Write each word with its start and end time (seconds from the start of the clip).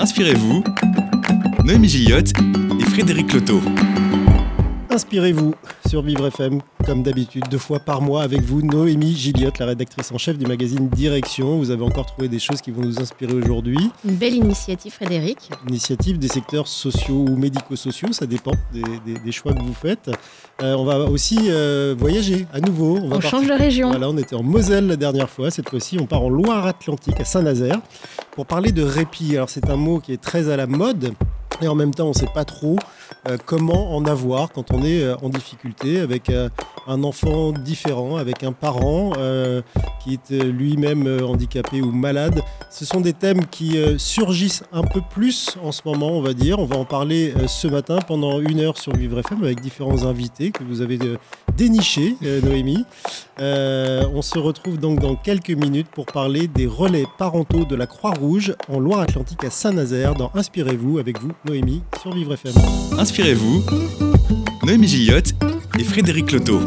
Inspirez-vous, 0.00 0.64
Noémie 1.62 1.86
Gilliott 1.86 2.32
et 2.80 2.84
Frédéric 2.84 3.34
Loto. 3.34 3.60
Inspirez-vous 4.92 5.54
sur 5.88 6.02
Vivre 6.02 6.26
FM, 6.26 6.60
comme 6.84 7.04
d'habitude, 7.04 7.44
deux 7.48 7.58
fois 7.58 7.78
par 7.78 8.02
mois 8.02 8.24
avec 8.24 8.40
vous, 8.40 8.60
Noémie 8.60 9.14
Gilliott, 9.14 9.56
la 9.60 9.66
rédactrice 9.66 10.10
en 10.10 10.18
chef 10.18 10.36
du 10.36 10.46
magazine 10.46 10.88
Direction. 10.88 11.58
Vous 11.58 11.70
avez 11.70 11.84
encore 11.84 12.06
trouvé 12.06 12.26
des 12.26 12.40
choses 12.40 12.60
qui 12.60 12.72
vont 12.72 12.82
nous 12.82 12.98
inspirer 12.98 13.34
aujourd'hui. 13.34 13.78
Une 14.04 14.16
belle 14.16 14.34
initiative, 14.34 14.92
Frédéric. 14.92 15.48
Initiative 15.68 16.18
des 16.18 16.26
secteurs 16.26 16.66
sociaux 16.66 17.24
ou 17.28 17.36
médico-sociaux, 17.36 18.08
ça 18.10 18.26
dépend 18.26 18.50
des, 18.72 19.30
choix 19.30 19.52
que 19.52 19.62
vous 19.62 19.74
faites. 19.74 20.10
Euh, 20.60 20.74
on 20.74 20.84
va 20.84 20.98
aussi 21.04 21.38
euh, 21.46 21.94
voyager 21.96 22.48
à 22.52 22.58
nouveau. 22.58 22.98
On, 23.00 23.12
on 23.12 23.20
change 23.20 23.46
de 23.46 23.52
région. 23.52 23.90
Voilà, 23.90 24.08
on 24.08 24.16
était 24.16 24.34
en 24.34 24.42
Moselle 24.42 24.88
la 24.88 24.96
dernière 24.96 25.30
fois. 25.30 25.52
Cette 25.52 25.68
fois-ci, 25.68 25.98
on 26.00 26.06
part 26.06 26.24
en 26.24 26.30
Loire-Atlantique, 26.30 27.20
à 27.20 27.24
Saint-Nazaire, 27.24 27.78
pour 28.32 28.44
parler 28.44 28.72
de 28.72 28.82
répit. 28.82 29.36
Alors, 29.36 29.50
c'est 29.50 29.70
un 29.70 29.76
mot 29.76 30.00
qui 30.00 30.12
est 30.12 30.20
très 30.20 30.48
à 30.48 30.56
la 30.56 30.66
mode. 30.66 31.14
Et 31.62 31.68
en 31.68 31.74
même 31.74 31.94
temps, 31.94 32.06
on 32.06 32.10
ne 32.10 32.14
sait 32.14 32.26
pas 32.34 32.44
trop 32.44 32.76
euh, 33.28 33.36
comment 33.44 33.94
en 33.94 34.04
avoir 34.06 34.50
quand 34.50 34.72
on 34.72 34.82
est 34.82 35.02
euh, 35.02 35.14
en 35.22 35.28
difficulté 35.28 36.00
avec 36.00 36.30
euh, 36.30 36.48
un 36.86 37.04
enfant 37.04 37.52
différent, 37.52 38.16
avec 38.16 38.42
un 38.42 38.52
parent 38.52 39.12
qui 40.02 40.14
est 40.14 40.32
lui-même 40.44 41.20
handicapé 41.22 41.82
ou 41.82 41.92
malade? 41.92 42.40
Ce 42.70 42.84
sont 42.84 43.00
des 43.00 43.12
thèmes 43.12 43.46
qui 43.46 43.76
surgissent 43.98 44.64
un 44.72 44.82
peu 44.82 45.00
plus 45.10 45.56
en 45.62 45.72
ce 45.72 45.82
moment, 45.84 46.12
on 46.12 46.22
va 46.22 46.32
dire. 46.32 46.58
On 46.58 46.64
va 46.64 46.76
en 46.76 46.84
parler 46.84 47.34
ce 47.46 47.68
matin 47.68 47.98
pendant 48.06 48.40
une 48.40 48.60
heure 48.60 48.78
sur 48.78 48.94
Vivre 48.94 49.20
FM 49.20 49.44
avec 49.44 49.60
différents 49.60 50.04
invités 50.04 50.50
que 50.50 50.64
vous 50.64 50.80
avez 50.80 50.98
dénichés, 51.56 52.16
Noémie. 52.42 52.84
on 53.38 54.22
se 54.22 54.38
retrouve 54.38 54.78
donc 54.78 55.00
dans 55.00 55.14
quelques 55.14 55.50
minutes 55.50 55.88
pour 55.88 56.06
parler 56.06 56.48
des 56.48 56.66
relais 56.66 57.06
parentaux 57.18 57.64
de 57.64 57.76
la 57.76 57.86
Croix-Rouge 57.86 58.54
en 58.68 58.80
Loire-Atlantique 58.80 59.44
à 59.44 59.50
Saint-Nazaire 59.50 60.14
dans 60.14 60.30
Inspirez-vous 60.34 60.98
avec 60.98 61.20
vous, 61.20 61.32
Noémie, 61.44 61.82
sur 62.00 62.12
Vivre 62.14 62.32
FM. 62.34 62.54
Inspirez-vous, 63.00 63.64
Noémie 64.62 64.86
Gillotte 64.86 65.32
et 65.78 65.84
Frédéric 65.84 66.32
Loto. 66.32 66.60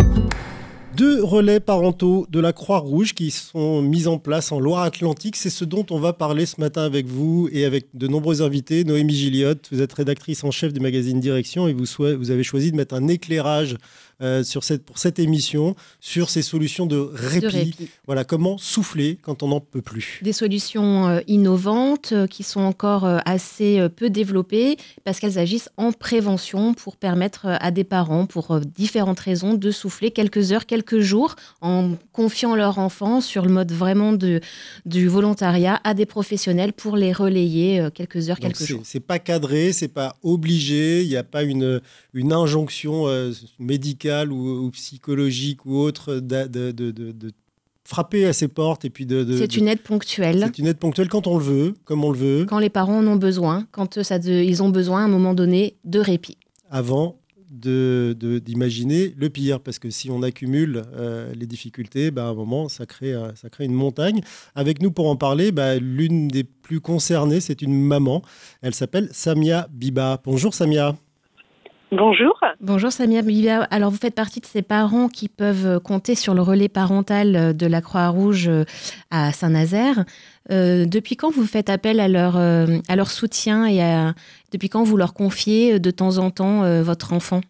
Deux 0.97 1.23
relais 1.23 1.59
parentaux 1.59 2.25
de 2.31 2.39
la 2.39 2.53
Croix-Rouge 2.53 3.13
qui 3.13 3.29
sont 3.29 3.83
mis 3.83 4.07
en 4.07 4.17
place 4.17 4.51
en 4.51 4.59
Loire-Atlantique. 4.59 5.35
C'est 5.35 5.51
ce 5.51 5.63
dont 5.63 5.85
on 5.91 5.99
va 5.99 6.11
parler 6.11 6.47
ce 6.47 6.59
matin 6.59 6.81
avec 6.81 7.05
vous 7.05 7.49
et 7.51 7.65
avec 7.65 7.85
de 7.93 8.07
nombreux 8.07 8.41
invités. 8.41 8.83
Noémie 8.83 9.13
Gilliott, 9.13 9.69
vous 9.71 9.83
êtes 9.83 9.93
rédactrice 9.93 10.43
en 10.43 10.49
chef 10.49 10.73
du 10.73 10.79
magazine 10.79 11.19
Direction 11.19 11.67
et 11.67 11.73
vous 11.73 12.31
avez 12.31 12.43
choisi 12.43 12.71
de 12.71 12.77
mettre 12.77 12.95
un 12.95 13.07
éclairage 13.07 13.77
euh, 14.21 14.43
sur 14.43 14.63
cette, 14.63 14.85
pour 14.85 14.99
cette 14.99 15.17
émission 15.17 15.75
sur 15.99 16.29
ces 16.29 16.43
solutions 16.43 16.85
de 16.85 16.97
répit. 16.97 17.89
Voilà, 18.05 18.23
comment 18.23 18.59
souffler 18.59 19.17
quand 19.21 19.41
on 19.41 19.47
n'en 19.47 19.59
peut 19.59 19.81
plus. 19.81 20.19
Des 20.21 20.33
solutions 20.33 21.07
euh, 21.07 21.21
innovantes 21.27 22.11
euh, 22.11 22.27
qui 22.27 22.43
sont 22.43 22.61
encore 22.61 23.05
assez 23.25 23.87
peu 23.95 24.09
développées 24.09 24.77
parce 25.03 25.19
qu'elles 25.19 25.39
agissent 25.39 25.69
en 25.77 25.91
prévention 25.91 26.75
pour 26.75 26.95
permettre 26.95 27.47
à 27.47 27.71
des 27.71 27.83
parents, 27.83 28.25
pour 28.27 28.59
différentes 28.59 29.19
raisons, 29.19 29.55
de 29.55 29.71
souffler 29.71 30.11
quelques 30.11 30.51
heures, 30.51 30.65
quelques 30.65 30.99
jours 30.99 31.35
en 31.61 31.93
confiant 32.11 32.55
leur 32.55 32.77
enfant 32.77 33.19
sur 33.19 33.43
le 33.45 33.51
mode 33.51 33.71
vraiment 33.71 34.13
de, 34.13 34.41
du 34.85 35.07
volontariat 35.07 35.81
à 35.83 35.93
des 35.93 36.05
professionnels 36.05 36.73
pour 36.73 36.97
les 36.97 37.11
relayer 37.13 37.87
quelques 37.93 38.29
heures, 38.29 38.39
quelques 38.39 38.63
jours. 38.63 38.81
C'est 38.83 38.99
pas 38.99 39.19
cadré, 39.19 39.73
c'est 39.73 39.87
pas 39.87 40.15
obligé, 40.21 41.01
il 41.01 41.09
n'y 41.09 41.17
a 41.17 41.23
pas 41.23 41.43
une, 41.43 41.81
une 42.13 42.31
injonction 42.31 43.07
médicale 43.59 44.02
ou, 44.05 44.69
psychologique 44.71 45.65
ou 45.65 45.77
autre 45.77 46.15
de, 46.15 46.47
de, 46.71 47.31
frapper 47.85 48.25
à 48.25 48.33
ses 48.33 48.47
portes 48.47 48.85
et 48.85 48.89
puis 48.89 49.05
de. 49.05 49.25
c'est 49.37 49.57
une 49.57 49.67
aide 49.67 49.81
ponctuelle. 49.81 50.43
C'est 50.45 50.59
une 50.59 50.67
aide 50.67 50.77
ponctuelle 50.77 51.09
quand 51.09 51.27
on 51.27 51.37
le 51.37 51.43
veut, 51.43 51.73
comme 51.83 52.03
on 52.03 52.11
le 52.11 52.17
veut. 52.17 52.45
Quand 52.45 52.59
les 52.59 52.69
parents 52.69 52.99
en 52.99 53.07
ont 53.07 53.17
besoin, 53.17 53.67
quand 53.71 54.01
ça 54.03 54.17
ils 54.17 54.63
ont 54.63 54.69
besoin 54.69 55.01
à 55.01 55.05
un 55.05 55.09
moment 55.09 55.33
donné 55.33 55.75
de 55.83 55.99
répit. 55.99 56.37
Avant 56.69 57.17
d'imaginer 57.53 59.13
le 59.15 59.29
pire, 59.29 59.59
parce 59.59 59.79
que 59.79 59.89
si 59.89 60.09
on 60.09 60.23
accumule 60.23 60.83
euh, 60.95 61.31
les 61.35 61.45
difficultés, 61.45 62.09
bah, 62.09 62.25
à 62.25 62.29
un 62.29 62.33
moment, 62.33 62.67
ça 62.67 62.85
crée, 62.85 63.13
euh, 63.13 63.33
ça 63.35 63.49
crée 63.49 63.65
une 63.65 63.73
montagne. 63.73 64.21
Avec 64.55 64.81
nous 64.81 64.91
pour 64.91 65.07
en 65.07 65.15
parler, 65.15 65.51
bah, 65.51 65.75
l'une 65.75 66.27
des 66.27 66.43
plus 66.43 66.79
concernées, 66.79 67.41
c'est 67.41 67.61
une 67.61 67.79
maman. 67.79 68.23
Elle 68.61 68.73
s'appelle 68.73 69.09
Samia 69.11 69.67
Biba. 69.71 70.19
Bonjour 70.25 70.53
Samia. 70.53 70.95
Bonjour. 71.95 72.39
Bonjour 72.59 72.91
Samia 72.91 73.21
Bibia. 73.21 73.67
Alors 73.69 73.91
vous 73.91 73.97
faites 73.97 74.15
partie 74.15 74.39
de 74.39 74.47
ces 74.47 74.63
parents 74.63 75.09
qui 75.09 75.29
peuvent 75.29 75.79
compter 75.79 76.15
sur 76.15 76.33
le 76.33 76.41
relais 76.41 76.67
parental 76.67 77.55
de 77.55 77.67
la 77.67 77.81
Croix-Rouge 77.81 78.47
euh, 78.47 78.63
à 79.11 79.31
Saint-Nazaire. 79.31 80.03
Euh, 80.49 80.85
depuis 80.85 81.15
quand 81.15 81.29
vous 81.29 81.45
faites 81.45 81.69
appel 81.69 81.99
à 81.99 82.07
leur, 82.07 82.35
euh, 82.35 82.79
à 82.89 82.95
leur 82.95 83.11
soutien 83.11 83.67
et 83.67 84.11
depuis 84.51 84.69
quand 84.69 84.81
vous 84.81 84.97
leur 84.97 85.13
confiez 85.13 85.79
de 85.79 85.91
temps 85.91 86.17
en 86.17 86.31
temps 86.31 86.81
votre 86.81 87.13
enfant? 87.13 87.41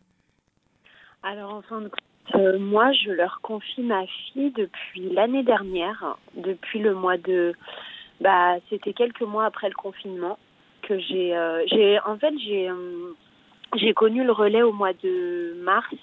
Alors 1.23 1.53
en 1.53 1.61
fin 1.61 1.79
de 1.79 1.87
compte, 1.87 2.59
moi 2.59 2.91
je 2.91 3.11
leur 3.11 3.39
confie 3.43 3.81
ma 3.81 4.05
fille 4.07 4.51
depuis 4.51 5.09
l'année 5.13 5.43
dernière, 5.43 6.17
depuis 6.35 6.79
le 6.79 6.93
mois 6.93 7.15
de... 7.17 7.53
Bah, 8.19 8.57
C'était 8.69 8.91
quelques 8.91 9.21
mois 9.21 9.45
après 9.45 9.69
le 9.69 9.75
confinement 9.75 10.37
que 10.81 10.99
j'ai... 10.99 11.33
j'ai 11.71 11.97
en 12.05 12.17
fait 12.17 12.33
j'ai 12.45 12.69
j'ai 13.75 13.93
connu 13.93 14.23
le 14.23 14.31
relais 14.31 14.61
au 14.61 14.71
mois 14.71 14.93
de 14.93 15.55
mars. 15.63 15.95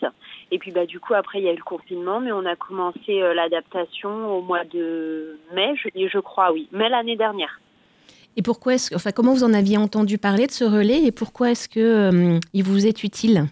Et 0.51 0.59
puis 0.59 0.73
bah 0.73 0.87
du 0.87 1.01
coup 1.01 1.15
après 1.15 1.39
il 1.39 1.45
y 1.45 1.49
a 1.49 1.53
eu 1.53 1.57
le 1.57 1.63
confinement. 1.63 2.21
Mais 2.21 2.33
on 2.33 2.45
a 2.45 2.57
commencé 2.57 3.23
euh, 3.23 3.35
l'adaptation 3.35 4.37
au 4.37 4.43
mois 4.43 4.65
de 4.65 5.39
mai 5.55 5.75
je, 5.77 5.89
je 5.95 6.19
crois 6.19 6.53
oui. 6.53 6.69
Mai 6.73 6.89
l'année 6.89 7.17
dernière. 7.17 7.61
Et 8.37 8.43
pourquoi 8.43 8.75
est-ce 8.75 8.95
enfin 8.95 9.11
comment 9.13 9.33
vous 9.33 9.45
en 9.45 9.55
aviez 9.55 9.79
entendu 9.79 10.19
parler 10.19 10.47
de 10.47 10.53
ce 10.53 10.65
relais 10.65 11.05
et 11.05 11.13
pourquoi 11.13 11.51
est-ce 11.51 11.69
que 11.69 11.81
euh, 11.81 12.39
il 12.53 12.65
vous 12.65 12.87
est 12.87 13.03
utile? 13.05 13.47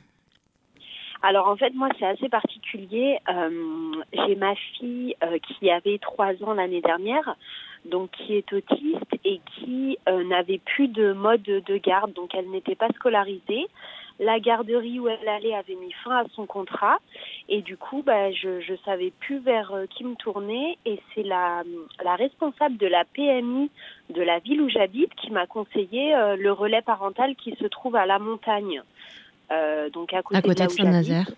Alors 1.22 1.48
en 1.48 1.56
fait 1.56 1.74
moi 1.74 1.88
c'est 1.98 2.06
assez 2.06 2.28
particulier. 2.28 3.18
Euh, 3.28 3.92
j'ai 4.12 4.36
ma 4.36 4.54
fille 4.54 5.16
qui 5.46 5.70
avait 5.70 5.98
trois 5.98 6.32
ans 6.44 6.54
l'année 6.54 6.80
dernière 6.80 7.36
donc 7.84 8.10
qui 8.10 8.34
est 8.34 8.52
autiste 8.52 9.14
et 9.24 9.40
qui 9.54 9.98
n'avait 10.06 10.58
plus 10.58 10.88
de 10.88 11.12
mode 11.12 11.42
de 11.42 11.76
garde, 11.76 12.12
donc 12.12 12.34
elle 12.34 12.50
n'était 12.50 12.74
pas 12.74 12.88
scolarisée 12.96 13.66
la 14.18 14.40
garderie 14.40 14.98
où 14.98 15.08
elle 15.08 15.28
allait 15.28 15.54
avait 15.54 15.74
mis 15.74 15.92
fin 16.04 16.18
à 16.18 16.24
son 16.34 16.46
contrat 16.46 16.98
et 17.48 17.62
du 17.62 17.76
coup 17.76 18.02
bah, 18.04 18.32
je 18.32 18.70
ne 18.70 18.76
savais 18.84 19.12
plus 19.20 19.38
vers 19.38 19.72
euh, 19.72 19.86
qui 19.86 20.04
me 20.04 20.14
tourner 20.16 20.78
et 20.84 21.00
c'est 21.14 21.22
la, 21.22 21.62
la 22.04 22.16
responsable 22.16 22.76
de 22.76 22.86
la 22.86 23.04
PMI 23.04 23.70
de 24.10 24.22
la 24.22 24.38
ville 24.40 24.60
où 24.60 24.68
j'habite 24.68 25.14
qui 25.14 25.30
m'a 25.30 25.46
conseillé 25.46 26.14
euh, 26.14 26.36
le 26.36 26.52
relais 26.52 26.82
parental 26.82 27.36
qui 27.36 27.54
se 27.56 27.66
trouve 27.66 27.96
à 27.96 28.06
la 28.06 28.18
montagne, 28.18 28.82
euh, 29.52 29.88
donc 29.90 30.12
à 30.12 30.22
côté, 30.22 30.40
de, 30.54 30.68
Saint-Nazaire. 30.68 31.30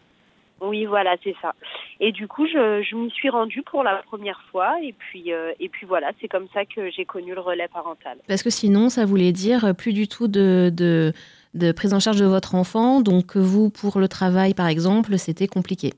Oui, 0.62 0.84
voilà, 0.84 1.16
c'est 1.24 1.34
ça. 1.40 1.54
Et 2.00 2.12
du 2.12 2.28
coup, 2.28 2.46
je, 2.46 2.82
je 2.82 2.94
m'y 2.94 3.10
suis 3.10 3.30
rendue 3.30 3.62
pour 3.62 3.82
la 3.82 4.02
première 4.02 4.42
fois. 4.50 4.76
Et 4.82 4.92
puis, 4.92 5.30
et 5.30 5.68
puis 5.70 5.86
voilà, 5.86 6.10
c'est 6.20 6.28
comme 6.28 6.48
ça 6.52 6.66
que 6.66 6.90
j'ai 6.90 7.06
connu 7.06 7.34
le 7.34 7.40
relais 7.40 7.68
parental. 7.68 8.18
Parce 8.28 8.42
que 8.42 8.50
sinon, 8.50 8.90
ça 8.90 9.06
voulait 9.06 9.32
dire 9.32 9.74
plus 9.74 9.94
du 9.94 10.06
tout 10.06 10.28
de, 10.28 10.70
de 10.70 11.14
de 11.54 11.72
prise 11.72 11.94
en 11.94 12.00
charge 12.00 12.20
de 12.20 12.26
votre 12.26 12.54
enfant. 12.54 13.00
Donc 13.00 13.36
vous, 13.36 13.70
pour 13.70 13.98
le 13.98 14.08
travail, 14.08 14.54
par 14.54 14.68
exemple, 14.68 15.18
c'était 15.18 15.48
compliqué. 15.48 15.92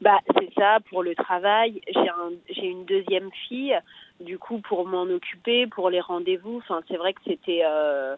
Bah, 0.00 0.18
c'est 0.36 0.52
ça, 0.56 0.78
pour 0.90 1.04
le 1.04 1.14
travail. 1.14 1.80
J'ai 2.50 2.66
une 2.66 2.84
deuxième 2.84 3.30
fille, 3.48 3.78
du 4.20 4.36
coup, 4.36 4.58
pour 4.58 4.86
m'en 4.86 5.02
occuper, 5.02 5.68
pour 5.68 5.90
les 5.90 6.00
rendez-vous. 6.00 6.60
C'est 6.88 6.96
vrai 6.96 7.12
que 7.12 7.20
c'était 7.24 7.62
euh, 7.64 8.16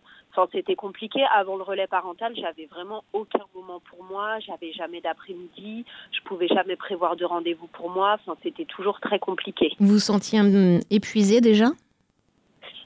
c'était 0.53 0.77
compliqué. 0.77 1.21
Avant 1.35 1.57
le 1.57 1.63
relais 1.63 1.87
parental, 1.87 2.33
j'avais 2.37 2.67
vraiment 2.67 3.05
aucun 3.13 3.45
moment 3.55 3.81
pour 3.91 4.03
moi. 4.05 4.39
J'avais 4.41 4.73
jamais 4.73 5.03
d'après-midi. 5.03 5.85
Je 6.11 6.21
pouvais 6.25 6.49
jamais 6.49 6.77
prévoir 6.77 7.17
de 7.17 7.25
rendez-vous 7.25 7.67
pour 7.69 7.91
moi. 7.91 8.19
C'était 8.43 8.65
toujours 8.65 9.01
très 9.01 9.19
compliqué. 9.19 9.73
Vous 9.79 9.95
vous 9.95 9.99
sentiez 9.99 10.41
hum, 10.41 10.81
épuisé 10.91 11.41
déjà? 11.43 11.67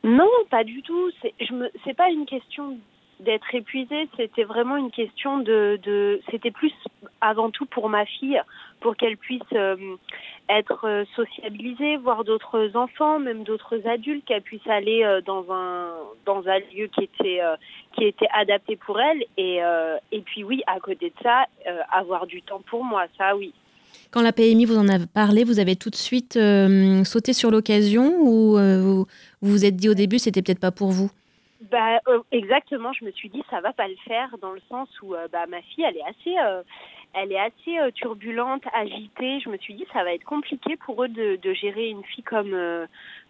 Non, 0.03 0.31
pas 0.51 0.65
du 0.65 0.83
tout. 0.83 1.11
C'est 1.85 1.95
pas 1.95 2.11
une 2.11 2.27
question 2.27 2.79
d'être 3.21 3.55
épuisée, 3.55 4.09
c'était 4.17 4.45
vraiment 4.45 4.77
une 4.77 4.91
question 4.91 5.39
de, 5.39 6.21
c'était 6.31 6.51
plus 6.51 6.73
avant 7.21 7.51
tout 7.51 7.67
pour 7.67 7.89
ma 7.89 8.05
fille, 8.07 8.41
pour 8.81 8.97
qu'elle 8.97 9.17
puisse 9.17 9.43
euh, 9.55 9.77
être 10.49 10.87
euh, 10.87 11.05
sociabilisée, 11.17 11.97
voir 11.97 12.25
d'autres 12.25 12.71
enfants, 12.75 13.19
même 13.19 13.43
d'autres 13.43 13.87
adultes, 13.89 14.25
qu'elle 14.25 14.43
puisse 14.43 14.67
aller 14.67 15.03
euh, 15.03 15.21
dans 15.21 15.45
un 15.51 15.89
dans 16.27 16.47
un 16.47 16.59
lieu 16.75 16.87
qui 16.95 17.05
était 17.05 17.41
qui 17.97 18.05
était 18.05 18.29
adapté 18.33 18.77
pour 18.77 19.01
elle 19.01 19.25
et 19.37 19.61
et 20.13 20.21
puis 20.21 20.45
oui, 20.45 20.63
à 20.67 20.79
côté 20.79 21.11
de 21.11 21.23
ça, 21.23 21.47
avoir 21.93 22.27
du 22.27 22.43
temps 22.43 22.63
pour 22.67 22.85
moi, 22.85 23.07
ça 23.17 23.37
oui. 23.37 23.53
Quand 24.11 24.23
la 24.23 24.33
PMI 24.33 24.65
vous 24.65 24.79
en 24.79 24.89
a 24.89 24.99
parlé, 25.07 25.45
vous 25.45 25.59
avez 25.59 25.77
tout 25.77 25.91
de 25.91 25.97
suite 25.97 26.39
sauté 27.05 27.33
sur 27.33 27.51
l'occasion 27.51 28.15
ou 28.21 28.57
vous 28.57 29.07
vous 29.41 29.65
êtes 29.65 29.77
dit 29.77 29.89
au 29.89 29.95
début 29.95 30.19
c'était 30.19 30.43
peut-être 30.43 30.61
pas 30.61 30.71
pour 30.71 30.91
vous? 30.91 31.11
Bah, 31.61 32.01
euh, 32.07 32.21
exactement, 32.31 32.93
je 32.93 33.05
me 33.05 33.11
suis 33.11 33.29
dit 33.29 33.43
ça 33.51 33.61
va 33.61 33.73
pas 33.73 33.89
le 33.89 33.97
faire 34.07 34.37
dans 34.39 34.53
le 34.53 34.61
sens 34.69 34.89
où 35.03 35.15
euh, 35.15 35.27
bah, 35.33 35.47
ma 35.49 35.61
fille 35.63 35.85
elle 35.85 35.97
est 35.97 36.05
assez, 36.05 36.39
euh, 36.39 36.63
elle 37.15 37.33
est 37.33 37.41
assez 37.41 37.93
turbulente, 37.95 38.63
agitée. 38.73 39.41
Je 39.41 39.49
me 39.49 39.57
suis 39.59 39.75
dit 39.75 39.87
ça 39.93 40.05
va 40.05 40.13
être 40.13 40.25
compliqué 40.25 40.77
pour 40.77 41.03
eux 41.03 41.09
de, 41.09 41.37
de 41.37 41.53
gérer 41.55 41.89
une 41.89 42.05
fille 42.05 42.23
comme 42.23 42.55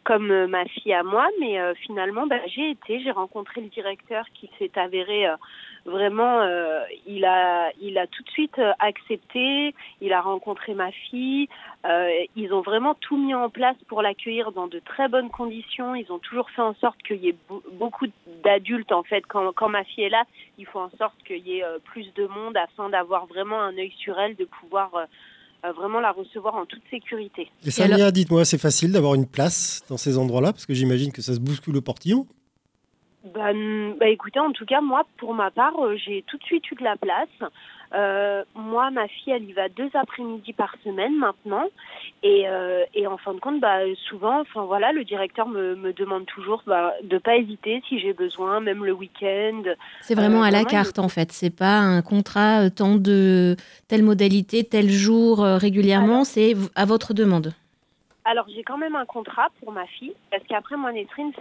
comme 0.05 0.47
ma 0.47 0.65
fille 0.65 0.93
à 0.93 1.03
moi, 1.03 1.29
mais 1.41 1.59
finalement, 1.83 2.27
bah, 2.27 2.41
j'ai 2.47 2.71
été, 2.71 3.01
j'ai 3.01 3.11
rencontré 3.11 3.61
le 3.61 3.69
directeur 3.69 4.25
qui 4.35 4.51
s'est 4.59 4.73
avéré 4.77 5.27
vraiment, 5.89 6.41
euh, 6.41 6.81
il 7.07 7.25
a, 7.25 7.71
il 7.81 7.99
a 7.99 8.07
tout 8.07 8.23
de 8.23 8.31
suite 8.31 8.59
euh, 8.59 8.73
accepté. 8.79 9.75
Il 10.01 10.13
a 10.13 10.21
rencontré 10.21 10.75
ma 10.75 10.93
fille. 10.93 11.49
Euh, 11.87 12.11
ils 12.37 12.53
ont 12.53 12.61
vraiment 12.61 12.95
tout 12.95 13.17
mis 13.17 13.35
en 13.35 13.49
place 13.49 13.77
pour 13.89 14.03
l'accueillir 14.03 14.53
dans 14.53 14.67
de 14.69 14.79
très 14.79 15.09
bonnes 15.09 15.31
conditions. 15.31 15.95
Ils 15.95 16.11
ont 16.13 16.19
toujours 16.19 16.51
fait 16.51 16.63
en 16.63 16.75
sorte 16.75 17.03
qu'il 17.03 17.19
y 17.25 17.29
ait 17.31 17.37
beaucoup 17.73 18.07
d'adultes 18.45 18.93
en 18.93 19.03
fait. 19.03 19.23
Quand, 19.27 19.53
quand 19.53 19.69
ma 19.69 19.85
fille 19.85 20.05
est 20.05 20.11
là, 20.11 20.25
il 20.59 20.67
faut 20.67 20.81
en 20.81 20.91
sorte 20.99 21.17
qu'il 21.27 21.47
y 21.47 21.59
ait 21.59 21.65
plus 21.85 22.13
de 22.15 22.27
monde 22.27 22.57
afin 22.57 22.89
d'avoir 22.89 23.27
vraiment 23.27 23.61
un 23.61 23.77
œil 23.77 23.93
sur 23.99 24.19
elle, 24.19 24.37
de 24.37 24.45
pouvoir 24.45 24.91
vraiment 25.63 26.01
la 26.01 26.13
recevoir 26.13 26.55
en 26.55 26.67
toute 26.67 26.83
sécurité. 26.91 27.51
Et 27.65 27.71
Samia, 27.71 28.11
dites-moi, 28.11 28.45
c'est 28.45 28.59
facile 28.59 28.93
d'avoir 28.93 29.15
une 29.15 29.27
place 29.27 29.83
dans 29.89 29.97
ces 29.97 30.19
endroits-là 30.19 30.53
Parce 30.53 30.67
que 30.67 30.75
j'imagine 30.75 31.13
que 31.13 31.23
ça 31.23 31.35
se 31.35 31.41
bouscule 31.41 31.75
le 31.75 31.81
portillon. 31.81 32.27
Bah, 33.35 33.53
bah, 33.99 34.09
écoutez, 34.09 34.39
en 34.39 34.53
tout 34.53 34.65
cas, 34.65 34.81
moi, 34.81 35.03
pour 35.19 35.35
ma 35.35 35.51
part, 35.51 35.75
euh, 35.81 35.97
j'ai 35.97 36.25
tout 36.27 36.39
de 36.39 36.45
suite 36.45 36.71
eu 36.71 36.77
de 36.77 36.85
la 36.85 36.97
place. 36.97 37.51
Euh, 37.95 38.45
moi, 38.55 38.91
ma 38.91 39.09
fille, 39.09 39.33
elle 39.33 39.45
y 39.45 39.53
va 39.53 39.69
deux 39.69 39.91
après-midi 39.95 40.53
par 40.53 40.75
semaine 40.85 41.17
maintenant. 41.17 41.67
Et, 42.23 42.49
euh, 42.49 42.85
et 42.95 43.07
en 43.07 43.17
fin 43.17 43.35
de 43.35 43.41
compte, 43.41 43.61
bah, 43.61 43.79
souvent, 44.09 44.41
enfin 44.41 44.65
voilà, 44.65 44.93
le 44.93 45.05
directeur 45.05 45.49
me, 45.49 45.75
me 45.75 45.93
demande 45.93 46.27
toujours 46.27 46.63
bah, 46.67 46.93
de 47.03 47.19
pas 47.19 47.37
hésiter 47.37 47.83
si 47.89 47.99
j'ai 47.99 48.13
besoin, 48.13 48.61
même 48.61 48.85
le 48.85 48.93
week-end. 48.93 49.63
C'est 50.03 50.15
vraiment 50.15 50.43
à 50.43 50.51
la 50.51 50.65
carte, 50.65 50.99
en 50.99 51.09
fait. 51.09 51.33
C'est 51.33 51.55
pas 51.55 51.79
un 51.79 52.03
contrat 52.03 52.71
tant 52.71 52.97
de 52.97 53.57
telle 53.89 54.03
modalité, 54.03 54.65
tel 54.65 54.91
jour 54.91 55.39
régulièrement. 55.41 56.25
C'est 56.25 56.55
à 56.75 56.85
votre 56.85 57.15
demande. 57.15 57.55
Alors 58.31 58.45
j'ai 58.55 58.63
quand 58.63 58.77
même 58.77 58.95
un 58.95 59.07
contrat 59.07 59.49
pour 59.59 59.73
ma 59.73 59.87
fille 59.87 60.13
parce 60.31 60.43
qu'après 60.47 60.77
moi 60.77 60.93
Nesrine 60.93 61.33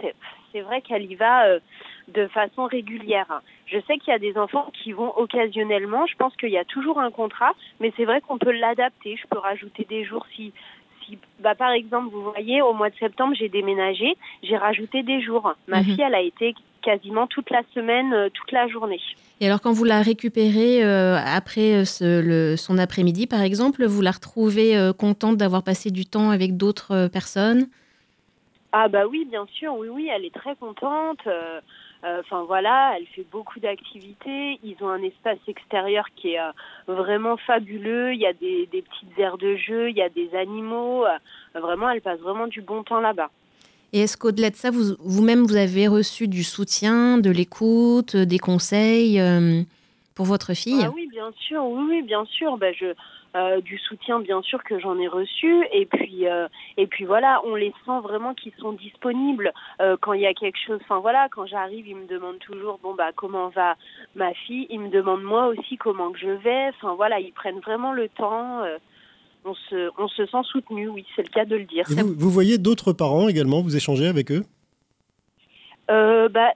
c'est 0.52 0.60
vrai 0.62 0.80
qu'elle 0.80 1.04
y 1.04 1.16
va 1.16 1.44
euh, 1.44 1.60
de 2.08 2.26
façon 2.28 2.66
régulière. 2.66 3.42
Je 3.66 3.78
sais 3.86 3.98
qu'il 3.98 4.12
y 4.12 4.16
a 4.16 4.18
des 4.18 4.36
enfants 4.36 4.70
qui 4.82 4.92
vont 4.92 5.16
occasionnellement. 5.16 6.06
Je 6.06 6.16
pense 6.16 6.34
qu'il 6.36 6.50
y 6.50 6.58
a 6.58 6.64
toujours 6.64 7.00
un 7.00 7.10
contrat, 7.10 7.52
mais 7.80 7.92
c'est 7.96 8.04
vrai 8.04 8.20
qu'on 8.20 8.38
peut 8.38 8.52
l'adapter. 8.52 9.16
Je 9.16 9.26
peux 9.28 9.38
rajouter 9.38 9.86
des 9.88 10.04
jours 10.04 10.26
si 10.34 10.52
si 11.04 11.18
bah 11.40 11.54
par 11.54 11.70
exemple 11.70 12.10
vous 12.12 12.22
voyez 12.22 12.60
au 12.60 12.74
mois 12.74 12.90
de 12.90 12.96
septembre 12.96 13.34
j'ai 13.34 13.48
déménagé, 13.48 14.16
j'ai 14.42 14.56
rajouté 14.56 15.02
des 15.02 15.22
jours. 15.22 15.54
Ma 15.66 15.78
mhm. 15.78 15.84
fille 15.84 16.02
elle 16.02 16.14
a 16.14 16.20
été 16.20 16.54
quasiment 16.82 17.26
toute 17.26 17.50
la 17.50 17.62
semaine, 17.74 18.12
euh, 18.12 18.28
toute 18.32 18.52
la 18.52 18.68
journée. 18.68 19.00
Et 19.40 19.46
alors, 19.46 19.60
quand 19.60 19.72
vous 19.72 19.84
la 19.84 20.02
récupérez 20.02 20.82
euh, 20.84 21.16
après 21.16 21.84
euh, 21.84 22.22
le, 22.22 22.56
son 22.56 22.78
après-midi, 22.78 23.26
par 23.26 23.42
exemple, 23.42 23.84
vous 23.84 24.00
la 24.00 24.10
retrouvez 24.10 24.90
contente 24.98 25.36
d'avoir 25.36 25.62
passé 25.62 25.90
du 25.90 26.06
temps 26.06 26.30
avec 26.30 26.56
d'autres 26.56 27.08
personnes? 27.08 27.68
Ah 28.72 28.88
bah 28.88 29.06
oui, 29.06 29.26
bien 29.30 29.46
sûr, 29.54 29.74
oui, 29.76 29.88
oui, 29.88 30.10
elle 30.14 30.24
est 30.24 30.34
très 30.34 30.56
contente. 30.56 31.20
Enfin 32.02 32.44
voilà, 32.44 32.94
elle 32.96 33.06
fait 33.06 33.26
beaucoup 33.30 33.58
d'activités. 33.58 34.60
Ils 34.62 34.76
ont 34.80 34.88
un 34.88 35.02
espace 35.02 35.38
extérieur 35.48 36.04
qui 36.14 36.34
est 36.34 36.40
vraiment 36.86 37.36
fabuleux. 37.36 38.12
Il 38.12 38.20
y 38.20 38.26
a 38.26 38.32
des, 38.32 38.68
des, 38.70 38.82
petites 38.82 39.18
aires 39.18 39.36
de 39.36 39.56
jeu, 39.56 39.90
il 39.90 39.96
y 39.96 40.02
a 40.02 40.08
des 40.08 40.32
animaux. 40.36 41.04
vraiment, 41.54 41.90
elle 41.90 42.00
passe 42.00 42.20
vraiment 42.20 42.46
du 42.46 42.60
bon 42.60 42.84
temps 42.84 43.00
là-bas. 43.00 43.30
Et 43.92 44.00
est-ce 44.00 44.16
qu'au-delà 44.16 44.50
de 44.50 44.56
ça, 44.56 44.70
vous-même, 44.70 45.44
vous, 45.46 45.56
avez 45.56 45.88
reçu 45.88 46.28
du 46.28 46.44
soutien, 46.44 47.18
de 47.18 47.30
l'écoute, 47.30 48.16
euh, 48.16 48.26
des 48.26 48.38
conseils 48.38 49.18
euh, 49.18 49.62
pour 50.14 50.26
votre 50.26 50.52
fille? 50.52 50.82
Ah 50.84 50.90
Oui, 50.94 51.08
bien 51.10 51.32
sûr, 51.38 51.64
oui, 51.64 51.84
oui 51.88 52.02
bien 52.02 52.24
sûr. 52.26 52.58
Ben, 52.58 52.74
je, 52.78 52.92
euh, 53.36 53.60
du 53.60 53.78
soutien, 53.78 54.20
bien 54.20 54.42
sûr, 54.42 54.62
que 54.64 54.78
j'en 54.78 54.98
ai 54.98 55.08
reçu. 55.08 55.66
Et 55.72 55.86
puis, 55.86 56.24
et 56.76 56.86
puis 56.86 57.04
voilà, 57.04 57.40
on 57.44 57.54
les 57.54 57.72
sent 57.84 58.00
vraiment 58.02 58.34
qu'ils 58.34 58.54
sont 58.58 58.72
disponibles 58.72 59.52
quand 60.00 60.12
il 60.12 60.22
y 60.22 60.26
a 60.26 60.34
quelque 60.34 60.58
chose. 60.66 60.80
Enfin 60.82 61.00
voilà, 61.00 61.28
quand 61.30 61.46
j'arrive, 61.46 61.86
ils 61.86 61.96
me 61.96 62.06
demandent 62.06 62.38
toujours, 62.38 62.78
bon 62.82 62.94
bah 62.94 63.10
comment 63.14 63.48
va 63.48 63.76
ma 64.14 64.32
fille? 64.34 64.66
Ils 64.70 64.80
me 64.80 64.88
demandent 64.88 65.22
moi 65.22 65.48
aussi 65.48 65.76
comment 65.76 66.10
que 66.10 66.18
je 66.18 66.30
vais. 66.30 66.68
Enfin 66.68 66.94
voilà, 66.94 67.20
ils 67.20 67.32
prennent 67.32 67.60
vraiment 67.60 67.92
le 67.92 68.08
temps 68.08 68.64
on 69.44 69.54
se, 69.54 69.90
on 69.98 70.08
se 70.08 70.26
sent 70.26 70.42
soutenu, 70.44 70.88
oui, 70.88 71.04
c'est 71.16 71.22
le 71.22 71.28
cas 71.28 71.44
de 71.44 71.56
le 71.56 71.64
dire. 71.64 71.84
Vous, 71.88 72.30
voyez 72.30 72.58
d'autres 72.58 72.92
parents 72.92 73.28
également, 73.28 73.62
vous 73.62 73.76
échangez 73.76 74.06
avec 74.06 74.30
eux? 74.30 74.44
Euh, 75.90 76.28
bah, 76.28 76.52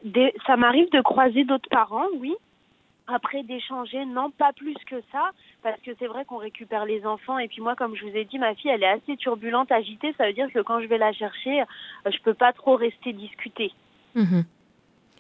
Ça 0.47 0.57
m'arrive 0.57 0.91
de 0.91 1.01
croiser 1.01 1.45
d'autres 1.45 1.69
parents, 1.71 2.07
oui. 2.19 2.35
Après, 3.07 3.43
d'échanger, 3.43 4.05
non, 4.07 4.31
pas 4.31 4.53
plus 4.53 4.77
que 4.89 4.97
ça, 5.11 5.31
parce 5.63 5.81
que 5.81 5.91
c'est 5.99 6.07
vrai 6.07 6.25
qu'on 6.25 6.37
récupère 6.37 6.85
les 6.85 7.05
enfants. 7.05 7.39
Et 7.39 7.49
puis 7.49 7.61
moi, 7.61 7.75
comme 7.75 7.97
je 7.97 8.05
vous 8.05 8.17
ai 8.17 8.25
dit, 8.25 8.39
ma 8.39 8.55
fille, 8.55 8.71
elle 8.71 8.83
est 8.83 8.87
assez 8.87 9.17
turbulente, 9.17 9.73
agitée. 9.73 10.15
Ça 10.17 10.27
veut 10.27 10.33
dire 10.33 10.53
que 10.53 10.61
quand 10.61 10.81
je 10.81 10.87
vais 10.87 10.99
la 10.99 11.13
chercher, 11.13 11.63
euh, 11.63 12.11
je 12.11 12.19
peux 12.23 12.35
pas 12.35 12.53
trop 12.53 12.77
rester 12.77 13.13
discuter. 13.13 13.73
Mhm. 14.15 14.45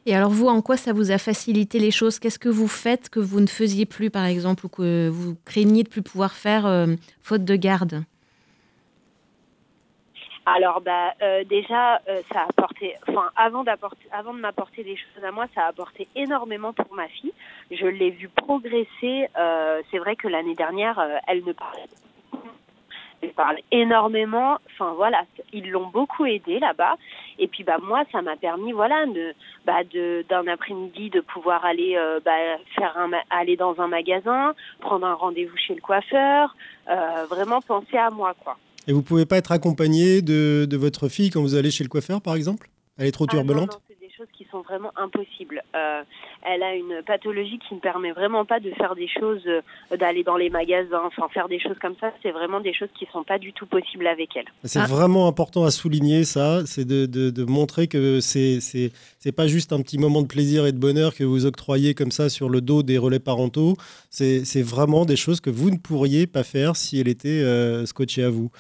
Et 0.07 0.15
alors 0.15 0.31
vous, 0.31 0.49
en 0.49 0.63
quoi 0.63 0.77
ça 0.77 0.93
vous 0.93 1.11
a 1.13 1.19
facilité 1.19 1.79
les 1.79 1.91
choses? 1.91 2.19
Qu'est-ce 2.19 2.39
que 2.39 2.49
vous 2.49 2.69
faites 2.69 3.09
que 3.09 3.21
vous 3.21 3.41
ne 3.41 3.47
faisiez 3.47 3.87
plus, 3.87 4.11
par 4.11 4.25
exemple, 4.25 4.67
ou 4.67 4.69
que 4.69 5.09
vous 5.09 5.37
craigniez 5.45 5.85
de 5.85 5.89
plus 5.89 6.03
pouvoir 6.03 6.33
faire 6.33 6.67
euh, 6.67 6.95
faute 7.21 7.45
de 7.45 7.57
garde? 7.57 8.05
Alors 10.45 10.81
bah 10.81 11.15
euh, 11.23 11.45
déjà 11.45 12.01
euh, 12.09 12.21
ça 12.33 12.41
a 12.41 12.45
apporté 12.45 12.95
enfin 13.09 13.31
avant 13.37 13.63
d'apporter 13.63 14.07
avant 14.11 14.35
de 14.35 14.41
m'apporter 14.41 14.83
des 14.83 14.97
choses 14.97 15.25
à 15.25 15.31
moi 15.31 15.47
ça 15.55 15.63
a 15.63 15.69
apporté 15.69 16.09
énormément 16.17 16.73
pour 16.73 16.93
ma 16.95 17.09
fille 17.09 17.33
je 17.71 17.87
l'ai 17.87 18.11
vue 18.11 18.29
progresser 18.29 19.29
c'est 19.91 19.99
vrai 19.99 20.17
que 20.17 20.29
l'année 20.29 20.55
dernière 20.55 21.01
elle 21.29 21.45
ne 21.45 21.53
parlait 21.53 21.89
elle 23.23 23.33
parle 23.33 23.59
énormément. 23.71 24.59
Enfin 24.67 24.93
voilà, 24.97 25.23
ils 25.53 25.71
l'ont 25.71 25.87
beaucoup 25.87 26.27
aidé 26.27 26.59
là-bas. 26.59 26.97
Et 27.39 27.47
puis 27.47 27.63
bah 27.65 27.79
moi, 27.81 28.03
ça 28.11 28.21
m'a 28.21 28.37
permis 28.37 28.73
voilà 28.73 29.07
de 29.07 29.33
bah 29.65 29.85
de 29.85 30.25
d'un 30.29 30.47
après-midi 30.49 31.11
de 31.11 31.21
pouvoir 31.21 31.65
aller 31.65 31.97
euh, 31.97 32.21
bah, 32.25 32.33
faire 32.75 32.97
un 32.99 33.13
aller 33.31 33.57
dans 33.57 33.81
un 33.81 33.87
magasin, 33.87 34.55
prendre 34.81 35.07
un 35.07 35.15
rendez-vous 35.15 35.57
chez 35.57 35.75
le 35.75 35.81
coiffeur, 35.81 36.55
euh, 36.91 37.25
vraiment 37.31 37.61
penser 37.61 37.97
à 37.97 38.11
moi 38.11 38.35
quoi. 38.43 38.57
Et 38.89 38.93
vous 38.93 39.03
pouvez 39.03 39.27
pas 39.27 39.37
être 39.37 39.53
accompagné 39.53 40.23
de, 40.23 40.67
de 40.69 40.77
votre 40.77 41.09
fille 41.09 41.31
quand 41.31 41.41
vous 41.41 41.55
allez 41.55 41.71
chez 41.71 41.85
le 41.85 41.89
coiffeur 41.89 42.21
par 42.21 42.35
exemple? 42.35 42.71
Elle 42.99 43.07
est 43.07 43.13
trop 43.13 43.27
ah 43.29 43.33
turbulente? 43.33 43.81
Qui 44.33 44.47
sont 44.51 44.61
vraiment 44.61 44.93
impossibles. 44.97 45.63
Euh, 45.75 46.03
elle 46.43 46.63
a 46.63 46.75
une 46.75 47.03
pathologie 47.07 47.59
qui 47.69 47.75
ne 47.75 47.81
permet 47.81 48.13
vraiment 48.13 48.45
pas 48.45 48.61
de 48.61 48.71
faire 48.73 48.95
des 48.95 49.09
choses, 49.09 49.43
euh, 49.47 49.97
d'aller 49.97 50.25
dans 50.25 50.37
les 50.37 50.51
magasins, 50.51 51.03
enfin 51.05 51.29
faire 51.29 51.49
des 51.49 51.61
choses 51.61 51.79
comme 51.81 51.95
ça. 52.01 52.13
C'est 52.23 52.31
vraiment 52.31 52.61
des 52.61 52.75
choses 52.75 52.89
qui 52.99 53.07
sont 53.13 53.25
pas 53.25 53.39
du 53.39 53.53
tout 53.53 53.67
possibles 53.67 54.07
avec 54.07 54.37
elle. 54.37 54.47
C'est 54.65 54.81
ah. 54.81 54.87
vraiment 54.87 55.27
important 55.29 55.65
à 55.65 55.71
souligner 55.71 56.25
ça, 56.25 56.65
c'est 56.67 56.85
de, 56.85 57.07
de, 57.07 57.45
montrer 57.45 57.89
que 57.89 58.21
c'est 58.21 58.61
c'est 58.61 59.33
pas 59.33 59.47
juste 59.47 59.73
un 59.73 59.81
petit 59.83 59.99
moment 59.99 60.23
de 60.23 60.27
plaisir 60.27 60.67
et 60.67 60.73
de 60.73 60.79
bonheur 60.79 61.15
que 61.15 61.25
vous 61.25 61.47
octroyez 61.47 61.95
comme 61.95 62.11
ça 62.11 62.29
sur 62.29 62.49
le 62.49 62.61
dos 62.61 62.83
des 62.83 62.99
relais 62.99 63.21
parentaux. 63.21 63.77
C'est 64.11 64.63
vraiment 64.63 65.05
des 65.05 65.17
choses 65.17 65.41
que 65.41 65.51
vous 65.51 65.71
ne 65.71 65.79
pourriez 65.79 66.27
pas 66.27 66.45
faire 66.45 66.77
si 66.77 67.01
elle 67.01 67.09
était 67.09 67.29
euh, 67.29 67.87
scotchée 67.87 68.25
à 68.25 68.31
vous. 68.31 68.51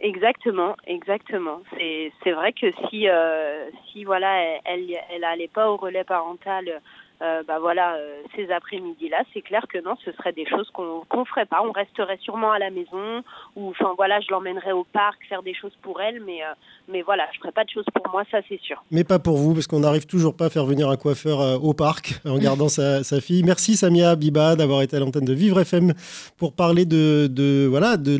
Exactement, 0.00 0.76
exactement. 0.86 1.62
C'est 1.78 2.32
vrai 2.32 2.52
que 2.52 2.66
si 2.88 3.08
euh, 3.08 3.70
si 3.92 4.04
voilà 4.04 4.58
elle 4.64 4.90
elle 5.10 5.24
elle 5.24 5.48
pas 5.48 5.70
au 5.70 5.76
relais 5.76 6.04
parental 6.04 6.80
euh, 7.22 7.42
bah 7.46 7.58
voilà, 7.60 7.96
euh, 7.96 8.22
ces 8.34 8.50
après-midi-là, 8.50 9.24
c'est 9.34 9.42
clair 9.42 9.66
que 9.68 9.76
non, 9.82 9.94
ce 10.04 10.12
serait 10.12 10.32
des 10.32 10.46
choses 10.46 10.70
qu'on 10.72 11.02
qu'on 11.08 11.24
ferait 11.26 11.44
pas. 11.44 11.62
On 11.62 11.70
resterait 11.72 12.18
sûrement 12.22 12.50
à 12.50 12.58
la 12.58 12.70
maison, 12.70 13.22
ou 13.56 13.70
enfin 13.70 13.92
voilà, 13.96 14.20
je 14.20 14.28
l'emmènerais 14.30 14.72
au 14.72 14.84
parc 14.84 15.18
faire 15.28 15.42
des 15.42 15.52
choses 15.54 15.76
pour 15.82 16.00
elle, 16.00 16.22
mais 16.24 16.42
euh, 16.42 16.52
mais 16.88 17.02
voilà, 17.02 17.26
je 17.34 17.38
ferais 17.38 17.52
pas 17.52 17.64
de 17.64 17.70
choses 17.70 17.84
pour 17.94 18.10
moi, 18.10 18.24
ça 18.30 18.38
c'est 18.48 18.60
sûr. 18.60 18.82
Mais 18.90 19.04
pas 19.04 19.18
pour 19.18 19.36
vous, 19.36 19.52
parce 19.52 19.66
qu'on 19.66 19.80
n'arrive 19.80 20.06
toujours 20.06 20.34
pas 20.34 20.46
à 20.46 20.50
faire 20.50 20.64
venir 20.64 20.88
un 20.88 20.96
coiffeur 20.96 21.62
au 21.62 21.74
parc 21.74 22.20
en 22.24 22.38
gardant 22.38 22.68
sa, 22.68 23.04
sa, 23.04 23.20
fille. 23.20 23.42
Merci 23.42 23.76
Samia 23.76 24.16
Biba 24.16 24.56
d'avoir 24.56 24.80
été 24.80 24.96
à 24.96 25.00
l'antenne 25.00 25.26
de 25.26 25.34
Vivre 25.34 25.60
FM 25.60 25.92
pour 26.38 26.54
parler 26.54 26.86
de, 26.86 27.26
de 27.30 27.66
voilà 27.68 27.98
de 27.98 28.16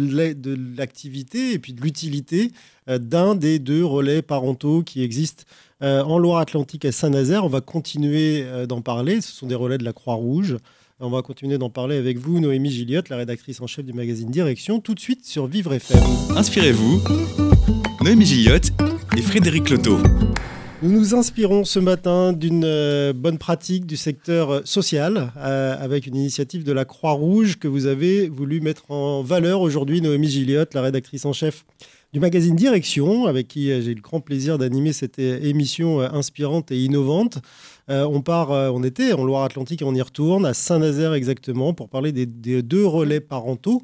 l'activité 0.76 1.54
et 1.54 1.58
puis 1.58 1.72
de 1.72 1.80
l'utilité 1.80 2.50
d'un 2.88 3.34
des 3.34 3.58
deux 3.58 3.84
relais 3.84 4.22
parentaux 4.22 4.82
qui 4.82 5.02
existent 5.02 5.44
euh, 5.82 6.02
en 6.02 6.18
Loire-Atlantique 6.18 6.84
à 6.84 6.92
Saint-Nazaire. 6.92 7.42
On 7.44 7.48
va 7.48 7.62
continuer 7.62 8.42
euh, 8.44 8.66
d'en 8.66 8.82
parler. 8.82 9.22
Ce 9.22 9.32
sont 9.32 9.46
des 9.46 9.54
relais 9.54 9.78
de 9.78 9.84
la 9.84 9.94
Croix-Rouge. 9.94 10.58
On 11.02 11.08
va 11.08 11.22
continuer 11.22 11.56
d'en 11.56 11.70
parler 11.70 11.96
avec 11.96 12.18
vous, 12.18 12.38
Noémie 12.38 12.70
Gilliotte, 12.70 13.08
la 13.08 13.16
rédactrice 13.16 13.62
en 13.62 13.66
chef 13.66 13.86
du 13.86 13.94
magazine 13.94 14.30
Direction, 14.30 14.80
tout 14.80 14.94
de 14.94 15.00
suite 15.00 15.24
sur 15.24 15.46
Vivre 15.46 15.72
FM. 15.72 16.02
Inspirez-vous, 16.36 17.02
Noémie 18.02 18.26
Gilliotte 18.26 18.72
et 19.16 19.22
Frédéric 19.22 19.70
Loto. 19.70 19.96
Nous 20.82 20.90
nous 20.90 21.14
inspirons 21.14 21.64
ce 21.64 21.78
matin 21.78 22.34
d'une 22.34 22.64
euh, 22.66 23.14
bonne 23.14 23.38
pratique 23.38 23.86
du 23.86 23.96
secteur 23.96 24.60
social 24.66 25.32
avec 25.36 26.06
une 26.06 26.16
initiative 26.16 26.62
de 26.62 26.72
la 26.72 26.84
Croix-Rouge 26.84 27.58
que 27.58 27.68
vous 27.68 27.86
avez 27.86 28.28
voulu 28.28 28.60
mettre 28.60 28.90
en 28.90 29.22
valeur 29.22 29.62
aujourd'hui, 29.62 30.02
Noémie 30.02 30.28
Gilliotte, 30.28 30.74
la 30.74 30.82
rédactrice 30.82 31.24
en 31.24 31.32
chef 31.32 31.64
du 32.12 32.18
magazine 32.18 32.56
Direction, 32.56 33.26
avec 33.26 33.48
qui 33.48 33.70
euh, 33.70 33.80
j'ai 33.80 33.92
eu 33.92 33.94
le 33.94 34.00
grand 34.00 34.20
plaisir 34.20 34.58
d'animer 34.58 34.92
cette 34.92 35.18
euh, 35.18 35.40
émission 35.42 36.00
euh, 36.00 36.08
inspirante 36.12 36.72
et 36.72 36.82
innovante. 36.82 37.38
on 37.88 38.22
part, 38.22 38.50
on 38.50 38.84
était 38.84 39.12
en 39.12 39.24
Loire-Atlantique 39.24 39.82
et 39.82 39.84
on 39.84 39.94
y 39.94 40.00
retourne, 40.00 40.46
à 40.46 40.54
Saint-Nazaire 40.54 41.12
exactement, 41.12 41.74
pour 41.74 41.88
parler 41.88 42.12
des, 42.12 42.26
deux 42.62 42.86
relais 42.86 43.18
parentaux. 43.20 43.82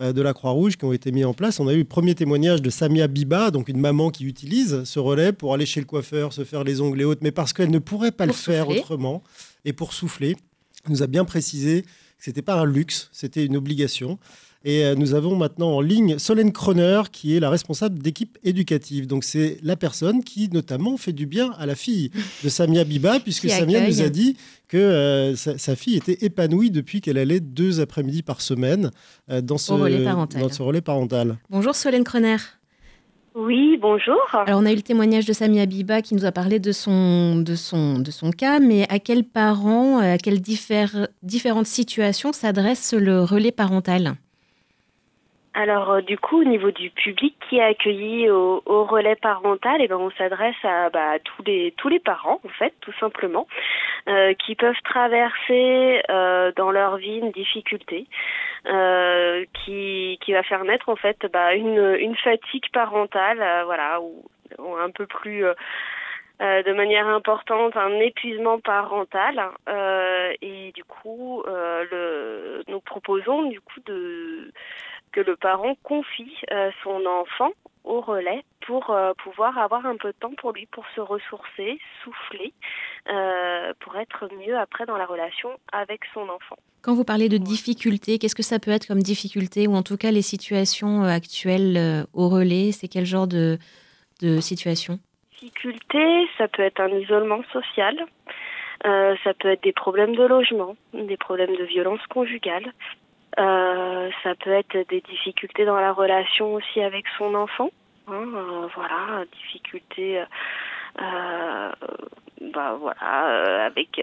de 0.00 0.22
la 0.22 0.32
Croix-Rouge 0.32 0.76
qui 0.76 0.84
ont 0.84 0.92
été 0.92 1.12
mis 1.12 1.24
en 1.24 1.34
place. 1.34 1.60
On 1.60 1.68
a 1.68 1.72
eu 1.72 1.78
le 1.78 1.84
premier 1.84 2.16
témoignage 2.16 2.60
de 2.60 2.68
Samia 2.68 3.06
Biba, 3.06 3.52
donc 3.52 3.68
une 3.68 3.78
maman 3.78 4.10
qui 4.10 4.24
utilise 4.24 4.82
ce 4.82 4.98
relais 4.98 5.32
pour 5.32 5.54
aller 5.54 5.66
chez 5.66 5.78
le 5.78 5.86
coiffeur, 5.86 6.32
se 6.32 6.42
faire 6.42 6.64
les 6.64 6.80
ongles 6.80 7.00
et 7.00 7.04
autres, 7.04 7.20
mais 7.22 7.30
parce 7.30 7.52
qu'elle 7.52 7.70
ne 7.70 7.78
pourrait 7.78 8.10
pas 8.10 8.26
le 8.26 8.32
faire 8.32 8.68
autrement 8.68 9.22
et 9.64 9.72
pour 9.72 9.92
souffler. 9.92 10.34
nous 10.88 11.04
a 11.04 11.06
bien 11.06 11.24
précisé 11.24 11.82
que 11.82 12.24
ce 12.24 12.30
n'était 12.30 12.42
pas 12.42 12.56
un 12.56 12.64
luxe, 12.64 13.08
c'était 13.12 13.46
une 13.46 13.56
obligation. 13.56 14.18
Et 14.66 14.82
euh, 14.84 14.94
nous 14.94 15.12
avons 15.14 15.36
maintenant 15.36 15.72
en 15.72 15.80
ligne 15.82 16.18
Solène 16.18 16.50
Kroner, 16.50 17.02
qui 17.12 17.36
est 17.36 17.40
la 17.40 17.50
responsable 17.50 17.98
d'équipe 17.98 18.38
éducative. 18.44 19.06
Donc 19.06 19.22
c'est 19.22 19.58
la 19.62 19.76
personne 19.76 20.24
qui 20.24 20.48
notamment 20.48 20.96
fait 20.96 21.12
du 21.12 21.26
bien 21.26 21.52
à 21.58 21.66
la 21.66 21.74
fille 21.74 22.10
de 22.42 22.48
Samia 22.48 22.84
Biba, 22.84 23.20
puisque 23.22 23.50
Samia 23.50 23.86
nous 23.86 24.00
a 24.00 24.08
dit 24.08 24.38
que 24.68 24.78
euh, 24.78 25.36
sa, 25.36 25.76
fille 25.76 25.96
était 25.96 26.24
épanouie 26.24 26.70
depuis 26.70 27.02
qu'elle 27.02 27.18
allait 27.18 27.40
deux 27.40 27.80
après-midi 27.80 28.22
par 28.22 28.40
semaine 28.40 28.90
euh, 29.30 29.42
dans, 29.42 29.58
ce, 29.58 29.72
relais 29.74 30.02
dans 30.02 30.48
ce 30.48 30.62
relais 30.62 30.80
parental. 30.80 31.36
Bonjour 31.50 31.74
Solène 31.74 32.04
Kroner. 32.04 32.36
Oui, 33.34 33.76
bonjour. 33.82 34.16
Alors 34.32 34.60
on 34.60 34.64
a 34.64 34.72
eu 34.72 34.76
le 34.76 34.82
témoignage 34.82 35.26
de 35.26 35.32
Samia 35.34 35.66
Biba 35.66 36.00
qui 36.00 36.14
nous 36.14 36.24
a 36.24 36.32
parlé 36.32 36.58
de 36.58 36.72
son, 36.72 37.36
de 37.36 37.54
son, 37.54 37.98
de 37.98 38.10
son 38.10 38.30
cas, 38.30 38.60
mais 38.60 38.86
à 38.88 38.98
quels 38.98 39.24
parents, 39.24 39.98
à 39.98 40.16
quelles 40.16 40.40
différentes 40.40 41.66
situations 41.66 42.32
s'adresse 42.32 42.94
le 42.94 43.22
relais 43.22 43.52
parental? 43.52 44.16
Alors 45.54 45.92
euh, 45.92 46.00
du 46.00 46.18
coup 46.18 46.40
au 46.40 46.44
niveau 46.44 46.72
du 46.72 46.90
public 46.90 47.36
qui 47.48 47.58
est 47.58 47.62
accueilli 47.62 48.28
au, 48.28 48.60
relais 48.66 49.14
parental, 49.14 49.76
eh 49.80 49.88
ben 49.88 49.96
on 49.96 50.10
s'adresse 50.10 50.56
à 50.64 50.90
bah, 50.90 51.18
tous 51.22 51.42
les 51.44 51.72
tous 51.76 51.88
les 51.88 52.00
parents 52.00 52.40
en 52.44 52.48
fait 52.48 52.74
tout 52.80 52.92
simplement 52.98 53.46
euh, 54.08 54.34
qui 54.34 54.56
peuvent 54.56 54.82
traverser 54.84 56.02
euh, 56.10 56.52
dans 56.56 56.72
leur 56.72 56.96
vie 56.96 57.18
une 57.18 57.30
difficulté 57.30 58.06
qui 59.64 60.18
qui 60.20 60.32
va 60.32 60.42
faire 60.42 60.64
naître 60.64 60.88
en 60.88 60.96
fait 60.96 61.18
bah, 61.32 61.54
une 61.54 61.96
une 62.00 62.16
fatigue 62.16 62.70
parentale 62.72 63.38
voilà 63.64 64.00
ou, 64.00 64.24
un 64.58 64.90
peu 64.90 65.06
plus 65.06 65.44
de 66.40 66.72
manière 66.72 67.06
importante 67.06 67.76
un 67.76 67.98
épuisement 68.00 68.58
parental. 68.58 69.40
Et 70.40 70.72
du 70.72 70.84
coup 70.84 71.42
le, 71.46 72.62
nous 72.68 72.80
proposons 72.80 73.44
du 73.50 73.60
coup 73.60 73.80
de 73.86 74.50
que 75.14 75.20
le 75.20 75.36
parent 75.36 75.76
confie 75.84 76.34
euh, 76.50 76.70
son 76.82 77.06
enfant 77.06 77.52
au 77.84 78.00
relais 78.00 78.42
pour 78.66 78.90
euh, 78.90 79.12
pouvoir 79.22 79.56
avoir 79.58 79.86
un 79.86 79.96
peu 79.96 80.08
de 80.08 80.16
temps 80.18 80.32
pour 80.36 80.52
lui, 80.52 80.66
pour 80.66 80.84
se 80.96 81.00
ressourcer, 81.00 81.78
souffler, 82.02 82.52
euh, 83.08 83.72
pour 83.78 83.96
être 83.96 84.28
mieux 84.40 84.58
après 84.58 84.86
dans 84.86 84.96
la 84.96 85.06
relation 85.06 85.50
avec 85.72 86.00
son 86.12 86.22
enfant. 86.22 86.56
Quand 86.82 86.94
vous 86.94 87.04
parlez 87.04 87.28
de 87.28 87.36
difficultés, 87.38 88.18
qu'est-ce 88.18 88.34
que 88.34 88.42
ça 88.42 88.58
peut 88.58 88.72
être 88.72 88.88
comme 88.88 89.02
difficulté 89.02 89.68
ou 89.68 89.74
en 89.74 89.82
tout 89.82 89.96
cas 89.96 90.10
les 90.10 90.22
situations 90.22 91.04
actuelles 91.04 92.04
au 92.12 92.28
relais 92.28 92.72
C'est 92.72 92.88
quel 92.88 93.06
genre 93.06 93.28
de, 93.28 93.58
de 94.20 94.40
situation? 94.40 94.98
Difficulté, 95.32 96.26
ça 96.36 96.48
peut 96.48 96.62
être 96.62 96.80
un 96.80 96.88
isolement 96.88 97.42
social, 97.52 97.96
ça 98.82 99.34
peut 99.38 99.48
être 99.48 99.62
des 99.62 99.72
problèmes 99.72 100.14
de 100.14 100.24
logement, 100.24 100.76
des 100.92 101.16
problèmes 101.16 101.56
de 101.56 101.64
violence 101.64 102.04
conjugale, 102.10 102.70
euh, 103.38 104.10
ça 104.22 104.34
peut 104.36 104.52
être 104.52 104.76
des 104.88 105.00
difficultés 105.00 105.64
dans 105.64 105.78
la 105.78 105.92
relation 105.92 106.54
aussi 106.54 106.80
avec 106.80 107.04
son 107.18 107.34
enfant. 107.34 107.70
Hein, 108.06 108.26
euh, 108.34 108.68
voilà, 108.74 109.24
difficultés. 109.42 110.22
Euh, 111.00 111.70
bah 112.54 112.76
voilà, 112.78 113.64
avec 113.64 114.00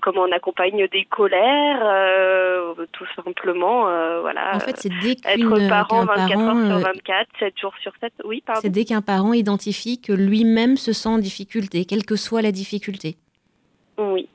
comment 0.00 0.22
on 0.22 0.32
accompagne 0.32 0.88
des 0.88 1.04
colères, 1.04 2.74
tout 2.92 3.06
simplement, 3.14 3.82
voilà. 4.20 4.54
En 4.54 4.60
fait, 4.60 4.76
c'est 4.76 4.92
dès 5.00 5.12
être 5.12 5.68
parent 5.68 6.04
24 6.04 6.38
heures 6.40 6.66
sur 6.66 6.88
24, 6.92 7.28
7 7.38 7.58
jours 7.58 7.74
sur 7.80 7.92
7. 8.00 8.12
Oui, 8.24 8.42
pardon. 8.44 8.60
C'est 8.62 8.70
dès 8.70 8.84
qu'un 8.84 9.02
parent 9.02 9.32
identifie 9.32 10.00
que 10.00 10.12
lui-même 10.12 10.76
se 10.76 10.92
sent 10.92 11.08
en 11.08 11.18
difficulté, 11.18 11.84
quelle 11.84 12.04
que 12.04 12.16
soit 12.16 12.42
la 12.42 12.52
difficulté. 12.52 13.16
Oui, 13.98 14.28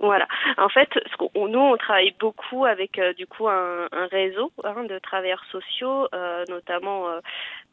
voilà. 0.00 0.26
En 0.56 0.70
fait, 0.70 0.88
nous, 1.34 1.58
on 1.58 1.76
travaille 1.76 2.14
beaucoup 2.18 2.64
avec 2.64 2.98
euh, 2.98 3.12
du 3.12 3.26
coup 3.26 3.48
un, 3.48 3.86
réseau 4.10 4.50
hein, 4.64 4.84
de 4.84 4.98
travailleurs 4.98 5.44
sociaux, 5.52 6.08
euh, 6.14 6.44
notamment 6.48 7.06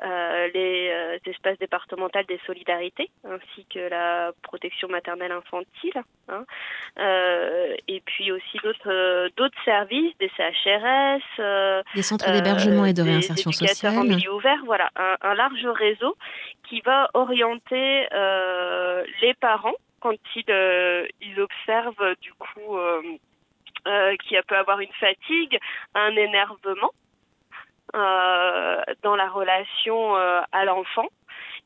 euh, 0.03 0.47
les 0.53 1.19
espaces 1.25 1.57
départementaux 1.57 2.19
des 2.27 2.39
solidarités, 2.45 3.09
ainsi 3.23 3.65
que 3.73 3.79
la 3.79 4.31
protection 4.43 4.89
maternelle 4.89 5.31
infantile, 5.31 6.03
hein. 6.27 6.43
et 7.87 8.01
puis 8.05 8.31
aussi 8.31 8.57
d'autres 8.63 9.29
d'autres 9.37 9.63
services, 9.63 10.13
des 10.19 10.29
CHRS, 10.35 11.83
des 11.95 12.01
centres 12.01 12.29
d'hébergement 12.31 12.85
et 12.85 12.93
de 12.93 13.03
réinsertion 13.03 13.51
sociale, 13.51 13.97
en 13.97 14.03
milieu 14.03 14.33
ouvert. 14.33 14.59
Voilà, 14.65 14.89
un, 14.95 15.15
un, 15.21 15.33
large 15.33 15.65
réseau 15.65 16.17
qui 16.67 16.81
va 16.81 17.09
orienter 17.13 18.07
les 19.21 19.33
parents 19.35 19.75
quand 19.99 20.15
ils, 20.35 20.43
euh, 20.49 21.05
ils 21.21 21.39
observent 21.39 22.01
euh, 22.01 22.15
du 22.21 22.33
coup 22.33 22.77
euh, 22.77 24.15
qu'il 24.23 24.41
peut 24.47 24.57
avoir 24.57 24.79
une 24.79 24.93
fatigue, 24.99 25.59
un 25.95 26.15
énervement 26.15 26.91
dans 27.93 29.15
la 29.15 29.29
relation 29.29 30.15
à 30.15 30.65
l'enfant. 30.65 31.07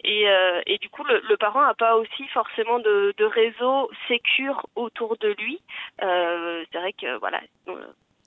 Et, 0.04 0.28
et, 0.68 0.78
du 0.78 0.88
coup, 0.90 1.04
le, 1.04 1.36
parent 1.38 1.66
n'a 1.66 1.74
pas 1.74 1.96
aussi 1.96 2.28
forcément 2.28 2.78
de, 2.78 3.12
de 3.18 3.26
réseau 3.26 3.90
sécure 4.08 4.68
autour 4.76 5.18
de 5.18 5.36
lui. 5.40 5.60
c'est 6.00 6.78
vrai 6.78 6.94
que 6.94 7.18
voilà. 7.18 7.42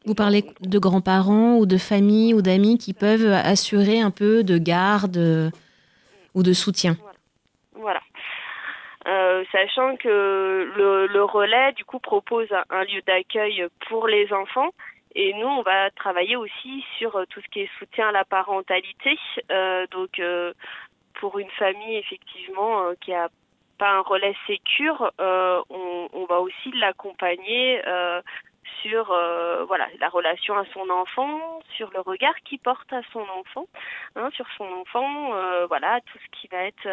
Vous 0.05 0.15
parlez 0.17 0.45
de 0.61 0.79
grands-parents 0.81 1.57
ou 1.57 1.67
de 1.67 1.79
familles 1.79 2.35
ou 2.35 2.43
d'amis 2.43 2.79
qui 2.79 2.95
peuvent 2.95 3.33
assurer 3.33 4.01
un 4.01 4.11
peu 4.11 4.43
de 4.43 4.59
garde 4.59 5.53
ou 6.35 6.43
de 6.43 6.53
soutien. 6.53 6.97
Euh, 9.07 9.45
sachant 9.53 9.97
que 9.97 10.73
le, 10.77 11.25
relais 11.25 11.73
du 11.73 11.85
coup 11.85 11.99
propose 11.99 12.49
un, 12.71 12.85
lieu 12.85 13.03
d'accueil 13.07 13.67
pour 13.89 14.09
les 14.09 14.33
enfants. 14.33 14.71
Et 15.15 15.33
nous 15.35 15.47
on 15.47 15.63
va 15.63 15.91
travailler 15.91 16.37
aussi 16.37 16.85
sur 16.99 17.25
tout 17.29 17.41
ce 17.41 17.49
qui 17.49 17.61
est 17.61 17.71
soutien 17.79 18.09
à 18.09 18.13
la 18.13 18.25
parentalité. 18.25 19.19
Euh, 19.51 19.87
donc 19.91 20.19
euh, 20.19 20.53
pour 21.21 21.39
une 21.39 21.51
famille 21.51 21.97
effectivement 21.97 22.93
qui 23.01 23.13
a 23.13 23.29
pas 23.79 23.91
un 23.91 24.01
relais 24.01 24.35
sécure 24.47 25.13
on, 25.19 26.09
on, 26.13 26.25
va 26.27 26.41
aussi 26.41 26.73
l'accompagner 26.73 27.81
sur 28.83 29.11
euh, 29.11 29.65
voilà 29.67 29.87
la 30.01 30.09
relation 30.09 30.57
à 30.57 30.65
son 30.73 30.89
enfant, 30.91 31.61
sur 31.77 31.91
le 31.93 32.01
regard 32.01 32.35
qu'il 32.45 32.59
porte 32.59 32.93
à 32.93 33.01
son 33.13 33.21
enfant, 33.21 33.67
hein, 34.17 34.31
sur 34.35 34.47
son 34.57 34.65
enfant, 34.65 35.35
euh, 35.35 35.67
voilà 35.67 36.01
tout 36.07 36.19
ce 36.19 36.41
qui 36.41 36.49
va 36.49 36.65
être, 36.65 36.87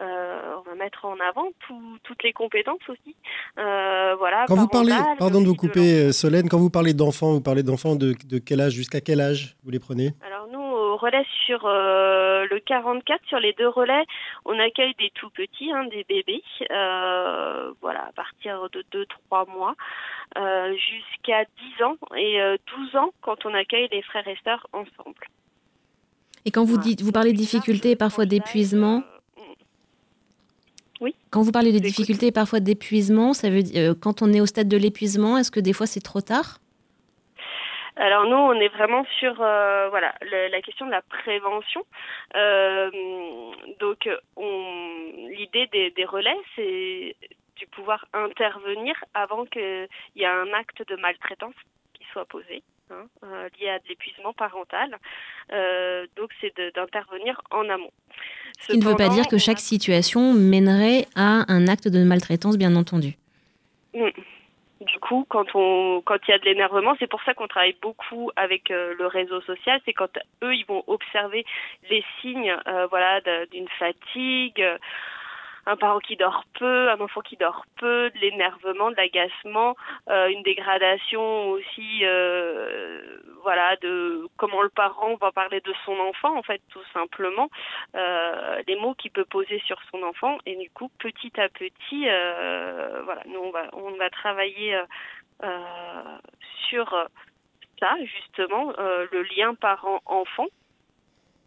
euh, 0.00 0.56
on 0.58 0.70
va 0.70 0.74
mettre 0.74 1.04
en 1.04 1.16
avant 1.20 1.48
toutes 2.04 2.22
les 2.22 2.32
compétences 2.32 2.88
aussi, 2.88 3.14
voilà. 3.56 4.44
Quand 4.48 4.56
vous 4.56 4.68
parlez, 4.68 4.96
pardon 5.18 5.40
de 5.40 5.46
vous 5.46 5.54
couper, 5.54 6.12
Solène, 6.12 6.48
quand 6.48 6.58
vous 6.58 6.70
parlez 6.70 6.94
d'enfants, 6.94 7.32
vous 7.32 7.42
parlez 7.42 7.62
d'enfants 7.62 7.96
de, 7.96 8.14
de, 8.26 8.38
quel 8.38 8.60
âge, 8.60 8.72
jusqu'à 8.72 9.00
quel 9.00 9.20
âge 9.20 9.56
vous 9.64 9.70
les 9.70 9.80
prenez? 9.80 10.12
Alors 10.26 10.31
relais 11.02 11.26
sur 11.46 11.66
le 11.66 12.58
44, 12.60 13.20
sur 13.26 13.40
les 13.40 13.52
deux 13.54 13.68
relais, 13.68 14.04
on 14.44 14.58
accueille 14.58 14.94
des 14.98 15.10
tout 15.14 15.30
petits, 15.30 15.72
hein, 15.72 15.84
des 15.86 16.04
bébés, 16.08 16.42
voilà 17.80 18.06
à 18.08 18.12
partir 18.14 18.68
de 18.70 18.84
2-3 19.30 19.50
mois. 19.50 19.74
jusqu'à 20.76 21.02
jusqu'à 21.22 21.44
10 21.78 21.84
ans 21.84 21.96
et 22.16 22.38
12 22.76 22.94
euh, 22.94 22.98
ans 22.98 23.12
quand 23.22 23.44
on 23.44 23.54
accueille 23.54 23.88
les 23.92 24.02
frères 24.02 24.26
et 24.26 24.36
sœurs 24.44 24.66
ensemble. 24.72 25.28
Et 26.44 26.50
quand 26.50 26.64
vous 26.64 26.78
dites, 26.78 27.02
vous 27.02 27.12
parlez 27.12 27.32
de 27.32 27.38
difficultés 27.38 27.92
et 27.92 27.96
parfois 27.96 28.26
d'épuisement. 28.26 29.02
Euh, 29.38 29.42
oui. 31.00 31.14
Quand 31.30 31.42
vous 31.42 31.52
parlez 31.52 31.72
de 31.72 31.78
difficultés 31.78 32.28
et 32.28 32.32
parfois 32.32 32.60
d'épuisement, 32.60 33.32
ça 33.32 33.50
veut 33.50 33.62
dire 33.62 33.90
euh, 33.90 33.94
quand 33.94 34.22
on 34.22 34.32
est 34.32 34.40
au 34.40 34.46
stade 34.46 34.68
de 34.68 34.76
l'épuisement, 34.76 35.38
est-ce 35.38 35.50
que 35.50 35.60
des 35.60 35.72
fois 35.72 35.86
c'est 35.86 36.00
trop 36.00 36.20
tard? 36.20 36.58
Alors 37.96 38.24
nous, 38.24 38.36
on 38.36 38.54
est 38.54 38.68
vraiment 38.68 39.04
sur 39.18 39.34
voilà 39.34 40.14
la 40.22 40.62
question 40.62 40.86
de 40.86 40.90
la 40.90 41.02
prévention. 41.02 41.84
donc 43.80 44.08
l'idée 44.36 45.66
des, 45.72 45.90
des, 45.90 46.04
relais, 46.04 46.36
c'est 46.56 47.14
pouvoir 47.70 48.06
intervenir 48.12 48.94
avant 49.14 49.44
qu'il 49.44 49.88
y 50.16 50.22
ait 50.22 50.26
un 50.26 50.52
acte 50.52 50.82
de 50.88 50.96
maltraitance 50.96 51.54
qui 51.94 52.04
soit 52.12 52.24
posé. 52.24 52.62
Hein, 52.90 53.06
euh, 53.24 53.48
lié 53.58 53.70
à 53.70 53.78
de 53.78 53.84
l'épuisement 53.88 54.34
parental. 54.34 54.98
Euh, 55.52 56.06
donc 56.16 56.30
c'est 56.40 56.54
d'intervenir 56.74 57.40
en 57.50 57.68
amont. 57.70 57.90
Ce 58.60 58.72
qui 58.72 58.78
ne 58.78 58.84
veut 58.84 58.96
pas 58.96 59.08
dire 59.08 59.26
que 59.28 59.38
chaque 59.38 59.60
situation 59.60 60.34
mènerait 60.34 61.06
à 61.16 61.50
un 61.50 61.68
acte 61.68 61.88
de 61.88 62.04
maltraitance, 62.04 62.58
bien 62.58 62.76
entendu. 62.76 63.14
Mm. 63.94 64.08
Du 64.82 64.98
coup, 64.98 65.26
quand 65.28 65.54
on 65.54 66.02
quand 66.04 66.16
il 66.26 66.30
y 66.30 66.34
a 66.34 66.38
de 66.38 66.44
l'énervement, 66.44 66.94
c'est 66.98 67.06
pour 67.06 67.22
ça 67.22 67.34
qu'on 67.34 67.46
travaille 67.46 67.76
beaucoup 67.80 68.30
avec 68.36 68.70
euh, 68.70 68.94
le 68.98 69.06
réseau 69.06 69.40
social. 69.42 69.80
C'est 69.84 69.92
quand 69.92 70.18
eux 70.42 70.54
ils 70.54 70.66
vont 70.66 70.84
observer 70.86 71.44
les 71.90 72.04
signes, 72.20 72.56
voilà, 72.90 73.20
d'une 73.50 73.68
fatigue 73.78 74.64
un 75.66 75.76
parent 75.76 76.00
qui 76.00 76.16
dort 76.16 76.44
peu, 76.58 76.90
un 76.90 77.00
enfant 77.00 77.20
qui 77.20 77.36
dort 77.36 77.64
peu, 77.76 78.10
de 78.10 78.18
l'énervement, 78.18 78.90
de 78.90 78.96
l'agacement, 78.96 79.76
euh, 80.10 80.28
une 80.28 80.42
dégradation 80.42 81.50
aussi, 81.50 82.00
euh, 82.02 83.18
voilà, 83.42 83.76
de 83.76 84.26
comment 84.36 84.62
le 84.62 84.68
parent 84.70 85.14
va 85.16 85.30
parler 85.32 85.60
de 85.60 85.72
son 85.84 85.98
enfant, 86.00 86.36
en 86.36 86.42
fait, 86.42 86.60
tout 86.70 86.82
simplement, 86.92 87.48
euh, 87.94 88.62
les 88.66 88.76
mots 88.76 88.94
qu'il 88.94 89.12
peut 89.12 89.24
poser 89.24 89.60
sur 89.66 89.78
son 89.90 90.02
enfant, 90.02 90.38
et 90.46 90.56
du 90.56 90.70
coup, 90.70 90.90
petit 90.98 91.32
à 91.40 91.48
petit, 91.48 92.04
voilà, 93.04 93.22
nous 93.26 93.40
on 93.40 93.50
va 93.50 93.68
on 93.72 93.90
va 93.92 94.10
travailler 94.10 94.80
sur 96.68 97.08
ça 97.80 97.96
justement, 98.04 98.72
le 98.78 99.22
lien 99.36 99.54
parent-enfant 99.54 100.46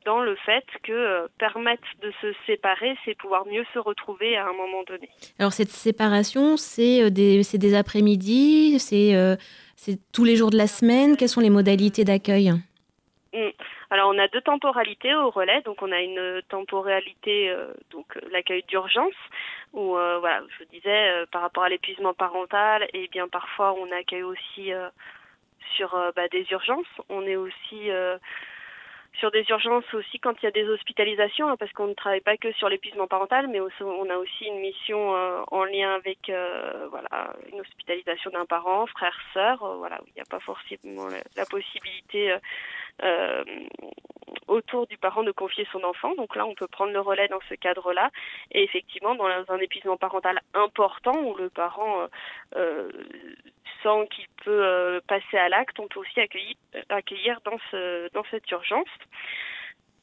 dans 0.06 0.22
le 0.22 0.36
fait 0.36 0.64
que 0.84 0.94
euh, 0.94 1.28
permettre 1.40 1.84
de 2.02 2.12
se 2.22 2.34
séparer, 2.46 2.96
c'est 3.04 3.18
pouvoir 3.18 3.46
mieux 3.48 3.66
se 3.74 3.80
retrouver 3.80 4.38
à 4.38 4.48
un 4.48 4.54
moment 4.54 4.84
donné. 4.84 5.10
Alors 5.40 5.52
cette 5.52 5.72
séparation, 5.72 6.58
c'est 6.58 7.04
euh, 7.04 7.10
des, 7.10 7.42
des 7.42 7.76
après-midi, 7.76 8.78
euh, 8.94 9.36
c'est 9.76 9.98
tous 10.14 10.24
les 10.24 10.36
jours 10.36 10.52
de 10.52 10.58
la 10.58 10.68
semaine. 10.68 11.18
Quelles 11.18 11.30
sont 11.30 11.42
les 11.42 11.50
modalités 11.50 12.04
d'accueil? 12.06 12.52
Mm. 13.34 13.50
alors 13.90 14.12
on 14.14 14.18
a 14.18 14.30
deux 14.30 14.42
temporalités 14.42 15.14
au 15.14 15.30
relais, 15.30 15.62
donc 15.64 15.82
on 15.82 15.92
a 15.92 16.00
une 16.00 16.42
temporalité 16.48 17.54
donc 17.92 18.06
l'accueil 18.32 18.64
d'urgence 18.70 19.20
où 19.74 19.90
voilà, 19.90 20.42
je 20.48 20.64
vous 20.64 20.72
disais 20.72 21.26
par 21.34 21.42
rapport 21.42 21.64
à 21.64 21.70
l'épuisement 21.70 22.14
parental 22.14 22.84
et 22.94 23.04
eh 23.04 23.08
bien 23.10 23.28
parfois 23.28 23.76
on 23.78 23.92
accueille 23.92 24.24
aussi 24.24 24.72
sur 25.76 25.90
bah, 26.16 26.30
des 26.32 26.48
urgences. 26.50 26.96
On 27.10 27.24
est 27.24 27.36
aussi 27.36 27.92
sur 29.20 29.32
des 29.32 29.46
urgences 29.50 29.92
aussi 29.94 30.20
quand 30.20 30.34
il 30.42 30.46
y 30.46 30.48
a 30.48 30.52
des 30.52 30.68
hospitalisations, 30.68 31.50
hein, 31.50 31.58
parce 31.58 31.72
qu'on 31.74 31.88
ne 31.88 31.94
travaille 31.94 32.22
pas 32.22 32.38
que 32.38 32.52
sur 32.54 32.70
l'épuisement 32.70 33.08
parental, 33.08 33.48
mais 33.48 33.60
on 33.60 34.10
a 34.10 34.18
aussi 34.18 34.46
une 34.46 34.60
mission 34.60 35.16
euh, 35.16 35.42
en 35.52 35.64
lien 35.64 35.94
avec 35.94 36.30
euh, 36.30 36.88
voilà 36.90 37.34
une 37.52 37.60
hospitalisation 37.62 38.32
d'un 38.32 38.46
parent, 38.46 38.86
frère, 38.88 39.18
sœur, 39.34 39.64
euh, 39.64 39.76
voilà 39.78 40.02
où 40.02 40.06
il 40.08 40.14
n'y 40.16 40.22
a 40.22 40.30
pas 40.30 40.40
forcément 40.40 41.08
la, 41.36 41.46
possibilité 41.46 42.36
autour 44.48 44.88
du 44.88 44.98
parent 44.98 45.24
de 45.24 45.32
confier 45.32 45.68
son 45.72 45.84
enfant. 45.84 46.16
Donc 46.16 46.36
là, 46.36 46.46
on 46.46 46.56
peut 46.56 46.68
prendre 46.68 46.92
le 46.92 47.00
relais 47.00 47.28
dans 47.28 47.40
ce 47.50 47.56
cadre-là. 47.56 48.10
Et 48.52 48.64
effectivement, 48.64 49.16
dans 49.16 49.28
un 49.28 49.58
épuisement 49.60 49.98
parental 49.98 50.40
important 50.54 51.16
où 51.24 51.36
le 51.36 51.50
parent 51.50 52.08
qu'il 54.10 54.26
peut 54.44 54.64
euh, 54.64 55.00
passer 55.08 55.38
à 55.38 55.50
l'acte, 55.50 55.80
on 55.80 55.88
peut 55.88 56.00
aussi 56.00 56.20
accueillir, 56.20 56.56
accueillir 56.90 57.40
dans, 57.46 57.58
ce, 57.72 58.12
dans 58.14 58.24
cette 58.32 58.50
urgence. 58.52 58.88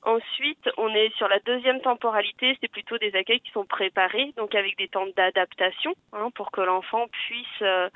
Ensuite, 0.04 0.68
on 0.78 0.88
est 0.88 1.14
sur 1.16 1.28
la 1.28 1.38
deuxième 1.46 1.80
temporalité, 1.80 2.58
c'est 2.60 2.70
plutôt 2.70 2.98
des 2.98 3.14
accueils 3.14 3.40
qui 3.40 3.52
sont 3.52 3.64
préparés, 3.64 4.32
donc 4.36 4.52
avec 4.56 4.76
des 4.76 4.88
temps 4.88 5.06
d'adaptation, 5.16 5.94
hein, 6.12 6.28
pour 6.34 6.50
que 6.50 6.60
l'enfant 6.60 7.06
puisse 7.08 7.62
euh, 7.62 7.88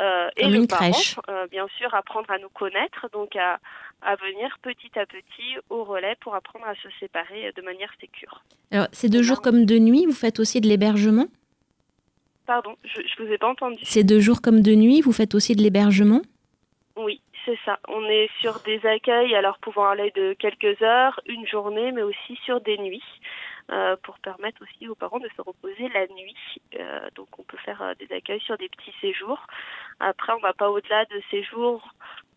euh 0.00 0.28
et 0.36 0.48
le 0.48 0.66
parent, 0.66 0.90
euh, 1.28 1.46
bien 1.46 1.68
sûr, 1.78 1.94
apprendre 1.94 2.28
à 2.32 2.38
nous 2.38 2.48
connaître, 2.48 3.08
donc 3.12 3.36
à, 3.36 3.60
à 4.02 4.16
venir 4.16 4.58
petit 4.60 4.98
à 4.98 5.06
petit 5.06 5.56
au 5.70 5.84
relais 5.84 6.16
pour 6.20 6.34
apprendre 6.34 6.66
à 6.66 6.74
se 6.74 6.88
séparer 6.98 7.52
de 7.52 7.62
manière 7.62 7.92
sécure. 8.00 8.42
Alors, 8.72 8.88
c'est 8.90 9.08
de 9.08 9.22
jour 9.22 9.40
comme 9.40 9.64
de 9.64 9.78
nuit, 9.78 10.04
vous 10.04 10.12
faites 10.12 10.40
aussi 10.40 10.60
de 10.60 10.66
l'hébergement? 10.66 11.28
Pardon, 12.52 12.76
je 12.84 13.00
ne 13.00 13.26
vous 13.26 13.32
ai 13.32 13.38
pas 13.38 13.48
entendu. 13.48 13.78
C'est 13.82 14.04
de 14.04 14.20
jour 14.20 14.42
comme 14.42 14.60
de 14.60 14.74
nuit, 14.74 15.00
vous 15.00 15.14
faites 15.14 15.34
aussi 15.34 15.56
de 15.56 15.62
l'hébergement? 15.62 16.20
Oui, 16.96 17.22
c'est 17.46 17.58
ça. 17.64 17.78
On 17.88 18.04
est 18.04 18.28
sur 18.42 18.60
des 18.60 18.84
accueils, 18.84 19.34
alors 19.34 19.56
pouvant 19.56 19.88
aller 19.88 20.12
de 20.14 20.34
quelques 20.34 20.82
heures, 20.82 21.18
une 21.24 21.46
journée, 21.46 21.92
mais 21.92 22.02
aussi 22.02 22.38
sur 22.44 22.60
des 22.60 22.76
nuits. 22.76 23.02
Euh, 23.70 23.96
pour 24.02 24.18
permettre 24.18 24.60
aussi 24.60 24.86
aux 24.86 24.94
parents 24.94 25.20
de 25.20 25.30
se 25.34 25.40
reposer 25.40 25.88
la 25.94 26.06
nuit. 26.08 26.36
Euh, 26.78 27.08
donc 27.14 27.28
on 27.38 27.42
peut 27.42 27.56
faire 27.64 27.80
euh, 27.80 27.94
des 27.98 28.14
accueils 28.14 28.40
sur 28.40 28.58
des 28.58 28.68
petits 28.68 28.92
séjours. 29.00 29.46
Après, 30.00 30.34
on 30.34 30.36
ne 30.36 30.42
va 30.42 30.52
pas 30.52 30.68
au-delà 30.68 31.06
de 31.06 31.22
séjours 31.30 31.94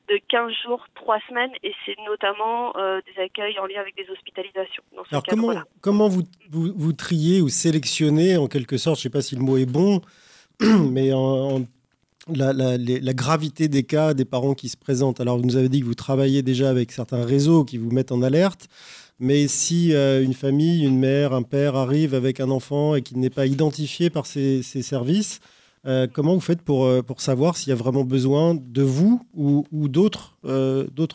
de 0.09 0.19
15 0.29 0.51
jours, 0.65 0.85
3 0.95 1.19
semaines, 1.27 1.51
et 1.63 1.73
c'est 1.85 1.95
notamment 2.05 2.73
des 2.73 3.21
accueils 3.21 3.57
en 3.59 3.65
lien 3.65 3.81
avec 3.81 3.95
des 3.95 4.09
hospitalisations. 4.09 4.83
Alors 5.11 5.23
comment, 5.27 5.53
comment 5.81 6.07
vous, 6.07 6.23
vous, 6.49 6.93
triez 6.93 7.41
ou 7.41 7.49
sélectionnez 7.49 8.37
en 8.37 8.47
quelque 8.47 8.77
sorte, 8.77 8.97
je 8.97 9.01
ne 9.01 9.03
sais 9.03 9.09
pas 9.09 9.21
si 9.21 9.35
le 9.35 9.41
mot 9.41 9.57
est 9.57 9.65
bon, 9.65 10.01
mais 10.61 11.11
en, 11.13 11.61
la, 12.27 12.53
la, 12.53 13.13
gravité 13.13 13.67
des 13.67 13.83
cas 13.83 14.13
des 14.13 14.25
parents 14.25 14.53
qui 14.53 14.69
se 14.69 14.77
présentent. 14.77 15.19
Alors 15.19 15.37
vous 15.37 15.45
nous 15.45 15.57
avez 15.57 15.69
dit 15.69 15.81
que 15.81 15.85
vous 15.85 15.95
travaillez 15.95 16.41
déjà 16.41 16.69
avec 16.69 16.91
certains 16.91 17.23
réseaux 17.23 17.63
qui 17.63 17.77
vous 17.77 17.91
mettent 17.91 18.11
en 18.11 18.21
alerte. 18.21 18.67
Mais 19.19 19.47
si 19.47 19.93
euh, 19.93 20.23
une 20.23 20.33
famille, 20.33 20.83
une 20.83 20.99
mère, 20.99 21.33
un 21.33 21.43
père 21.43 21.75
arrive 21.75 22.13
avec 22.13 22.39
un 22.39 22.49
enfant 22.49 22.95
et 22.95 23.01
qu'il 23.01 23.19
n'est 23.19 23.29
pas 23.29 23.45
identifié 23.45 24.09
par 24.09 24.25
ces, 24.25 24.61
services, 24.61 25.39
euh, 25.85 26.07
comment 26.11 26.33
vous 26.33 26.41
faites 26.41 26.63
pour, 26.63 26.85
euh, 26.85 27.01
pour 27.01 27.21
savoir 27.21 27.55
s'il 27.55 27.69
y 27.69 27.73
a 27.73 27.75
vraiment 27.75 28.03
besoin 28.03 28.55
de 28.55 28.81
vous 28.81 29.21
ou, 29.35 29.65
ou 29.71 29.87
d'autres 29.87 30.33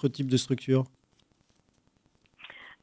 types 0.08 0.28
de 0.28 0.36
structures? 0.36 0.84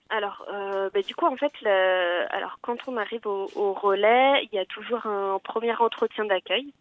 Alors, 0.09 0.45
bah, 0.93 1.01
du 1.01 1.15
coup, 1.15 1.25
en 1.25 1.35
fait, 1.35 1.51
alors 1.65 2.59
quand 2.61 2.77
on 2.87 2.95
arrive 2.95 3.27
au, 3.27 3.73
relais, 3.73 4.43
il 4.43 4.55
y 4.55 4.59
a 4.59 4.65
toujours 4.65 5.05
un 5.05 5.37
premier 5.43 5.75
entretien 5.75 6.23
d'accueil 6.23 6.73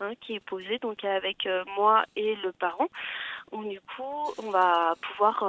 hein, 0.00 0.12
qui 0.20 0.34
est 0.34 0.40
posé, 0.40 0.78
donc 0.78 1.04
avec 1.04 1.46
moi 1.76 2.04
et 2.16 2.36
le 2.36 2.52
parent. 2.52 2.88
Du 3.52 3.80
coup, 3.80 4.32
on 4.42 4.50
va 4.50 4.94
pouvoir 5.02 5.44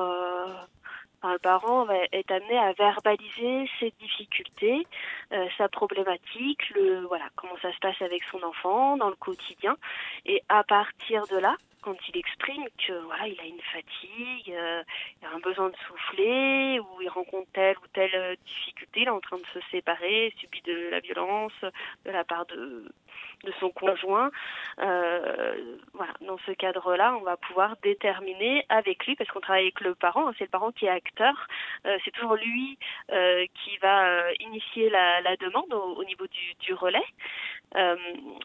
le 1.30 1.40
parent 1.40 1.88
est 2.12 2.32
amené 2.32 2.58
à 2.58 2.74
verbaliser 2.74 3.70
ses 3.80 3.94
difficultés, 4.00 4.88
euh, 5.32 5.48
sa 5.58 5.70
problématique, 5.70 6.74
voilà 7.08 7.26
comment 7.36 7.58
ça 7.62 7.72
se 7.72 7.80
passe 7.80 8.02
avec 8.02 8.24
son 8.32 8.42
enfant 8.44 8.98
dans 8.98 9.10
le 9.10 9.16
quotidien, 9.16 9.78
et 10.26 10.42
à 10.50 10.64
partir 10.64 11.28
de 11.28 11.38
là, 11.38 11.56
quand 11.82 11.96
il 12.10 12.18
exprime 12.18 12.66
que 12.88 12.94
voilà 13.06 13.28
il 13.28 13.40
a 13.40 13.46
une 13.46 13.62
fatigue, 13.62 14.54
euh, 14.54 14.84
il 15.22 15.28
a 15.28 15.32
un 15.36 15.40
besoin 15.40 15.70
de 15.70 15.76
souffler, 15.88 16.80
ou 16.80 17.02
il 17.02 17.10
rencontre 17.10 17.50
telle 17.54 17.78
ou 17.78 17.88
telle 17.94 18.38
difficulté, 18.46 19.02
il 19.02 19.08
est 19.08 19.10
en 19.10 19.20
train 19.20 19.38
de 19.38 19.48
se 19.54 19.60
séparer, 19.72 20.34
subit 20.38 20.62
de 20.62 20.90
la 20.90 21.00
violence 21.00 21.54
de 22.06 22.12
la 22.12 22.24
part 22.24 22.46
de 22.48 22.86
de 23.44 23.52
son 23.60 23.70
conjoint. 23.70 24.32
Euh, 24.80 25.78
voilà, 25.94 26.14
dans 26.22 26.38
ce 26.46 26.52
cadre-là, 26.52 27.16
on 27.20 27.24
va 27.24 27.38
pouvoir 27.38 27.76
déterminer 27.84 28.66
avec 28.70 29.06
lui, 29.06 29.16
parce 29.16 29.30
qu'on 29.30 29.40
travaille 29.40 29.64
avec 29.64 29.82
le 29.82 29.96
parent, 29.96 30.28
hein, 30.28 30.34
c'est 30.38 30.46
le 30.46 30.50
parent 30.50 30.72
qui 30.72 30.86
est 30.86 30.90
acteur, 30.90 31.48
euh, 31.86 31.98
c'est 32.04 32.12
toujours 32.12 32.36
lui 32.36 32.78
euh, 33.12 33.46
qui 33.64 33.78
va 33.78 34.32
initier 34.40 34.90
la, 34.90 35.22
demande 35.38 35.74
au, 35.74 36.04
niveau 36.04 36.28
du, 36.28 36.54
du 36.60 36.74
relais. 36.74 37.06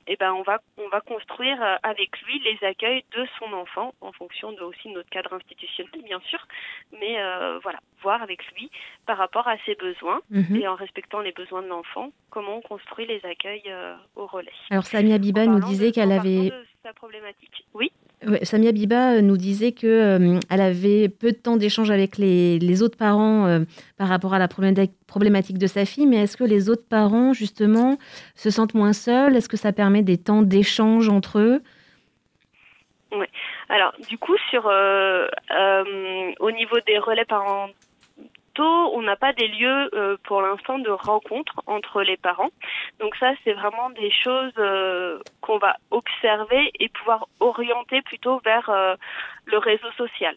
et 0.07 0.17
ben 0.17 0.33
on 0.33 0.43
va 0.43 0.61
on 0.79 0.89
va 0.89 1.01
construire 1.01 1.61
avec 1.83 2.21
lui 2.23 2.39
les 2.41 2.65
accueils 2.67 3.05
de 3.17 3.27
son 3.39 3.53
enfant 3.53 3.93
en 4.01 4.13
fonction 4.13 4.53
de 4.53 4.63
aussi 4.63 4.89
de 4.89 4.95
notre 4.95 5.11
cadre 5.11 5.33
institutionnel 5.35 6.01
bien 6.05 6.21
sûr, 6.21 6.39
mais 6.93 7.15
voilà 7.63 7.81
voir 8.03 8.23
avec 8.23 8.47
lui 8.53 8.71
par 9.05 9.19
rapport 9.19 9.49
à 9.49 9.57
ses 9.67 9.75
besoins 9.75 10.21
mhm. 10.31 10.57
et 10.57 10.69
en 10.69 10.77
respectant 10.77 11.21
les 11.21 11.33
besoins 11.33 11.63
de 11.63 11.69
l'enfant 11.69 12.13
comment 12.31 12.59
on 12.59 12.63
construit 12.63 13.07
les 13.07 13.25
accueils 13.27 13.71
au 14.15 14.27
relais. 14.27 14.56
Alors 14.71 14.87
Samia 14.87 15.19
Biba 15.19 15.47
nous 15.47 15.61
disait 15.61 15.93
qu'elle 15.93 16.13
avait. 16.13 16.53
Oui. 17.75 17.91
Samia 18.43 18.73
Biba 18.73 19.17
euh, 19.17 19.21
nous 19.21 19.37
disait 19.37 19.73
que 19.73 19.87
euh, 19.87 20.41
elle 20.51 20.61
avait 20.61 21.09
peu 21.09 21.33
de 21.33 21.37
temps 21.37 21.57
d'échange 21.57 21.91
avec 21.91 22.17
les, 22.17 22.83
autres 22.83 22.97
parents 22.97 23.47
euh, 23.47 23.61
par 23.99 24.09
rapport 24.09 24.35
à 24.35 24.39
la 24.39 24.49
problématique 24.49 25.59
de 25.59 25.67
sa 25.67 25.85
fille, 25.85 26.07
mais 26.07 26.23
est-ce 26.23 26.37
que 26.37 26.45
les 26.45 26.71
autres 26.71 26.87
parents 26.89 27.33
justement 27.33 27.99
se 28.35 28.51
sentent 28.51 28.75
moins 28.75 28.93
seuls? 28.93 29.37
Est-ce 29.37 29.49
que 29.49 29.57
ça 29.57 29.73
permet 29.73 30.03
des 30.03 30.19
temps 30.19 30.43
d'échange 30.43 31.09
entre 31.09 31.39
eux? 31.39 31.63
Oui. 33.13 33.27
Alors 33.69 33.93
du 34.09 34.17
coup 34.19 34.37
sur 34.51 34.67
au 34.67 36.51
niveau 36.51 36.77
des 36.87 36.99
relais 36.99 37.25
parents 38.57 38.93
on 38.95 39.03
n'a 39.03 39.17
pas 39.17 39.33
des 39.33 39.49
lieux 39.49 39.91
euh, 39.95 40.17
pour 40.25 40.43
l'instant 40.43 40.79
de 40.79 40.91
rencontre 40.91 41.63
entre 41.67 42.03
les 42.03 42.17
parents. 42.17 42.51
Donc 43.01 43.17
ça, 43.17 43.33
c'est 43.45 43.53
vraiment 43.53 43.91
des 43.91 44.11
choses 44.11 44.53
euh, 44.59 45.19
qu'on 45.41 45.59
va 45.59 45.77
observer 45.91 46.71
et 46.79 46.89
pouvoir 46.89 47.27
orienter 47.41 48.03
plutôt 48.03 48.41
vers 48.45 48.69
euh, 48.71 48.95
le 49.47 49.59
réseau 49.59 49.91
social. 49.97 50.37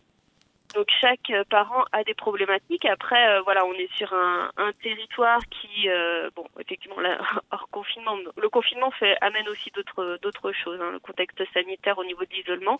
Donc 0.75 0.87
chaque 1.01 1.31
euh, 1.31 1.43
parent 1.49 1.83
a 1.91 2.03
des 2.03 2.13
problématiques. 2.13 2.85
Après, 2.85 3.27
euh, 3.27 3.41
voilà, 3.41 3.65
on 3.65 3.73
est 3.73 3.91
sur 3.95 4.13
un, 4.13 4.51
un 4.57 4.71
territoire 4.83 5.39
qui, 5.49 5.89
euh, 5.89 6.29
bon, 6.35 6.45
effectivement, 6.59 6.99
là, 6.99 7.17
hors 7.51 7.67
confinement, 7.69 8.15
le 8.37 8.49
confinement 8.49 8.91
fait 8.91 9.17
amène 9.21 9.49
aussi 9.49 9.71
d'autres 9.71 10.19
d'autres 10.21 10.51
choses. 10.51 10.79
Hein, 10.79 10.91
le 10.91 10.99
contexte 10.99 11.41
sanitaire 11.53 11.97
au 11.97 12.03
niveau 12.03 12.23
de 12.23 12.31
l'isolement, 12.33 12.79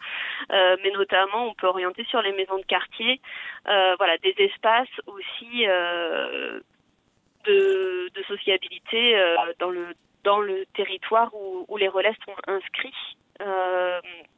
mais 0.50 0.92
notamment, 0.94 1.48
on 1.48 1.54
peut 1.54 1.68
orienter 1.68 2.04
sur 2.06 2.22
les 2.22 2.32
maisons 2.34 2.58
de 2.58 2.66
quartier, 2.66 3.22
voilà, 3.66 4.18
des 4.20 4.36
espaces 4.38 4.88
aussi 5.08 5.66
de, 5.66 6.64
de 7.46 8.24
sociabilité 8.28 9.36
dans 9.60 9.70
le 9.70 9.88
dans 10.24 10.40
le 10.40 10.66
territoire 10.76 11.34
où, 11.34 11.66
où 11.68 11.78
les 11.78 11.88
relais 11.88 12.16
sont 12.26 12.36
inscrits 12.48 13.16
Euh, 13.29 13.29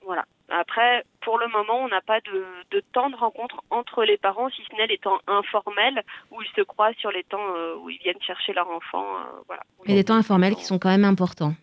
voilà. 0.04 0.26
Après, 0.52 1.06
pour 1.22 1.40
le 1.40 1.48
moment, 1.48 1.80
on 1.84 1.88
n'a 1.88 2.02
pas 2.02 2.20
de, 2.22 2.46
de, 2.72 2.84
temps 2.92 3.10
de 3.10 3.16
rencontre 3.16 3.62
entre 3.70 4.04
les 4.04 4.18
parents, 4.18 4.50
si 4.50 4.62
ce 4.70 4.76
n'est 4.76 4.88
les 4.88 4.98
temps 4.98 5.20
informels 5.26 6.04
où 6.30 6.42
ils 6.42 6.52
se 6.56 6.62
croisent 6.62 6.98
sur 6.98 7.12
les 7.12 7.24
temps 7.24 7.56
euh, 7.56 7.76
où 7.78 7.90
ils 7.90 8.00
viennent 8.00 8.22
chercher 8.22 8.52
leur 8.52 8.70
enfant. 8.70 9.06
Euh, 9.16 9.42
voilà. 9.48 9.64
Et 9.86 9.94
des 9.94 10.04
temps 10.04 10.16
informels 10.16 10.56
qui 10.56 10.66
sont 10.66 10.78
quand 10.78 10.90
même 10.90 11.06
importants. 11.06 11.54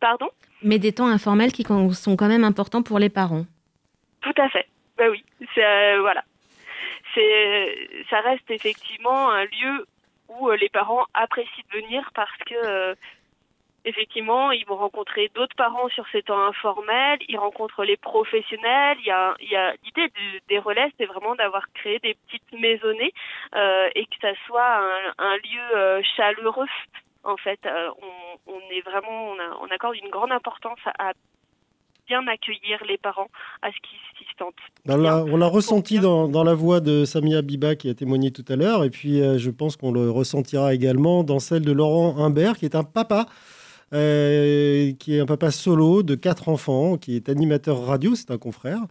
Pardon? 0.00 0.30
Mais 0.62 0.80
des 0.80 0.92
temps 0.92 1.06
informels 1.06 1.52
qui 1.52 1.62
sont 1.62 2.16
quand 2.16 2.28
même 2.28 2.44
importants 2.44 2.82
pour 2.82 2.98
les 2.98 3.08
parents. 3.08 3.44
Tout 4.22 4.34
à 4.36 4.48
fait. 4.48 4.66
Ben 4.98 5.08
oui. 5.10 5.24
Voilà. 5.54 6.24
C'est 7.14 8.04
ça 8.10 8.20
reste 8.20 8.50
effectivement 8.50 9.30
un 9.30 9.44
lieu 9.44 9.86
où 10.28 10.50
les 10.50 10.68
parents 10.68 11.04
apprécient 11.14 11.64
de 11.72 11.80
venir 11.80 12.10
parce 12.14 12.36
que 12.46 12.96
effectivement, 13.84 14.52
ils 14.52 14.66
vont 14.66 14.76
rencontrer 14.76 15.30
d'autres 15.34 15.56
parents 15.56 15.88
sur 15.88 16.04
ces 16.12 16.22
temps 16.22 16.46
informels, 16.46 17.18
ils 17.28 17.38
rencontrent 17.38 17.84
les 17.84 17.96
professionnels. 17.96 18.98
Il 19.00 19.06
y 19.06 19.10
a, 19.10 19.34
il 19.40 19.50
y 19.50 19.56
a 19.56 19.72
l'idée 19.84 20.12
des 20.48 20.58
relais, 20.58 20.92
c'est 20.98 21.06
vraiment 21.06 21.34
d'avoir 21.34 21.64
créé 21.72 21.98
des 22.00 22.16
petites 22.26 22.60
maisonnées 22.60 23.12
euh, 23.54 23.88
et 23.94 24.04
que 24.04 24.16
ça 24.20 24.32
soit 24.46 24.80
un, 25.18 25.36
lieu 25.36 25.76
euh, 25.76 26.02
chaleureux. 26.16 26.66
En 27.24 27.36
fait, 27.36 27.60
euh, 27.66 27.90
on, 28.46 28.52
on, 28.54 28.60
est 28.70 28.80
vraiment, 28.82 29.32
on, 29.32 29.36
on, 29.64 29.66
accorde 29.68 29.96
une 29.96 30.10
grande 30.10 30.32
importance 30.32 30.78
à, 30.98 31.12
bien 32.08 32.26
accueillir 32.26 32.82
les 32.88 32.98
parents 32.98 33.28
à 33.62 33.68
ce 33.70 33.76
qu'ils 33.82 34.26
s'y 34.26 34.34
sentent. 34.38 34.54
on 34.88 35.36
l'a 35.36 35.46
ressenti 35.46 36.00
dans, 36.00 36.28
dans, 36.28 36.42
la 36.42 36.54
voix 36.54 36.80
de 36.80 37.04
Samia 37.04 37.40
Biba 37.40 37.76
qui 37.76 37.88
a 37.88 37.94
témoigné 37.94 38.32
tout 38.32 38.44
à 38.48 38.56
l'heure, 38.56 38.82
et 38.84 38.90
puis 38.90 39.18
je 39.38 39.50
pense 39.50 39.76
qu'on 39.76 39.92
le 39.92 40.10
ressentira 40.10 40.74
également 40.74 41.22
dans 41.22 41.38
celle 41.38 41.64
de 41.64 41.70
Laurent 41.70 42.16
Humbert, 42.18 42.56
qui 42.56 42.64
est 42.64 42.74
un 42.74 42.82
papa 42.82 43.26
euh, 43.92 44.92
qui 45.00 45.16
est 45.16 45.20
un 45.20 45.26
papa 45.26 45.50
solo 45.50 46.04
de 46.04 46.14
quatre 46.14 46.48
enfants, 46.48 46.96
qui 46.96 47.16
est 47.16 47.28
animateur 47.28 47.84
radio, 47.84 48.14
c'est 48.14 48.30
un 48.30 48.38
confrère, 48.38 48.86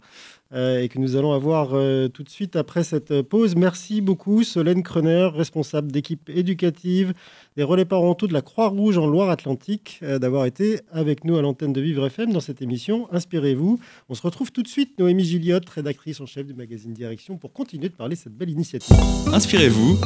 euh, 0.52 0.82
et 0.82 0.88
que 0.88 0.98
nous 0.98 1.16
allons 1.16 1.32
avoir 1.32 1.70
euh, 1.72 2.08
tout 2.08 2.22
de 2.22 2.28
suite 2.28 2.54
après 2.54 2.84
cette 2.84 3.22
pause. 3.22 3.56
Merci 3.56 4.02
beaucoup, 4.02 4.42
Solène 4.44 4.82
Krener, 4.82 5.30
responsable 5.34 5.90
d'équipe 5.90 6.28
éducative 6.28 7.14
des 7.56 7.62
relais 7.62 7.86
parentaux 7.86 8.26
de 8.26 8.34
la 8.34 8.42
Croix-Rouge 8.42 8.98
en 8.98 9.06
Loire-Atlantique, 9.06 10.00
d'avoir 10.02 10.44
été 10.44 10.80
avec 10.92 11.24
nous 11.24 11.36
à 11.36 11.42
l'antenne 11.42 11.72
de 11.72 11.80
Vivre 11.80 12.06
FM 12.06 12.32
dans 12.32 12.40
cette 12.40 12.60
émission. 12.60 13.08
Inspirez-vous. 13.10 13.80
On 14.10 14.14
se 14.14 14.22
retrouve 14.22 14.52
tout 14.52 14.62
de 14.62 14.68
suite, 14.68 14.98
Noémie 14.98 15.24
Gilliotte, 15.24 15.68
rédactrice 15.68 16.20
en 16.20 16.26
chef 16.26 16.46
du 16.46 16.54
magazine 16.54 16.92
Direction, 16.92 17.38
pour 17.38 17.52
continuer 17.52 17.88
de 17.88 17.94
parler 17.94 18.16
de 18.16 18.20
cette 18.20 18.36
belle 18.36 18.50
initiative. 18.50 18.96
Inspirez-vous, 19.32 19.98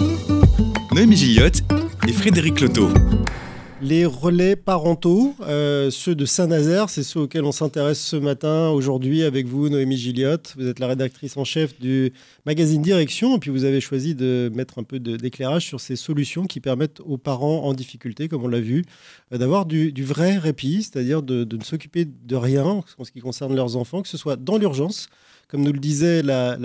Noémie 0.95 1.17
Gilliotte 1.17 1.63
et 2.07 2.13
Frédéric 2.13 2.61
Loto. 2.61 2.89
Les 3.83 4.07
relais 4.07 4.55
parentaux, 4.55 5.35
euh, 5.41 5.91
ceux 5.91 6.15
de 6.15 6.25
Saint-Nazaire, 6.25 6.89
c'est 6.89 7.03
ceux 7.03 7.21
auxquels 7.21 7.45
on 7.45 7.53
s'intéresse 7.53 8.01
ce 8.01 8.15
matin, 8.15 8.69
aujourd'hui, 8.69 9.25
avec 9.25 9.47
vous, 9.47 9.69
Noémie 9.69 9.97
Gilliotte. 9.97 10.55
Vous 10.57 10.69
êtes 10.69 10.79
la 10.79 10.87
rédactrice 10.87 11.37
en 11.37 11.45
chef 11.45 11.79
du 11.81 12.13
magazine 12.47 12.81
Direction, 12.83 13.37
et 13.37 13.41
puis 13.41 13.51
vous 13.51 13.65
avez 13.65 13.81
choisi 13.81 14.15
de 14.15 14.51
mettre 14.55 14.79
un 14.79 14.85
peu 14.85 15.01
d'éclairage 15.01 15.67
sur 15.67 15.81
ces 15.81 15.97
solutions 15.97 16.47
qui 16.47 16.61
permettent 16.61 17.01
aux 17.01 17.19
parents 17.19 17.65
en 17.65 17.75
difficulté, 17.75 18.29
comme 18.29 18.45
on 18.45 18.49
l'a 18.49 18.61
vu, 18.61 18.85
euh, 19.33 19.39
d'avoir 19.39 19.67
du, 19.67 19.93
vrai 20.05 20.39
répit, 20.39 20.85
c'est-à-dire 20.85 21.23
de 21.23 21.45
ne 21.57 21.65
s'occuper 21.65 22.05
de 22.07 22.37
rien 22.37 22.65
en 22.65 23.05
ce 23.05 23.11
qui 23.11 23.21
concerne 23.21 23.57
leurs 23.57 23.77
enfants, 23.77 24.03
que 24.03 24.09
ce 24.09 24.17
soit 24.17 24.37
dans 24.37 24.57
l'urgence, 24.57 25.09
comme 25.49 25.63
nous 25.63 25.73
le 25.73 25.79
disait 25.79 26.23
la, 26.23 26.57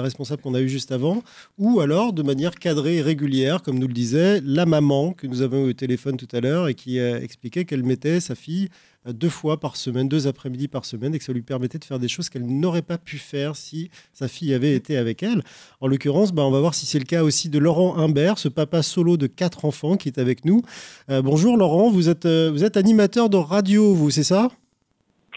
responsable 0.00 0.42
qu'on 0.42 0.54
a 0.54 0.60
eue 0.60 0.68
juste 0.68 0.92
avant, 0.92 1.22
ou 1.58 1.80
alors 1.80 2.12
de 2.12 2.22
manière 2.22 2.54
cadrée 2.54 2.96
et 2.96 3.02
régulière, 3.02 3.62
comme 3.62 3.78
nous 3.78 3.88
le 3.88 3.94
disait 3.94 4.40
la 4.44 4.66
maman 4.66 5.12
que 5.12 5.26
nous 5.26 5.42
avons 5.42 5.66
eu 5.66 5.70
au 5.70 5.72
téléphone 5.72 6.16
tout 6.16 6.28
à 6.32 6.40
l'heure 6.40 6.68
et 6.68 6.74
qui 6.74 6.98
expliquait 6.98 7.64
qu'elle 7.64 7.84
mettait 7.84 8.20
sa 8.20 8.34
fille 8.34 8.68
euh, 9.06 9.12
deux 9.12 9.28
fois 9.28 9.60
par 9.60 9.76
semaine, 9.76 10.08
deux 10.08 10.26
après-midi 10.26 10.68
par 10.68 10.84
semaine, 10.84 11.14
et 11.14 11.18
que 11.18 11.24
ça 11.24 11.32
lui 11.32 11.42
permettait 11.42 11.78
de 11.78 11.84
faire 11.84 11.98
des 11.98 12.08
choses 12.08 12.28
qu'elle 12.28 12.46
n'aurait 12.46 12.82
pas 12.82 12.98
pu 12.98 13.18
faire 13.18 13.56
si 13.56 13.90
sa 14.12 14.28
fille 14.28 14.54
avait 14.54 14.74
été 14.74 14.96
avec 14.96 15.22
elle. 15.22 15.42
En 15.80 15.86
l'occurrence, 15.86 16.32
bah, 16.32 16.44
on 16.44 16.50
va 16.50 16.60
voir 16.60 16.74
si 16.74 16.86
c'est 16.86 16.98
le 16.98 17.04
cas 17.04 17.22
aussi 17.22 17.48
de 17.48 17.58
Laurent 17.58 17.96
Humbert, 17.96 18.38
ce 18.38 18.48
papa 18.48 18.82
solo 18.82 19.16
de 19.16 19.26
quatre 19.26 19.64
enfants 19.64 19.96
qui 19.96 20.08
est 20.08 20.18
avec 20.18 20.44
nous. 20.44 20.62
Euh, 21.10 21.22
bonjour 21.22 21.56
Laurent, 21.56 21.90
vous 21.90 22.08
êtes, 22.08 22.26
euh, 22.26 22.50
vous 22.52 22.64
êtes 22.64 22.76
animateur 22.76 23.28
de 23.30 23.36
radio, 23.36 23.94
vous, 23.94 24.10
c'est 24.10 24.24
ça? 24.24 24.50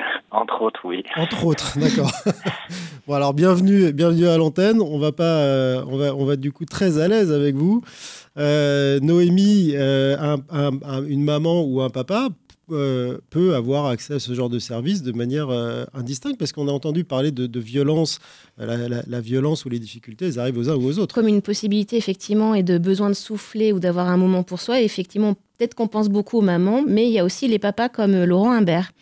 entre 0.31 0.61
autres, 0.61 0.81
oui. 0.83 1.03
Entre 1.15 1.45
autres, 1.45 1.77
d'accord. 1.79 2.11
bon, 3.07 3.13
alors 3.13 3.33
bienvenue, 3.33 3.91
bienvenue 3.93 4.27
à 4.27 4.37
l'antenne. 4.37 4.81
On 4.81 4.99
va 4.99 5.11
pas, 5.11 5.23
euh, 5.23 5.83
on 5.87 5.97
va, 5.97 6.15
on 6.15 6.25
va 6.25 6.35
du 6.35 6.51
coup 6.51 6.65
très 6.65 6.99
à 6.99 7.07
l'aise 7.07 7.31
avec 7.31 7.55
vous. 7.55 7.81
Euh, 8.37 8.99
Noémie, 8.99 9.71
euh, 9.75 10.37
une 11.07 11.23
maman 11.23 11.63
ou 11.63 11.81
un 11.81 11.89
papa 11.89 12.29
peut 13.29 13.53
avoir 13.53 13.87
accès 13.87 14.13
à 14.13 14.19
ce 14.19 14.33
genre 14.33 14.47
de 14.47 14.57
service 14.57 15.03
de 15.03 15.11
manière 15.11 15.49
indistincte 15.93 16.39
parce 16.39 16.53
qu'on 16.53 16.69
a 16.69 16.71
entendu 16.71 17.03
parler 17.03 17.33
de, 17.33 17.59
violence, 17.59 18.19
la, 18.57 19.19
violence 19.19 19.65
ou 19.65 19.69
les 19.69 19.79
difficultés, 19.79 20.27
elles 20.27 20.39
arrivent 20.39 20.57
aux 20.57 20.69
uns 20.69 20.75
ou 20.75 20.85
aux 20.85 20.97
autres. 20.97 21.13
Comme 21.13 21.27
une 21.27 21.41
possibilité 21.41 21.97
effectivement 21.97 22.55
et 22.55 22.63
de 22.63 22.77
besoin 22.77 23.09
de 23.09 23.13
souffler 23.13 23.73
ou 23.73 23.81
d'avoir 23.81 24.07
un 24.07 24.15
moment 24.15 24.43
pour 24.43 24.61
soi. 24.61 24.79
effectivement, 24.79 25.33
peut-être 25.33 25.75
qu'on 25.75 25.89
pense 25.89 26.07
beaucoup 26.07 26.37
aux 26.37 26.43
mamans, 26.43 26.81
mais 26.87 27.07
il 27.07 27.11
y 27.11 27.19
a 27.19 27.25
aussi 27.25 27.49
les 27.49 27.59
papas 27.59 27.89
comme 27.89 28.23
Laurent 28.23 28.53
Imbert 28.53 28.93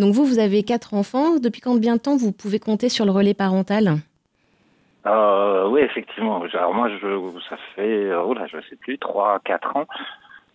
donc 0.00 0.14
vous, 0.14 0.24
vous 0.24 0.38
avez 0.38 0.62
quatre 0.62 0.94
enfants. 0.94 1.36
Depuis 1.36 1.60
combien 1.60 1.96
de 1.96 2.00
temps 2.00 2.16
vous 2.16 2.32
pouvez 2.32 2.58
compter 2.58 2.88
sur 2.88 3.04
le 3.04 3.12
relais 3.12 3.34
parental? 3.34 3.98
Euh, 5.06 5.68
Oui, 5.68 5.80
effectivement. 5.80 6.42
Alors 6.52 6.74
moi, 6.74 6.88
je, 6.88 7.40
ça 7.48 7.56
fait, 7.74 8.12
oh 8.14 8.34
là, 8.34 8.46
je 8.46 8.58
sais 8.68 8.76
plus, 8.76 8.98
trois, 8.98 9.38
quatre 9.44 9.76
ans. 9.76 9.86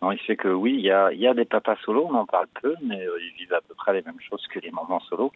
Non, 0.01 0.11
il 0.11 0.19
fait 0.19 0.35
que 0.35 0.49
oui, 0.49 0.73
il 0.77 0.81
y 0.81 0.91
a, 0.91 1.11
y 1.13 1.25
a 1.25 1.33
des 1.33 1.45
papas 1.45 1.77
solos, 1.85 2.07
on 2.11 2.15
en 2.15 2.25
parle 2.25 2.47
peu, 2.61 2.75
mais 2.83 3.01
euh, 3.01 3.17
ils 3.21 3.37
vivent 3.39 3.53
à 3.53 3.61
peu 3.61 3.73
près 3.75 3.93
les 3.93 4.01
mêmes 4.01 4.19
choses 4.19 4.45
que 4.47 4.59
les 4.59 4.69
mamans 4.71 4.99
solos. 4.99 5.31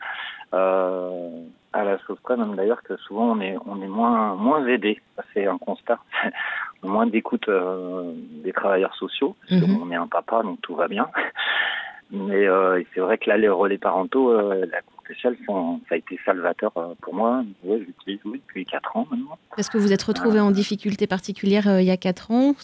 Euh, 0.54 1.30
à 1.72 1.84
la 1.84 1.98
sauce 2.00 2.20
près, 2.22 2.36
même 2.36 2.56
d'ailleurs 2.56 2.84
que 2.84 2.98
souvent 2.98 3.32
on 3.32 3.40
est, 3.40 3.56
on 3.66 3.82
est 3.82 3.88
moins, 3.88 4.36
moins 4.36 4.66
aidé. 4.68 5.02
C'est 5.34 5.48
un 5.48 5.58
constat. 5.58 6.00
moins 6.84 7.08
d'écoute 7.08 7.48
euh, 7.48 8.12
des 8.44 8.54
travailleurs 8.54 8.96
sociaux. 8.96 9.36
Parce 9.48 9.62
mhm. 9.62 9.82
On 9.82 9.92
est 9.92 9.96
un 9.96 10.08
papa, 10.08 10.44
donc 10.44 10.62
tout 10.62 10.76
va 10.76 10.88
bien. 10.88 11.08
Mais 12.12 12.48
euh, 12.48 12.82
c'est 12.94 13.02
vrai 13.02 13.18
que 13.18 13.30
là, 13.30 13.38
les 13.38 13.50
relais 13.50 13.78
parentaux, 13.78 14.32
euh, 14.32 14.66
la 14.72 14.82
courte 14.82 15.10
échelle, 15.12 15.38
ça 15.48 15.96
a 15.96 15.96
été 15.96 16.20
salvateur 16.26 16.72
euh, 16.78 16.94
pour 17.02 17.14
moi. 17.14 17.44
Ouais, 17.64 17.84
J'utilise 17.86 18.20
oui, 18.26 18.42
depuis 18.48 18.66
4 18.66 18.98
ans 18.98 19.08
maintenant. 19.12 19.38
Est-ce 19.58 19.70
que 19.70 19.78
vous 19.78 19.94
êtes 19.94 20.02
retrouvé 20.02 20.40
en 20.40 20.50
difficulté 20.50 21.06
particulière 21.06 21.80
il 21.80 21.86
y 21.86 21.92
a 21.92 21.98
4 21.98 22.32
ans? 22.32 22.56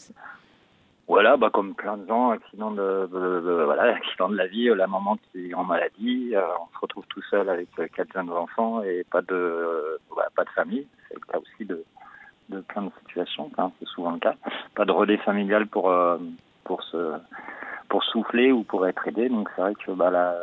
Voilà, 1.08 1.38
bah 1.38 1.52
comme 1.54 1.76
plein 1.76 1.98
de 1.98 2.08
gens, 2.08 2.32
accident 2.32 2.72
de, 2.72 3.08
voilà, 3.66 3.84
accident 3.96 4.30
de 4.30 4.36
la 4.36 4.48
vie, 4.48 4.66
la 4.76 4.88
maman 4.88 5.18
qui 5.32 5.52
est 5.52 5.54
en 5.54 5.64
maladie, 5.64 6.34
on 6.34 6.74
se 6.74 6.80
retrouve 6.82 7.06
tout 7.08 7.22
seul 7.30 7.48
avec 7.48 7.70
quatre 7.96 8.12
jeunes 8.12 8.32
enfants 8.32 8.82
et 8.82 9.06
pas 9.12 9.22
de, 9.22 10.00
pas 10.36 10.44
de 10.44 10.50
famille. 10.50 10.88
C'est 11.08 11.14
le 11.14 11.32
cas 11.32 11.38
aussi 11.38 11.66
de, 11.66 11.84
de 12.50 12.62
plein 12.62 12.82
de 12.82 12.90
situations, 13.06 13.52
hein, 13.60 13.72
c'est 13.80 13.88
souvent 13.90 14.14
le 14.14 14.20
cas. 14.20 14.34
Pas 14.74 14.86
de 14.86 14.92
relais 14.92 15.18
familial 15.18 15.68
pour 15.68 15.94
pour 16.64 16.82
se 16.82 17.14
pour 17.90 18.04
souffler 18.04 18.52
ou 18.52 18.64
pour 18.64 18.88
être 18.88 19.08
aidé. 19.08 19.30
Donc 19.30 19.50
c'est 19.56 19.62
vrai 19.62 19.74
que 19.76 19.92
bah, 19.92 20.10
la 20.10 20.36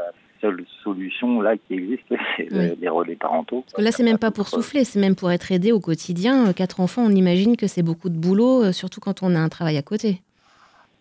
seule 0.43 0.65
solution 0.83 1.41
là 1.41 1.57
qui 1.57 1.75
existe, 1.75 2.05
c'est 2.37 2.51
les 2.51 2.89
relais 2.89 3.17
parentaux. 3.17 3.63
Parce 3.63 3.75
que 3.75 3.83
là, 3.83 3.93
c'est 3.93 4.03
même 4.03 4.19
pas 4.19 4.31
pour 4.31 4.49
souffler, 4.49 4.85
c'est 4.85 5.01
même 5.01 5.15
pour 5.15 5.31
être 5.31 5.51
aidé 5.51 5.73
au 5.73 5.81
quotidien. 5.81 6.49
Euh, 6.49 6.53
quatre 6.53 6.81
enfants, 6.81 7.03
on 7.07 7.15
imagine 7.15 7.57
que 7.57 7.67
c'est 7.67 7.83
beaucoup 7.83 8.11
de 8.11 8.19
boulot, 8.19 8.65
euh, 8.65 8.73
surtout 8.73 9.01
quand 9.01 9.23
on 9.23 9.35
a 9.35 9.39
un 9.39 9.49
travail 9.49 9.79
à 9.79 9.83
côté. 9.83 10.21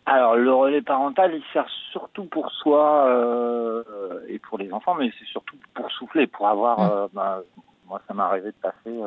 Alors 0.06 0.36
le 0.36 0.52
relais 0.54 0.82
parental, 0.82 1.34
il 1.36 1.44
sert 1.52 1.68
surtout 1.92 2.26
pour 2.26 2.52
soi 2.52 3.08
euh, 3.08 3.84
et 4.28 4.40
pour 4.40 4.58
les 4.58 4.72
enfants, 4.72 4.96
mais 4.96 5.12
c'est 5.20 5.26
surtout 5.26 5.56
pour 5.74 5.92
souffler, 5.92 6.28
pour 6.28 6.48
avoir. 6.48 7.10
Bah, 7.14 7.42
moi, 7.88 8.02
ça 8.08 8.14
m'est 8.14 8.24
arrivé 8.24 8.48
de 8.48 8.56
passer 8.62 8.98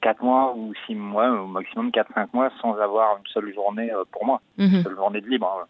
quatre 0.00 0.22
mois 0.22 0.54
ou 0.56 0.72
six 0.86 0.94
mois, 0.94 1.30
au 1.30 1.46
maximum 1.46 1.90
4-5 1.90 2.28
mois, 2.32 2.50
sans 2.60 2.74
avoir 2.76 3.18
une 3.18 3.26
seule 3.26 3.52
journée 3.54 3.90
pour 4.10 4.24
moi, 4.24 4.40
une 4.58 4.66
mm-hmm. 4.66 4.82
seule 4.82 4.96
journée 4.96 5.20
de 5.20 5.28
libre. 5.28 5.60
Hein 5.62 5.66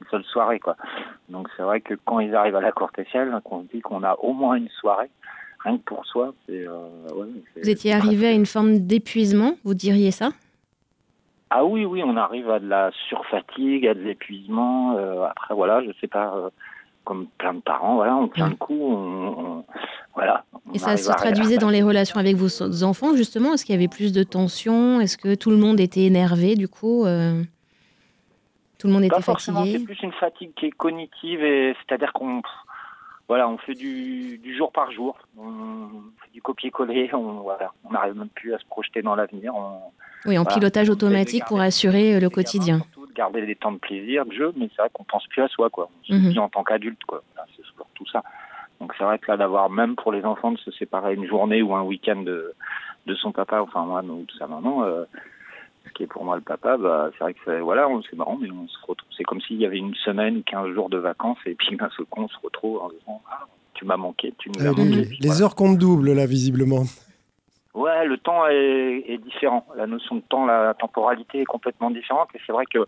une 0.00 0.06
seule 0.10 0.24
soirée, 0.24 0.58
quoi. 0.58 0.76
Donc 1.28 1.48
c'est 1.56 1.62
vrai 1.62 1.80
que 1.80 1.94
quand 2.04 2.20
ils 2.20 2.34
arrivent 2.34 2.56
à 2.56 2.60
la 2.60 2.72
courte 2.72 2.98
échelle, 2.98 3.32
qu'on 3.44 3.62
se 3.62 3.68
dit 3.68 3.80
qu'on 3.80 4.02
a 4.02 4.14
au 4.20 4.32
moins 4.32 4.56
une 4.56 4.68
soirée, 4.68 5.10
rien 5.60 5.76
que 5.78 5.82
pour 5.82 6.04
soi, 6.06 6.34
c'est. 6.46 6.66
Euh, 6.66 6.88
vous 7.62 7.70
étiez 7.70 7.92
arrivé 7.92 8.28
à 8.28 8.32
une 8.32 8.46
forme 8.46 8.78
d'épuisement, 8.78 9.54
vous 9.64 9.74
diriez 9.74 10.10
ça? 10.10 10.30
Ah 11.50 11.64
oui, 11.64 11.84
oui, 11.84 12.02
on 12.04 12.16
arrive 12.16 12.48
à 12.48 12.60
de 12.60 12.68
la 12.68 12.90
surfatigue, 13.08 13.86
à 13.86 13.94
de 13.94 14.00
l'épuisement. 14.00 14.96
Euh, 14.96 15.24
après, 15.24 15.54
voilà, 15.54 15.82
je 15.84 15.90
sais 16.00 16.08
pas. 16.08 16.34
Euh, 16.36 16.50
comme 17.02 17.26
plein 17.38 17.54
de 17.54 17.60
parents, 17.60 17.96
voilà, 17.96 18.14
on 18.14 18.28
tient 18.28 18.50
le 18.50 18.54
coup, 18.54 18.78
on, 18.78 19.64
voilà. 20.14 20.44
Et 20.74 20.78
ça 20.78 20.98
se 20.98 21.10
traduisait 21.10 21.56
dans 21.56 21.70
les 21.70 21.82
relations 21.82 22.20
avec 22.20 22.36
vos 22.36 22.84
enfants, 22.84 23.16
justement? 23.16 23.54
Est-ce 23.54 23.64
qu'il 23.64 23.74
y 23.74 23.78
avait 23.78 23.88
plus 23.88 24.12
de 24.12 24.22
tension 24.22 25.00
Est-ce 25.00 25.16
que 25.16 25.34
tout 25.34 25.50
le 25.50 25.56
monde 25.56 25.80
était 25.80 26.02
énervé, 26.02 26.56
du 26.56 26.68
coup 26.68 27.06
tout 28.80 28.86
le 28.86 28.92
monde 28.92 29.04
était 29.04 29.22
fatigué. 29.22 29.78
C'est 29.78 29.84
plus 29.84 30.02
une 30.02 30.12
fatigue 30.12 30.52
qui 30.54 30.66
est 30.66 30.70
cognitive 30.70 31.44
et 31.44 31.76
c'est-à-dire 31.78 32.12
qu'on 32.12 32.42
voilà, 33.28 33.48
on 33.48 33.58
fait 33.58 33.74
du, 33.74 34.38
du, 34.38 34.56
jour 34.56 34.72
par 34.72 34.90
jour, 34.90 35.16
on 35.38 35.86
fait 36.20 36.32
du 36.32 36.42
copier-coller, 36.42 37.14
on 37.14 37.42
voilà, 37.42 37.72
on 37.84 37.92
n'arrive 37.92 38.16
même 38.16 38.28
plus 38.28 38.52
à 38.54 38.58
se 38.58 38.64
projeter 38.64 39.02
dans 39.02 39.14
l'avenir. 39.14 39.52
Oui, 40.26 40.36
en 40.36 40.44
pilotage 40.44 40.90
automatique 40.90 41.44
pour 41.46 41.60
assurer 41.60 42.18
le 42.18 42.28
quotidien. 42.28 42.78
Surtout 42.78 43.06
de 43.06 43.12
garder 43.12 43.46
des 43.46 43.54
temps 43.54 43.70
de 43.70 43.78
plaisir, 43.78 44.26
de 44.26 44.32
jeu, 44.32 44.52
mais 44.56 44.68
c'est 44.74 44.82
vrai 44.82 44.90
qu'on 44.92 45.04
pense 45.04 45.24
plus 45.28 45.42
à 45.42 45.48
soi, 45.48 45.70
quoi. 45.70 45.88
On 46.02 46.06
se 46.12 46.18
dit 46.18 46.34
mhm. 46.34 46.38
en 46.38 46.48
tant 46.48 46.64
qu'adulte, 46.64 47.04
quoi. 47.06 47.22
C'est 47.56 47.64
surtout 47.64 47.84
tout 47.94 48.06
ça. 48.10 48.24
Donc 48.80 48.94
c'est 48.98 49.04
vrai 49.04 49.18
que 49.18 49.30
là 49.30 49.36
d'avoir 49.36 49.70
même 49.70 49.94
pour 49.94 50.10
les 50.10 50.24
enfants 50.24 50.50
de 50.50 50.58
se 50.58 50.70
séparer 50.72 51.14
une 51.14 51.26
journée 51.26 51.62
ou 51.62 51.74
un 51.74 51.82
week-end 51.82 52.22
de, 52.22 52.54
de 53.06 53.14
son 53.14 53.30
papa, 53.30 53.60
enfin 53.60 53.84
moi 53.84 54.02
ou 54.02 54.24
de 54.24 54.32
sa 54.38 54.46
maman, 54.46 54.84
euh, 54.84 55.04
qui 55.94 56.02
est 56.04 56.06
pour 56.06 56.24
moi 56.24 56.36
le 56.36 56.42
papa, 56.42 56.76
bah, 56.76 57.10
c'est 57.12 57.24
vrai 57.24 57.34
que 57.34 57.40
c'est 57.44 57.60
voilà, 57.60 57.88
c'est 58.08 58.16
marrant, 58.16 58.38
mais 58.40 58.50
on 58.50 58.66
se 58.68 58.78
retrouve. 58.86 59.08
C'est 59.16 59.24
comme 59.24 59.40
s'il 59.40 59.56
y 59.58 59.66
avait 59.66 59.78
une 59.78 59.94
semaine 59.94 60.38
ou 60.38 60.42
15 60.42 60.72
jours 60.74 60.88
de 60.90 60.98
vacances 60.98 61.38
et 61.46 61.54
puis 61.54 61.76
d'un 61.76 61.90
seul 61.96 62.06
coup 62.06 62.22
on 62.22 62.28
se 62.28 62.36
retrouve 62.42 62.78
en 62.82 62.88
disant 62.90 63.20
ah, 63.30 63.46
tu 63.74 63.84
m'as 63.84 63.96
manqué, 63.96 64.32
tu 64.38 64.50
nous 64.50 64.60
as 64.60 64.68
Euh, 64.68 64.70
manqué. 64.70 64.84
les 64.84 65.06
Puis 65.06 65.18
les 65.20 65.28
voilà. 65.28 65.42
heures 65.44 65.54
comptent 65.54 65.78
double, 65.78 66.12
là, 66.12 66.26
visiblement. 66.26 66.82
Ouais, 67.74 68.04
le 68.04 68.18
temps 68.18 68.46
est, 68.48 69.04
est 69.08 69.18
différent. 69.18 69.64
La 69.76 69.86
notion 69.86 70.16
de 70.16 70.22
temps, 70.22 70.44
la 70.44 70.74
temporalité 70.74 71.40
est 71.42 71.44
complètement 71.44 71.90
différente. 71.90 72.28
Et 72.34 72.40
c'est 72.44 72.52
vrai 72.52 72.64
que, 72.66 72.84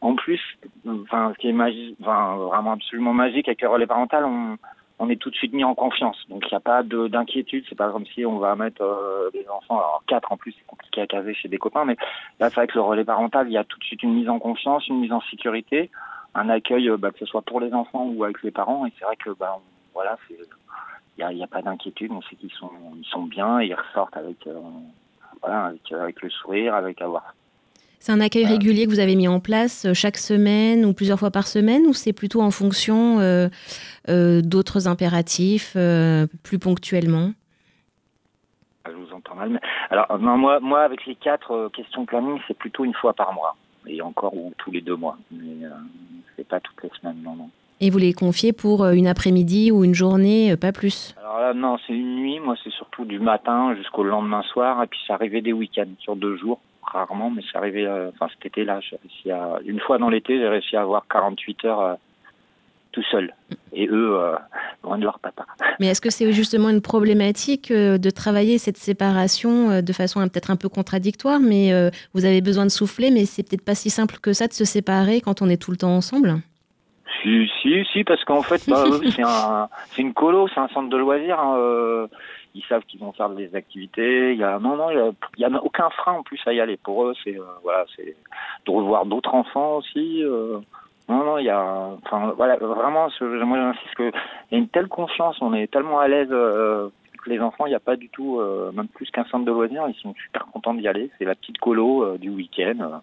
en 0.00 0.14
plus, 0.14 0.40
enfin, 0.86 1.32
ce 1.34 1.38
qui 1.38 1.48
est 1.50 1.52
magique, 1.52 1.96
enfin, 2.00 2.36
vraiment 2.36 2.72
absolument 2.72 3.12
magique 3.12 3.48
avec 3.48 3.60
le 3.60 3.68
relais 3.68 3.86
parental, 3.86 4.24
on, 4.24 4.56
on 4.98 5.08
est 5.08 5.16
tout 5.16 5.30
de 5.30 5.36
suite 5.36 5.52
mis 5.52 5.64
en 5.64 5.74
confiance. 5.74 6.16
Donc 6.28 6.44
il 6.46 6.48
n'y 6.52 6.56
a 6.56 6.60
pas 6.60 6.82
de- 6.82 7.08
d'inquiétude. 7.08 7.64
C'est 7.68 7.74
pas 7.76 7.90
comme 7.90 8.06
si 8.06 8.24
on 8.26 8.38
va 8.38 8.56
mettre 8.56 8.82
euh, 8.82 9.30
des 9.32 9.46
enfants, 9.48 9.76
alors 9.78 10.02
quatre 10.06 10.32
en 10.32 10.36
plus, 10.36 10.52
c'est 10.52 10.66
compliqué 10.66 11.00
à 11.00 11.06
caser 11.06 11.34
chez 11.34 11.48
des 11.48 11.58
copains, 11.58 11.84
mais 11.84 11.96
là, 12.40 12.48
c'est 12.48 12.56
vrai 12.56 12.66
que 12.66 12.74
le 12.74 12.80
relais 12.82 13.04
parental, 13.04 13.48
il 13.48 13.52
y 13.52 13.58
a 13.58 13.64
tout 13.64 13.78
de 13.78 13.84
suite 13.84 14.02
une 14.02 14.14
mise 14.14 14.28
en 14.28 14.38
confiance, 14.38 14.86
une 14.88 15.00
mise 15.00 15.12
en 15.12 15.20
sécurité, 15.22 15.90
un 16.34 16.48
accueil, 16.48 16.88
euh, 16.88 16.96
bah, 16.96 17.10
que 17.10 17.18
ce 17.18 17.26
soit 17.26 17.42
pour 17.42 17.60
les 17.60 17.72
enfants 17.72 18.06
ou 18.06 18.24
avec 18.24 18.42
les 18.42 18.50
parents. 18.50 18.86
Et 18.86 18.92
c'est 18.98 19.04
vrai 19.04 19.16
que, 19.16 19.30
bah, 19.30 19.58
voilà, 19.94 20.16
il 20.30 20.36
n'y 21.18 21.24
a, 21.24 21.32
y 21.32 21.42
a 21.42 21.46
pas 21.46 21.62
d'inquiétude, 21.62 22.12
on 22.12 22.22
sait 22.22 22.36
qu'ils 22.36 22.52
sont, 22.52 22.70
ils 22.96 23.06
sont 23.06 23.22
bien 23.22 23.60
ils 23.60 23.74
ressortent 23.74 24.16
avec, 24.16 24.46
euh, 24.46 24.58
voilà, 25.40 25.66
avec, 25.66 25.92
avec 25.92 26.22
le 26.22 26.30
sourire, 26.30 26.74
avec 26.74 27.00
avoir. 27.02 27.34
C'est 28.00 28.12
un 28.12 28.20
accueil 28.20 28.46
régulier 28.46 28.86
que 28.86 28.90
vous 28.90 29.00
avez 29.00 29.16
mis 29.16 29.28
en 29.28 29.40
place 29.40 29.84
euh, 29.84 29.92
chaque 29.92 30.16
semaine 30.16 30.84
ou 30.84 30.92
plusieurs 30.92 31.18
fois 31.18 31.30
par 31.30 31.48
semaine 31.48 31.86
ou 31.86 31.92
c'est 31.92 32.12
plutôt 32.12 32.40
en 32.40 32.50
fonction 32.50 33.18
euh, 33.18 33.48
euh, 34.08 34.40
d'autres 34.40 34.86
impératifs, 34.86 35.74
euh, 35.76 36.26
plus 36.44 36.58
ponctuellement? 36.58 37.32
Je 38.86 38.92
vous 38.92 39.12
entends 39.12 39.34
mal. 39.34 39.60
Alors, 39.90 40.18
non, 40.18 40.38
moi, 40.38 40.60
moi, 40.60 40.82
avec 40.82 41.04
les 41.06 41.16
quatre 41.16 41.70
questions 41.74 42.06
planning, 42.06 42.38
c'est 42.46 42.56
plutôt 42.56 42.84
une 42.84 42.94
fois 42.94 43.12
par 43.12 43.34
mois. 43.34 43.56
Et 43.86 44.00
encore, 44.00 44.34
ou 44.34 44.52
tous 44.58 44.70
les 44.70 44.80
deux 44.80 44.96
mois. 44.96 45.18
Mais 45.30 45.66
c'est 46.36 46.46
pas 46.46 46.60
toutes 46.60 46.82
les 46.82 46.90
semaines, 46.98 47.20
non, 47.22 47.36
non. 47.36 47.50
Et 47.80 47.90
vous 47.90 47.98
les 47.98 48.12
confiez 48.12 48.52
pour 48.52 48.86
une 48.86 49.06
après-midi 49.06 49.70
ou 49.70 49.84
une 49.84 49.94
journée, 49.94 50.56
pas 50.56 50.72
plus? 50.72 51.14
Alors 51.20 51.38
là, 51.38 51.52
non, 51.54 51.76
c'est 51.86 51.92
une 51.92 52.16
nuit. 52.16 52.40
Moi, 52.40 52.56
c'est 52.64 52.72
surtout 52.72 53.04
du 53.04 53.18
matin 53.18 53.74
jusqu'au 53.76 54.04
lendemain 54.04 54.42
soir. 54.42 54.82
Et 54.82 54.86
puis, 54.86 54.98
c'est 55.06 55.12
arrivé 55.12 55.42
des 55.42 55.52
week-ends 55.52 55.92
sur 55.98 56.16
deux 56.16 56.36
jours. 56.36 56.60
Rarement, 56.92 57.30
mais 57.30 57.42
c'est 57.50 57.58
arrivé, 57.58 57.86
euh, 57.86 58.10
enfin, 58.14 58.28
cet 58.34 58.46
été-là, 58.46 58.80
j'ai 58.80 58.96
réussi 58.96 59.30
à, 59.30 59.58
une 59.64 59.80
fois 59.80 59.98
dans 59.98 60.08
l'été, 60.08 60.38
j'ai 60.38 60.48
réussi 60.48 60.76
à 60.76 60.82
avoir 60.82 61.06
48 61.08 61.64
heures 61.64 61.80
euh, 61.80 61.94
tout 62.92 63.02
seul. 63.10 63.34
Et 63.72 63.86
eux, 63.86 64.16
euh, 64.18 64.34
loin 64.82 64.98
de 64.98 65.04
leur 65.04 65.18
papa. 65.18 65.44
Mais 65.80 65.86
est-ce 65.86 66.00
que 66.00 66.10
c'est 66.10 66.32
justement 66.32 66.70
une 66.70 66.80
problématique 66.80 67.70
euh, 67.70 67.98
de 67.98 68.10
travailler 68.10 68.58
cette 68.58 68.76
séparation 68.76 69.70
euh, 69.70 69.82
de 69.82 69.92
façon 69.92 70.20
euh, 70.20 70.24
peut-être 70.24 70.50
un 70.50 70.56
peu 70.56 70.68
contradictoire, 70.68 71.40
mais 71.40 71.70
vous 72.14 72.24
avez 72.24 72.40
besoin 72.40 72.64
de 72.64 72.70
souffler, 72.70 73.10
mais 73.10 73.24
c'est 73.24 73.42
peut-être 73.42 73.64
pas 73.64 73.74
si 73.74 73.90
simple 73.90 74.16
que 74.20 74.32
ça 74.32 74.46
de 74.46 74.52
se 74.52 74.64
séparer 74.64 75.20
quand 75.20 75.42
on 75.42 75.48
est 75.48 75.60
tout 75.60 75.70
le 75.70 75.76
temps 75.76 75.94
ensemble? 75.94 76.36
Si, 77.22 77.50
si, 77.60 77.84
si, 77.92 78.04
parce 78.04 78.24
qu'en 78.24 78.42
fait, 78.42 78.62
bah, 78.68 78.84
c'est 79.14 79.22
un, 79.22 79.68
c'est 79.90 80.02
une 80.02 80.14
colo, 80.14 80.48
c'est 80.48 80.60
un 80.60 80.68
centre 80.68 80.88
de 80.88 80.96
loisirs. 80.96 81.38
hein, 81.40 82.08
ils 82.58 82.64
savent 82.68 82.82
qu'ils 82.82 83.00
vont 83.00 83.12
faire 83.12 83.30
des 83.30 83.54
activités. 83.54 84.32
Il 84.32 84.38
y 84.38 84.44
a, 84.44 84.58
non, 84.58 84.76
non, 84.76 84.90
il 84.90 85.14
y 85.38 85.44
a, 85.44 85.62
aucun 85.62 85.90
frein 85.90 86.14
en 86.14 86.22
plus 86.22 86.40
à 86.46 86.52
y 86.52 86.60
aller. 86.60 86.76
Pour 86.76 87.04
eux, 87.04 87.14
c'est, 87.22 87.38
euh, 87.38 87.44
voilà, 87.62 87.84
c'est 87.94 88.16
de 88.66 88.70
revoir 88.70 89.06
d'autres 89.06 89.32
enfants 89.34 89.76
aussi. 89.76 90.22
euh, 90.24 90.58
non, 91.08 91.24
non, 91.24 91.38
il 91.38 91.44
y 91.44 91.50
a, 91.50 91.90
enfin, 92.04 92.32
voilà, 92.36 92.56
vraiment, 92.56 93.08
moi 93.20 93.58
j'insiste 93.58 93.94
que 93.94 94.10
il 94.50 94.52
y 94.52 94.54
a 94.56 94.58
une 94.58 94.68
telle 94.68 94.88
confiance, 94.88 95.36
on 95.40 95.54
est 95.54 95.70
tellement 95.70 96.00
à 96.00 96.08
l'aise. 96.08 96.28
euh, 96.30 96.88
que 97.24 97.30
les 97.30 97.40
enfants, 97.40 97.66
il 97.66 97.70
n'y 97.70 97.74
a 97.74 97.80
pas 97.80 97.96
du 97.96 98.08
tout, 98.10 98.40
même 98.72 98.86
plus 98.86 99.10
qu'un 99.10 99.24
centre 99.24 99.44
de 99.44 99.50
loisirs, 99.50 99.86
ils 99.88 100.00
sont 100.00 100.14
super 100.14 100.46
contents 100.52 100.72
d'y 100.72 100.86
aller. 100.86 101.10
C'est 101.18 101.24
la 101.24 101.34
petite 101.34 101.58
colo 101.58 102.16
du 102.16 102.30
week-end. 102.30 103.00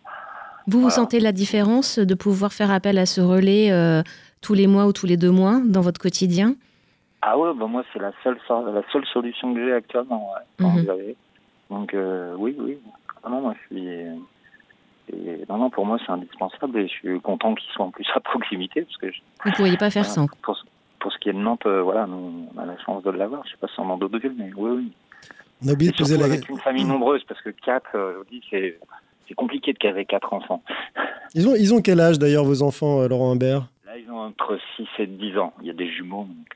Vous, 0.68 0.80
vous 0.80 0.89
sentez 0.89 1.20
la 1.20 1.34
différence 1.34 2.00
de 2.00 2.13
pouvoir 2.13 2.54
faire 2.54 2.72
appel 2.72 2.98
à 2.98 3.06
ce 3.06 3.20
relais 3.20 3.74
tous 4.39 4.54
les 4.54 4.68
mois 4.68 4.86
ou 4.86 4.94
tous 4.94 5.06
les 5.06 5.18
deux 5.18 5.32
mois 5.32 5.60
dans 5.65 5.82
votre 5.82 6.00
quotidien? 6.00 6.56
Ah 7.28 7.38
ouais, 7.40 7.52
bah 7.56 7.66
moi 7.66 7.84
c'est 7.92 8.00
la 8.00 8.12
seule 8.24 8.38
so- 8.48 8.72
la 8.72 8.84
seule 8.92 9.06
solution 9.08 9.54
que 9.54 9.66
j'ai 9.66 9.74
actuellement. 9.74 10.30
Ouais, 10.34 10.66
Mhm. 10.66 10.84
vous 10.84 10.90
avez. 10.92 11.16
Donc 11.72 11.94
euh, 11.94 12.36
oui, 12.38 12.56
oui. 12.60 12.78
Ah 13.24 13.30
non, 13.30 13.42
moi 13.42 13.56
je 13.70 13.76
suis. 13.76 13.88
et- 13.88 15.46
non, 15.50 15.58
non, 15.58 15.70
pour 15.70 15.86
moi 15.86 15.98
c'est 16.06 16.12
indispensable 16.12 16.78
et 16.80 16.88
je 16.88 16.94
suis 16.94 17.22
content 17.22 17.56
qu'ils 17.56 17.70
soient 17.72 17.86
en 17.86 17.92
plus 17.92 18.06
à 18.16 18.20
proximité 18.20 18.84
parce 18.84 18.98
que 18.98 19.12
je- 19.12 19.22
Vous 19.44 19.50
ne 19.50 19.56
pourriez 19.56 19.78
pas 19.78 19.90
faire 19.90 20.04
voilà, 20.04 20.14
sans. 20.14 20.28
pour, 20.44 20.58
pour 21.00 21.12
ce 21.12 21.18
qui 21.20 21.30
est 21.30 21.34
de 21.34 21.38
Nantes, 21.40 21.66
euh, 21.66 21.82
voilà, 21.82 22.06
nous, 22.08 22.48
on 22.56 22.60
a 22.60 22.66
la 22.66 22.78
chance 22.80 23.04
de 23.04 23.10
l'avoir. 23.12 23.44
Je 23.46 23.52
sais 23.52 23.58
pas 23.58 23.68
si 23.68 23.80
on 23.80 23.90
en 23.90 23.98
d'autres 23.98 24.20
villes, 24.20 24.36
mais 24.38 24.52
oui, 24.56 24.72
oui. 24.72 24.92
On 25.64 25.70
a 25.70 25.74
oublié 25.74 25.92
de 25.92 25.98
poser 25.98 26.18
la 26.18 26.26
avec 26.26 26.48
une 26.50 26.60
famille 26.60 26.86
nombreuse 26.86 27.24
parce 27.28 27.42
que 27.42 27.50
quatre, 27.50 27.90
euh, 27.96 28.14
je 28.14 28.18
vous 28.20 28.26
dis, 28.26 28.42
c'est 28.52 28.78
c'est 29.28 29.34
compliqué 29.34 29.74
de 29.74 29.80
caser 29.80 30.06
quatre 30.06 30.32
enfants. 30.34 30.62
Ils 31.34 31.48
ont, 31.50 31.56
ils 31.56 31.74
ont 31.74 31.82
quel 31.82 32.00
âge 32.00 32.20
d'ailleurs, 32.20 32.44
vos 32.46 32.62
enfants, 32.62 33.02
euh, 33.02 33.08
Laurent 33.08 33.32
Humbert 33.32 33.68
Là, 33.86 33.98
ils 33.98 34.10
ont 34.12 34.20
entre 34.20 34.58
6 34.78 34.88
et 35.00 35.08
10 35.08 35.38
ans. 35.38 35.54
Il 35.62 35.68
y 35.68 35.70
a 35.72 35.74
des 35.74 35.90
jumeaux. 35.92 36.24
donc. 36.26 36.56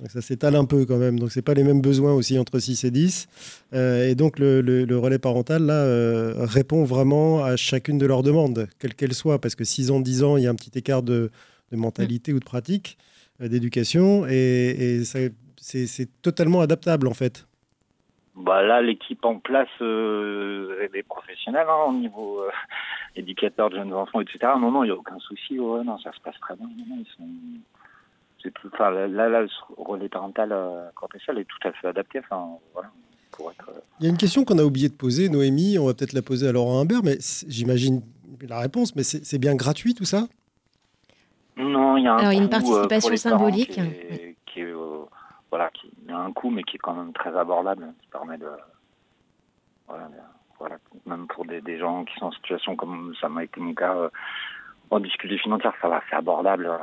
Donc 0.00 0.10
ça 0.10 0.20
s'étale 0.20 0.56
un 0.56 0.64
peu 0.64 0.84
quand 0.86 0.96
même. 0.98 1.18
Donc 1.20 1.30
c'est 1.30 1.42
pas 1.42 1.54
les 1.54 1.62
mêmes 1.64 1.80
besoins 1.80 2.12
aussi 2.14 2.38
entre 2.38 2.58
6 2.58 2.84
et 2.84 2.90
10. 2.90 3.28
Euh, 3.74 4.08
et 4.08 4.14
donc 4.14 4.38
le, 4.38 4.60
le- 4.60 4.84
le 4.84 4.98
relais 4.98 5.18
parental 5.20 5.62
là 5.64 5.74
euh, 5.84 6.34
répond 6.38 6.84
vraiment 6.84 7.44
à 7.44 7.56
chacune 7.56 7.98
de 7.98 8.06
leurs 8.06 8.22
demandes, 8.24 8.68
quelles 8.80 8.94
qu'elles 8.94 9.14
soient, 9.14 9.40
parce 9.40 9.54
que 9.54 9.64
6 9.64 9.90
ans, 9.92 10.00
10 10.00 10.24
ans, 10.24 10.36
il 10.36 10.42
y 10.44 10.46
a 10.46 10.50
un 10.50 10.54
petit 10.56 10.76
écart 10.76 11.02
de, 11.02 11.30
de 11.70 11.76
mentalité 11.76 12.32
ou 12.32 12.40
de 12.40 12.44
pratique, 12.44 12.98
euh, 13.40 13.48
d'éducation, 13.48 14.26
et, 14.28 14.34
et 14.98 15.04
ça- 15.04 15.18
c'est 15.56 16.08
totalement 16.22 16.60
adaptable 16.60 17.06
en 17.08 17.14
fait. 17.14 17.46
Bah 18.36 18.62
là, 18.62 18.82
l'équipe 18.82 19.24
en 19.24 19.38
place 19.38 19.68
euh, 19.80 20.82
est 20.84 20.92
des 20.92 21.04
professionnels 21.04 21.66
hein, 21.68 21.84
au 21.88 21.92
niveau 21.94 22.40
euh, 22.40 22.50
éducateur 23.16 23.70
de 23.70 23.76
jeunes 23.76 23.92
enfants, 23.94 24.20
etc. 24.20 24.38
Non, 24.60 24.72
non, 24.72 24.82
il 24.82 24.88
n'y 24.88 24.92
a 24.92 24.96
aucun 24.96 25.18
souci. 25.20 25.58
Ouais, 25.58 25.84
non, 25.84 25.96
ça 25.98 26.10
se 26.12 26.20
passe 26.20 26.34
très 26.40 26.56
bien. 26.56 26.66
Non, 26.66 26.84
non, 26.96 26.96
ils 27.00 27.06
sont... 27.16 27.28
c'est 28.44 28.52
tout... 28.52 28.68
enfin, 28.72 28.90
là, 28.90 29.28
le 29.28 29.48
relais 29.76 30.08
parental 30.08 30.52
euh, 30.52 30.88
est 30.88 31.44
tout 31.44 31.68
à 31.68 31.72
fait 31.72 31.88
adapté. 31.88 32.20
Enfin, 32.20 32.58
voilà, 32.72 32.90
pour 33.32 33.50
être. 33.50 33.68
euh, 33.70 33.80
Il 33.98 34.04
y 34.04 34.06
a 34.06 34.10
une 34.10 34.18
question 34.18 34.44
qu'on 34.44 34.58
a 34.58 34.62
oublié 34.64 34.88
de 34.88 34.94
poser, 34.94 35.28
Noémie, 35.28 35.78
on 35.78 35.86
va 35.86 35.94
peut-être 35.94 36.12
la 36.12 36.22
poser 36.22 36.46
à 36.48 36.52
Laurent 36.52 36.80
Humbert, 36.80 37.00
mais 37.02 37.16
j'imagine 37.48 38.02
la 38.46 38.60
réponse, 38.60 38.94
mais 38.94 39.02
c'est 39.02 39.38
bien 39.38 39.54
gratuit 39.56 39.94
tout 39.94 40.04
ça? 40.04 40.28
Non, 41.56 41.96
il 41.96 42.04
y 42.04 42.06
a 42.08 42.14
un 42.14 42.18
Alors, 42.18 42.32
une 42.32 42.44
euh, 42.44 42.48
participation 42.48 43.16
symbolique. 43.16 43.70
Qui 43.70 43.80
est, 43.80 44.36
qui 44.46 44.60
est, 44.60 44.64
euh, 44.64 45.04
voilà, 45.50 45.70
qui 45.70 45.90
il 46.02 46.10
y 46.10 46.12
a 46.12 46.18
un 46.18 46.32
coût, 46.32 46.50
mais 46.50 46.62
qui 46.62 46.76
est 46.76 46.80
quand 46.80 46.94
même 46.94 47.12
très 47.12 47.34
abordable, 47.36 47.92
qui 48.02 48.08
permet 48.08 48.38
de. 48.38 48.48
Voilà, 49.88 50.04
de- 50.08 50.14
voilà 50.58 50.76
même 51.06 51.26
pour 51.28 51.44
des, 51.44 51.60
des 51.60 51.78
gens 51.78 52.04
qui 52.04 52.14
sont 52.18 52.26
en 52.26 52.32
situation 52.32 52.74
comme 52.76 53.14
ça 53.20 53.28
m'a 53.28 53.44
été 53.44 53.60
mon 53.60 53.74
cas, 53.74 53.94
euh, 53.94 54.08
en 54.90 55.00
difficulté 55.00 55.38
financière, 55.38 55.72
ça 55.80 55.88
va, 55.88 56.02
c'est 56.08 56.16
abordable, 56.16 56.66
euh, 56.66 56.76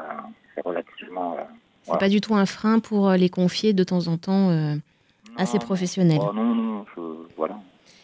c'est 0.55 0.65
relativement. 0.65 1.35
euh, 1.37 1.43
C'est 1.83 1.99
pas 1.99 2.09
du 2.09 2.21
tout 2.21 2.35
un 2.35 2.45
frein 2.45 2.79
pour 2.79 3.09
euh, 3.09 3.17
les 3.17 3.29
confier 3.29 3.73
de 3.73 3.83
temps 3.83 4.07
en 4.07 4.17
temps 4.17 4.49
euh, 4.49 4.75
à 5.37 5.45
ces 5.45 5.57
non, 5.57 5.65
professionnels. 5.65 6.19
oh, 6.21 6.33
non, 6.33 6.55
non, 6.55 6.85
je, 6.95 7.01
voilà. 7.37 7.59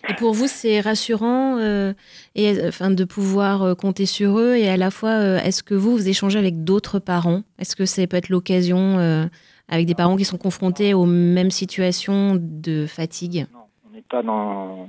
Et 0.09 0.13
pour 0.13 0.33
vous, 0.33 0.47
c'est 0.47 0.79
rassurant 0.79 1.57
euh, 1.57 1.93
et, 2.35 2.65
enfin, 2.65 2.91
de 2.91 3.03
pouvoir 3.03 3.63
euh, 3.63 3.75
compter 3.75 4.05
sur 4.05 4.39
eux. 4.39 4.55
Et 4.55 4.69
à 4.69 4.77
la 4.77 4.89
fois, 4.89 5.09
euh, 5.09 5.39
est-ce 5.39 5.63
que 5.63 5.73
vous, 5.75 5.91
vous 5.91 6.07
échangez 6.07 6.39
avec 6.39 6.63
d'autres 6.63 6.99
parents? 6.99 7.41
Est-ce 7.59 7.75
que 7.75 7.85
ça 7.85 8.07
peut 8.07 8.15
être 8.15 8.29
l'occasion 8.29 9.29
avec 9.67 9.85
des 9.85 9.95
parents 9.95 10.15
qui 10.15 10.23
sont 10.23 10.37
confrontés 10.37 10.93
aux 10.93 11.05
mêmes 11.05 11.51
situations 11.51 12.37
de 12.39 12.85
fatigue? 12.87 13.47
Non, 13.53 13.59
on 13.89 13.95
n'est 13.95 14.01
pas 14.03 14.23
dans. 14.23 14.87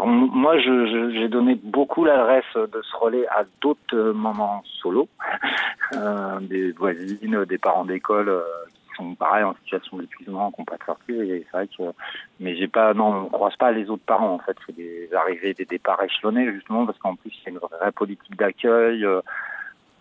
Moi, 0.00 0.58
j'ai 0.58 1.28
donné 1.28 1.54
beaucoup 1.62 2.04
l'adresse 2.04 2.52
de 2.54 2.82
ce 2.82 2.96
relais 2.96 3.26
à 3.28 3.44
d'autres 3.60 3.94
euh, 3.94 4.12
mamans 4.12 4.62
solo, 4.82 5.08
euh, 5.94 6.40
des 6.40 6.72
voisines, 6.72 7.44
des 7.44 7.58
parents 7.58 7.84
d'école 7.84 8.28
euh, 8.28 8.42
qui 8.68 8.96
sont 8.96 9.14
pareil 9.14 9.44
en 9.44 9.54
situation 9.64 9.98
d'épuisement, 9.98 10.50
qui 10.50 10.60
n'ont 10.60 10.64
pas 10.64 10.76
de 10.78 10.84
sortie. 10.84 11.12
Et 11.12 11.46
vrai 11.52 11.68
que, 11.68 11.82
mais 12.40 12.56
j'ai 12.56 12.66
pas, 12.66 12.92
non, 12.92 13.26
on 13.26 13.26
croise 13.26 13.56
pas 13.56 13.70
les 13.70 13.88
autres 13.88 14.04
parents 14.04 14.34
en 14.34 14.38
fait. 14.40 14.56
C'est 14.66 14.74
des 14.74 15.08
arrivées, 15.14 15.54
des 15.54 15.64
départs 15.64 16.02
échelonnés 16.02 16.52
justement 16.52 16.86
parce 16.86 16.98
qu'en 16.98 17.14
plus 17.14 17.30
il 17.30 17.44
y 17.44 17.46
a 17.48 17.50
une 17.52 17.58
vraie 17.58 17.92
politique 17.92 18.36
d'accueil. 18.36 19.04
euh, 19.04 19.20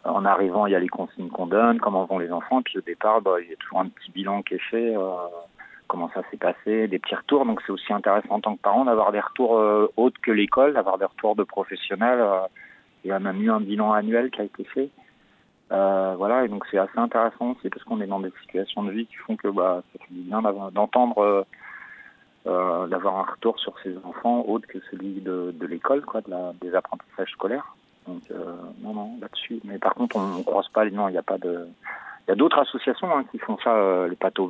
en 0.05 0.25
arrivant, 0.25 0.65
il 0.65 0.73
y 0.73 0.75
a 0.75 0.79
les 0.79 0.89
consignes 0.89 1.29
qu'on 1.29 1.47
donne, 1.47 1.79
comment 1.79 2.05
vont 2.05 2.19
les 2.19 2.31
enfants, 2.31 2.61
puis 2.61 2.77
au 2.77 2.81
départ, 2.81 3.21
bah, 3.21 3.35
il 3.41 3.49
y 3.49 3.53
a 3.53 3.55
toujours 3.55 3.79
un 3.79 3.87
petit 3.87 4.11
bilan 4.11 4.41
qui 4.41 4.55
est 4.55 4.69
fait. 4.69 4.95
euh, 4.95 5.11
comment 5.87 6.09
ça 6.13 6.21
s'est 6.29 6.37
passé, 6.37 6.87
des 6.87 6.99
petits 6.99 7.15
retours. 7.15 7.45
Donc 7.45 7.61
c'est 7.65 7.71
aussi 7.71 7.91
intéressant 7.93 8.35
en 8.35 8.39
tant 8.41 8.55
que 8.55 8.61
parent 8.61 8.85
d'avoir 8.85 9.11
des 9.11 9.19
retours 9.19 9.57
euh, 9.57 9.91
autres 9.97 10.19
que 10.21 10.31
l'école, 10.31 10.73
d'avoir 10.73 10.97
des 10.97 11.05
retours 11.05 11.35
de 11.35 11.43
professionnels. 11.43 12.19
euh, 12.19 12.41
il 13.05 13.09
y 13.09 13.11
a 13.11 13.19
même 13.19 13.41
eu 13.41 13.51
un 13.51 13.59
bilan 13.59 13.91
annuel 13.91 14.31
qui 14.31 14.41
a 14.41 14.45
été 14.45 14.63
fait. 14.63 14.89
Euh, 15.71 16.13
voilà, 16.17 16.45
et 16.45 16.47
donc 16.47 16.65
c'est 16.69 16.77
assez 16.77 16.97
intéressant, 16.97 17.55
c'est 17.61 17.69
parce 17.69 17.83
qu'on 17.83 17.99
est 17.99 18.07
dans 18.07 18.19
des 18.19 18.31
situations 18.41 18.83
de 18.83 18.91
vie 18.91 19.05
qui 19.07 19.15
font 19.15 19.35
que 19.35 19.47
bah, 19.47 19.81
ça 19.91 19.99
fait 20.05 20.13
du 20.13 20.21
bien 20.21 20.41
d'entendre, 20.41 21.17
euh, 21.17 21.43
euh, 22.47 22.87
d'avoir 22.87 23.17
un 23.17 23.31
retour 23.31 23.59
sur 23.59 23.73
ces 23.79 23.97
enfants 24.05 24.45
autre 24.47 24.67
que 24.67 24.77
celui 24.91 25.19
de, 25.21 25.53
de 25.53 25.65
l'école, 25.65 26.05
quoi, 26.05 26.21
de 26.21 26.29
la, 26.29 26.53
des 26.61 26.75
apprentissages 26.75 27.31
scolaires. 27.31 27.75
Donc 28.07 28.21
euh, 28.31 28.55
non, 28.81 28.93
non, 28.93 29.17
là-dessus. 29.19 29.59
Mais 29.63 29.79
par 29.79 29.95
contre, 29.95 30.15
on 30.17 30.37
ne 30.37 30.43
croise 30.43 30.67
pas, 30.69 30.85
les- 30.85 30.91
non, 30.91 31.07
il 31.09 31.13
n'y 31.13 31.17
a 31.17 31.23
pas 31.23 31.37
de, 31.37 31.67
il 32.27 32.29
y 32.29 32.31
a 32.31 32.35
d'autres 32.35 32.59
associations 32.59 33.13
hein, 33.15 33.23
qui 33.31 33.39
font 33.39 33.57
ça, 33.63 34.07
les 34.07 34.15
pâtes 34.15 34.39
au 34.39 34.47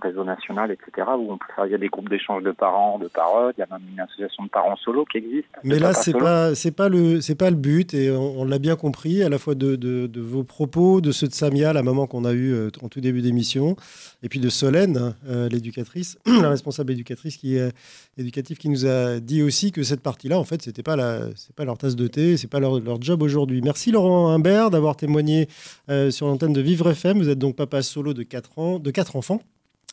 réseau 0.00 0.24
national, 0.24 0.70
etc., 0.70 1.08
où 1.18 1.32
on 1.32 1.38
peut 1.38 1.46
faire, 1.54 1.66
il 1.66 1.72
y 1.72 1.74
a 1.74 1.78
des 1.78 1.88
groupes 1.88 2.08
d'échange 2.08 2.42
de 2.42 2.52
parents, 2.52 2.98
de 2.98 3.08
paroles, 3.08 3.52
il 3.56 3.60
y 3.60 3.62
a 3.62 3.66
même 3.70 3.88
une 3.92 4.00
association 4.00 4.44
de 4.44 4.48
parents 4.48 4.76
solo 4.76 5.04
qui 5.04 5.18
existe. 5.18 5.48
Mais 5.64 5.78
là, 5.78 5.92
c'est 5.92 6.12
pas, 6.12 6.54
c'est 6.54 6.74
pas 6.74 6.88
le, 6.88 7.20
c'est 7.20 7.34
pas 7.34 7.50
le 7.50 7.56
but, 7.56 7.94
et 7.94 8.10
on, 8.10 8.44
l'a 8.44 8.58
bien 8.58 8.76
compris, 8.76 9.22
à 9.22 9.28
la 9.28 9.38
fois 9.38 9.54
de, 9.54 9.76
de, 9.76 10.20
vos 10.20 10.44
propos, 10.44 11.00
de 11.00 11.12
ceux 11.12 11.28
de 11.28 11.32
Samia, 11.32 11.72
la 11.72 11.82
maman 11.82 12.06
qu'on 12.06 12.24
a 12.24 12.32
eu 12.32 12.52
euh, 12.52 12.70
en 12.82 12.88
tout 12.88 13.00
début 13.00 13.22
d'émission, 13.22 13.76
et 14.22 14.28
puis 14.28 14.40
de 14.40 14.48
Solène, 14.48 14.96
hein, 14.96 15.14
euh, 15.28 15.48
l'éducatrice, 15.48 16.18
la 16.26 16.50
responsable 16.50 16.92
éducatrice 16.92 17.36
qui 17.36 17.56
est 17.56 17.72
éducative, 18.18 18.58
qui 18.58 18.68
nous 18.68 18.86
a 18.86 19.20
dit 19.20 19.42
aussi 19.42 19.72
que 19.72 19.82
cette 19.82 20.02
partie-là, 20.02 20.38
en 20.38 20.44
fait, 20.44 20.62
c'était 20.62 20.82
pas 20.82 20.96
la, 20.96 21.20
c'est 21.36 21.54
pas 21.54 21.64
leur 21.64 21.78
tasse 21.78 21.96
de 21.96 22.06
thé, 22.06 22.36
c'est 22.36 22.50
pas 22.50 22.60
leur, 22.60 22.80
leur 22.80 23.00
job 23.00 23.22
aujourd'hui. 23.22 23.60
Merci 23.62 23.90
Laurent 23.90 24.28
Humbert 24.28 24.70
d'avoir 24.70 24.96
témoigné 24.96 25.48
euh, 25.88 26.10
sur 26.10 26.26
l'antenne 26.26 26.52
de 26.52 26.60
Vivre 26.60 26.90
FM. 26.90 27.18
Vous 27.18 27.28
êtes 27.28 27.38
donc 27.38 27.56
papa 27.56 27.82
solo 27.82 28.14
de 28.14 28.22
quatre 28.22 28.58
ans, 28.58 28.78
de 28.78 28.90
quatre 28.90 29.16
enfants 29.16 29.40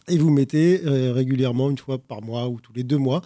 et 0.07 0.17
vous 0.17 0.29
mettez 0.29 0.81
euh, 0.85 1.11
régulièrement, 1.13 1.69
une 1.69 1.77
fois 1.77 1.97
par 1.97 2.21
mois 2.21 2.47
ou 2.47 2.59
tous 2.61 2.73
les 2.73 2.83
deux 2.83 2.97
mois, 2.97 3.21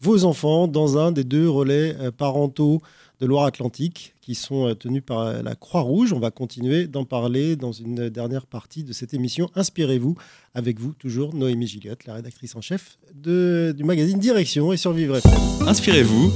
vos 0.00 0.24
enfants 0.24 0.68
dans 0.68 0.98
un 0.98 1.12
des 1.12 1.24
deux 1.24 1.48
relais 1.48 1.96
euh, 1.98 2.10
parentaux 2.10 2.82
de 3.20 3.26
Loire-Atlantique 3.26 4.14
qui 4.20 4.34
sont 4.34 4.66
euh, 4.68 4.74
tenus 4.74 5.02
par 5.04 5.42
la 5.42 5.54
Croix-Rouge. 5.54 6.12
On 6.12 6.18
va 6.18 6.30
continuer 6.30 6.86
d'en 6.86 7.04
parler 7.04 7.56
dans 7.56 7.72
une 7.72 8.08
dernière 8.08 8.46
partie 8.46 8.84
de 8.84 8.92
cette 8.92 9.14
émission. 9.14 9.48
Inspirez-vous 9.54 10.16
avec 10.54 10.80
vous, 10.80 10.92
toujours 10.92 11.34
Noémie 11.34 11.66
Gilliotte, 11.66 12.06
la 12.06 12.14
rédactrice 12.14 12.56
en 12.56 12.60
chef 12.60 12.98
du 13.14 13.84
magazine 13.84 14.18
Direction 14.18 14.72
et 14.72 14.76
Survivre 14.76 15.18
Inspirez-vous, 15.66 16.32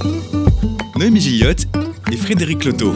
Noémie 0.96 1.20
Gilliotte 1.20 1.66
et 2.10 2.16
Frédéric 2.16 2.64
Loto. 2.64 2.92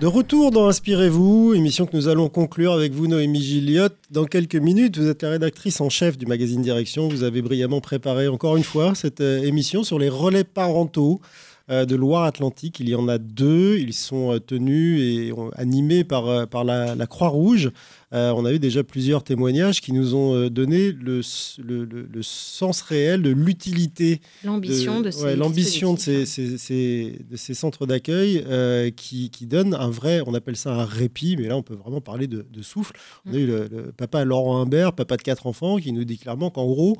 De 0.00 0.06
retour 0.06 0.50
dans 0.50 0.66
Inspirez-vous, 0.66 1.52
émission 1.52 1.84
que 1.84 1.94
nous 1.94 2.08
allons 2.08 2.30
conclure 2.30 2.72
avec 2.72 2.94
vous, 2.94 3.06
Noémie 3.06 3.42
Gilliot. 3.42 3.90
Dans 4.10 4.24
quelques 4.24 4.56
minutes, 4.56 4.96
vous 4.96 5.06
êtes 5.06 5.22
la 5.22 5.28
rédactrice 5.28 5.78
en 5.82 5.90
chef 5.90 6.16
du 6.16 6.24
magazine 6.24 6.62
Direction. 6.62 7.06
Vous 7.06 7.22
avez 7.22 7.42
brillamment 7.42 7.82
préparé 7.82 8.26
encore 8.26 8.56
une 8.56 8.64
fois 8.64 8.94
cette 8.94 9.20
euh, 9.20 9.42
émission 9.42 9.84
sur 9.84 9.98
les 9.98 10.08
relais 10.08 10.42
parentaux 10.42 11.20
euh, 11.68 11.84
de 11.84 11.96
Loire-Atlantique. 11.96 12.80
Il 12.80 12.88
y 12.88 12.94
en 12.94 13.08
a 13.08 13.18
deux. 13.18 13.76
Ils 13.76 13.92
sont 13.92 14.32
euh, 14.32 14.38
tenus 14.38 15.02
et 15.02 15.34
animés 15.56 16.02
par, 16.02 16.24
la 16.64 17.06
Croix-Rouge. 17.06 17.70
Euh, 18.12 18.32
on 18.34 18.44
a 18.44 18.52
eu 18.52 18.58
déjà 18.58 18.82
plusieurs 18.82 19.22
témoignages 19.22 19.80
qui 19.80 19.92
nous 19.92 20.16
ont 20.16 20.34
euh, 20.34 20.50
donné 20.50 20.90
le, 20.90 21.20
le, 21.58 22.22
sens 22.22 22.80
réel 22.82 23.22
de 23.22 23.30
l'utilité. 23.30 24.20
L'ambition 24.44 25.00
de, 25.00 25.10
ces, 25.12 25.36
l'ambition 25.36 25.94
de 25.94 25.98
ces, 25.98 27.18
de 27.30 27.36
ces 27.36 27.54
centres 27.54 27.86
d'accueil 27.86 28.44
euh, 28.48 28.90
qui, 28.90 29.30
qui 29.30 29.46
donnent 29.46 29.74
un 29.74 29.90
vrai, 29.90 30.22
on 30.26 30.34
appelle 30.34 30.56
ça 30.56 30.72
un 30.74 30.84
répit, 30.84 31.36
mais 31.36 31.46
là 31.46 31.56
on 31.56 31.62
peut 31.62 31.74
vraiment 31.74 32.00
parler 32.00 32.26
de, 32.26 32.44
souffle. 32.62 32.92
On 33.26 33.32
a 33.32 33.36
eu 33.36 33.46
le, 33.46 33.92
papa 33.96 34.24
Laurent 34.24 34.60
Humbert, 34.60 34.92
papa 34.92 35.16
de 35.16 35.22
quatre 35.22 35.46
enfants, 35.46 35.76
qui 35.76 35.92
nous 35.92 36.04
dit 36.04 36.18
clairement 36.18 36.50
qu'en 36.50 36.66
gros, 36.66 36.96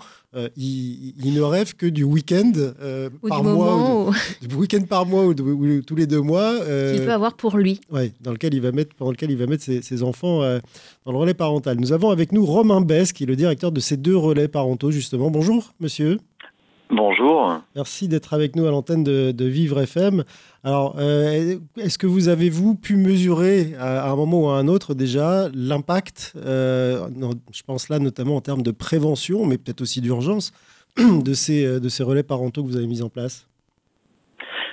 il, 0.56 1.14
ne 1.34 1.40
rêve 1.40 1.74
que 1.74 1.86
du 1.86 2.04
week-end 2.04 2.52
par 3.28 3.42
mois, 3.42 4.12
du 4.40 4.54
week-end 4.54 4.82
par 4.88 5.06
mois 5.06 5.26
ou, 5.26 5.34
tous 5.34 5.96
les 5.96 6.06
deux 6.06 6.20
mois. 6.20 6.54
Qu'il 6.60 7.04
peut 7.04 7.12
avoir 7.12 7.34
pour 7.34 7.58
lui. 7.58 7.80
Ouais, 7.90 8.12
dans 8.20 8.32
lequel 8.32 8.54
il 8.54 8.60
va 8.60 8.72
mettre, 8.72 8.94
pendant 8.94 9.10
lequel 9.10 9.30
il 9.30 9.36
va 9.36 9.46
mettre 9.46 9.64
ses 9.64 10.02
enfants 10.02 10.42
dans 11.04 11.12
le 11.12 11.18
relais 11.18 11.34
parental. 11.34 11.78
Nous 11.78 11.92
avons 11.92 12.10
avec 12.10 12.32
nous 12.32 12.44
Romain 12.44 12.80
Bess, 12.80 13.12
qui 13.12 13.24
est 13.24 13.26
le 13.26 13.36
directeur 13.36 13.72
de 13.72 13.80
ces 13.80 13.96
deux 13.96 14.16
relais 14.16 14.48
parentaux, 14.48 14.90
justement. 14.90 15.30
Bonjour, 15.30 15.72
monsieur. 15.80 16.18
Bonjour. 16.90 17.60
Merci 17.76 18.08
d'être 18.08 18.34
avec 18.34 18.56
nous 18.56 18.66
à 18.66 18.70
l'antenne 18.70 19.04
de, 19.04 19.44
Vivre 19.44 19.80
FM. 19.80 20.24
Alors, 20.64 20.96
euh, 20.98 21.56
est-ce 21.78 21.98
que 21.98 22.08
vous 22.08 22.28
avez, 22.28 22.50
vous, 22.50 22.74
pu 22.74 22.96
mesurer 22.96 23.74
à, 23.78 24.10
un 24.10 24.16
moment 24.16 24.42
ou 24.42 24.48
à 24.48 24.58
un 24.58 24.66
autre 24.66 24.94
déjà 24.94 25.48
l'impact, 25.54 26.32
euh, 26.36 27.08
je 27.52 27.62
pense 27.62 27.88
là 27.88 28.00
notamment 28.00 28.36
en 28.36 28.40
termes 28.40 28.62
de 28.62 28.72
prévention, 28.72 29.46
mais 29.46 29.56
peut-être 29.56 29.82
aussi 29.82 30.00
d'urgence, 30.00 30.52
de 30.98 31.32
ces, 31.32 31.80
de 31.80 31.88
ces 31.88 32.02
relais 32.02 32.24
parentaux 32.24 32.62
que 32.64 32.68
vous 32.68 32.76
avez 32.76 32.88
mis 32.88 33.02
en 33.02 33.08
place? 33.08 33.46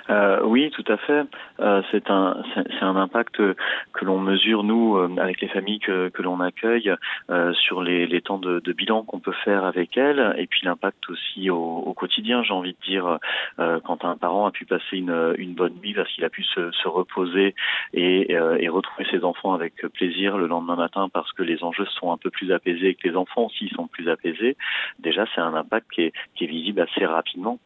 Euh, 0.09 0.41
oui, 0.43 0.71
tout 0.71 0.83
à 0.87 0.97
fait. 0.97 1.25
Euh, 1.59 1.81
c'est 1.91 2.09
un 2.09 2.41
c'est 2.53 2.83
un 2.83 2.95
impact 2.95 3.37
que 3.37 4.05
l'on 4.05 4.19
mesure 4.19 4.63
nous 4.63 4.97
euh, 4.97 5.09
avec 5.17 5.41
les 5.41 5.47
familles 5.47 5.79
que, 5.79 6.09
que 6.09 6.21
l'on 6.21 6.39
accueille 6.39 6.93
euh, 7.29 7.53
sur 7.53 7.81
les, 7.81 8.07
les 8.07 8.21
temps 8.21 8.37
de, 8.37 8.59
de 8.59 8.73
bilan 8.73 9.03
qu'on 9.03 9.19
peut 9.19 9.35
faire 9.43 9.65
avec 9.65 9.97
elles 9.97 10.35
et 10.37 10.47
puis 10.47 10.61
l'impact 10.63 11.09
aussi 11.09 11.49
au, 11.49 11.57
au 11.57 11.93
quotidien. 11.93 12.43
J'ai 12.43 12.53
envie 12.53 12.73
de 12.73 12.85
dire 12.85 13.19
euh, 13.59 13.79
quand 13.83 14.05
un 14.05 14.15
parent 14.15 14.45
a 14.45 14.51
pu 14.51 14.65
passer 14.65 14.97
une, 14.97 15.33
une 15.37 15.53
bonne 15.53 15.75
nuit 15.81 15.93
parce 15.93 16.11
qu'il 16.11 16.23
a 16.25 16.29
pu 16.29 16.43
se, 16.43 16.71
se 16.71 16.87
reposer 16.87 17.55
et, 17.93 18.31
et 18.31 18.69
retrouver 18.69 19.07
ses 19.11 19.23
enfants 19.23 19.53
avec 19.53 19.75
plaisir 19.93 20.37
le 20.37 20.47
lendemain 20.47 20.75
matin 20.75 21.09
parce 21.09 21.31
que 21.33 21.43
les 21.43 21.63
enjeux 21.63 21.85
sont 21.99 22.11
un 22.11 22.17
peu 22.17 22.29
plus 22.29 22.51
apaisés 22.51 22.89
et 22.89 22.95
que 22.95 23.07
les 23.07 23.15
enfants 23.15 23.45
aussi 23.45 23.69
sont 23.69 23.87
plus 23.87 24.09
apaisés. 24.09 24.55
Déjà, 24.99 25.25
c'est 25.33 25.41
un 25.41 25.53
impact 25.53 25.87
qui 25.91 26.01
est, 26.03 26.13
qui 26.35 26.45
est 26.45 26.47
visible 26.47 26.81
assez 26.81 27.05
rapidement. 27.05 27.59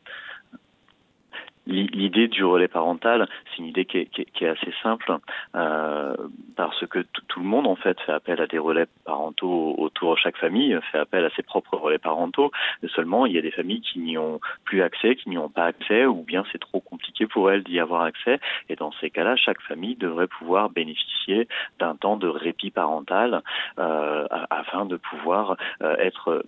L'idée 1.72 2.28
du 2.28 2.44
relais 2.44 2.68
parental, 2.68 3.28
c'est 3.50 3.60
une 3.60 3.68
idée 3.68 3.86
qui 3.86 3.98
est, 3.98 4.46
assez 4.46 4.74
simple 4.84 5.18
euh, 5.56 6.16
parce 6.58 6.86
que 6.88 7.00
tout 7.28 7.40
le 7.40 7.46
monde 7.46 7.66
en 7.66 7.76
fait 7.76 8.00
fait 8.02 8.12
appel 8.12 8.42
à 8.42 8.48
des 8.48 8.58
relais 8.58 8.88
parentaux 9.06 9.76
autour. 9.78 10.18
Chaque 10.18 10.38
famille 10.38 10.78
fait 10.92 10.98
appel 10.98 11.24
à 11.24 11.30
ses 11.30 11.44
propres 11.44 11.78
relais 11.78 11.98
parentaux. 11.98 12.52
Seulement, 12.94 13.26
il 13.26 13.34
y 13.34 13.38
a 13.38 13.42
des 13.42 13.52
familles 13.52 13.82
qui 13.82 14.00
n'y 14.00 14.18
ont 14.18 14.40
plus 14.66 14.82
accès, 14.82 15.16
qui 15.16 15.30
n'y 15.30 15.38
ont 15.38 15.50
pas 15.50 15.66
accès, 15.66 16.06
ou 16.06 16.24
bien 16.24 16.44
c'est 16.52 16.60
trop 16.60 16.82
compliqué 16.82 17.26
pour 17.26 17.50
elles 17.50 17.64
d'y 17.64 17.80
avoir 17.80 18.02
accès. 18.02 18.40
Et 18.68 18.76
dans 18.76 18.92
ces 19.00 19.10
cas-là, 19.10 19.36
chaque 19.38 19.62
famille 19.62 19.96
devrait 19.96 20.28
pouvoir 20.28 20.70
bénéficier 20.70 21.48
d'un 21.80 21.96
temps 21.96 22.18
de 22.18 22.28
répit 22.28 22.72
parental 22.72 23.42
euh, 23.80 24.28
afin 24.50 24.86
de 24.86 24.98
pouvoir 24.98 25.56
euh, 25.82 25.96
être 25.98 26.44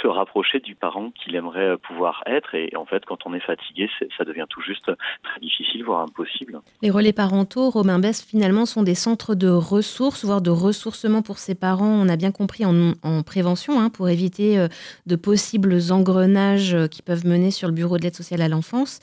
se 0.00 0.06
rapprocher 0.06 0.60
du 0.60 0.74
parent 0.74 1.10
qu'il 1.10 1.34
aimerait 1.34 1.70
euh, 1.70 1.76
pouvoir 1.76 2.22
être. 2.26 2.54
Et 2.54 2.74
en 2.76 2.84
fait, 2.84 3.04
quand 3.04 3.26
on 3.26 3.34
est 3.34 3.40
fatigué, 3.40 3.88
ça 4.16 4.24
devient 4.24 4.46
tout 4.48 4.60
juste 4.60 4.90
très 5.22 5.40
difficile, 5.40 5.84
voire 5.84 6.02
impossible. 6.02 6.60
Les 6.82 6.90
relais 6.90 7.12
parentaux, 7.12 7.70
Romain 7.70 7.98
Bess, 7.98 8.22
finalement, 8.22 8.66
sont 8.66 8.82
des 8.82 8.94
centres 8.94 9.34
de 9.34 9.48
ressources, 9.48 10.24
voire 10.24 10.40
de 10.40 10.50
ressourcement 10.50 11.22
pour 11.22 11.38
ses 11.38 11.54
parents, 11.54 11.88
on 11.88 12.08
a 12.08 12.16
bien 12.16 12.32
compris, 12.32 12.64
en, 12.64 13.22
prévention, 13.22 13.80
hein, 13.80 13.90
pour 13.90 14.08
éviter 14.08 14.58
euh, 14.58 14.68
de 15.06 15.16
possibles 15.16 15.78
engrenages 15.90 16.74
euh, 16.74 16.86
qui 16.86 17.02
peuvent 17.02 17.26
mener 17.26 17.50
sur 17.50 17.68
le 17.68 17.74
bureau 17.74 17.98
de 17.98 18.02
l'aide 18.02 18.16
sociale 18.16 18.42
à 18.42 18.48
l'enfance. 18.48 19.00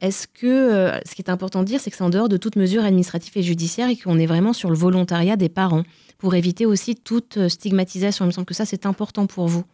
Est-ce 0.00 0.26
que 0.26 0.98
ce 1.04 1.14
qui 1.14 1.20
est 1.20 1.28
important 1.28 1.60
de 1.60 1.66
dire, 1.66 1.78
c'est 1.78 1.90
que 1.90 1.96
c'est 1.96 2.04
en 2.04 2.08
dehors 2.08 2.30
de 2.30 2.38
toute 2.38 2.56
mesure 2.56 2.84
administrative 2.84 3.36
et 3.36 3.42
judiciaire 3.42 3.90
et 3.90 3.96
qu'on 3.96 4.18
est 4.18 4.24
vraiment 4.24 4.54
sur 4.54 4.70
le 4.70 4.76
volontariat 4.76 5.36
des 5.36 5.50
parents 5.50 5.82
pour 6.16 6.34
éviter 6.34 6.64
aussi 6.64 6.96
toute 6.96 7.48
stigmatisation. 7.48 8.24
Il 8.24 8.28
me 8.28 8.32
semble 8.32 8.46
que 8.46 8.54
ça, 8.54 8.64
c'est 8.64 8.86
important 8.86 9.26
pour 9.26 9.46
vous. 9.46 9.64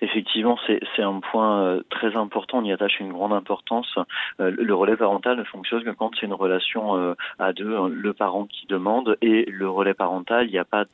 Effectivement, 0.00 0.58
c'est 0.66 1.02
un 1.02 1.20
point 1.20 1.62
euh, 1.62 1.82
très 1.90 2.16
important. 2.16 2.58
On 2.58 2.64
y 2.64 2.72
attache 2.72 3.00
une 3.00 3.12
grande 3.12 3.32
importance. 3.32 3.98
Euh, 4.40 4.50
le 4.56 4.74
relais 4.74 4.96
parental 4.96 5.38
ne 5.38 5.44
fonctionne 5.44 5.84
que 5.84 5.90
quand 5.90 6.10
c'est 6.18 6.26
une 6.26 6.34
relation 6.34 6.96
euh, 6.96 7.14
à 7.38 7.52
deux, 7.52 7.76
hein, 7.76 7.88
le 7.88 8.12
parent 8.12 8.46
qui 8.46 8.66
demande 8.66 9.16
et 9.22 9.44
le 9.46 9.68
relais 9.68 9.94
parental. 9.94 10.46
Il 10.46 10.52
n'y 10.52 10.58
a 10.58 10.64
pas 10.64 10.84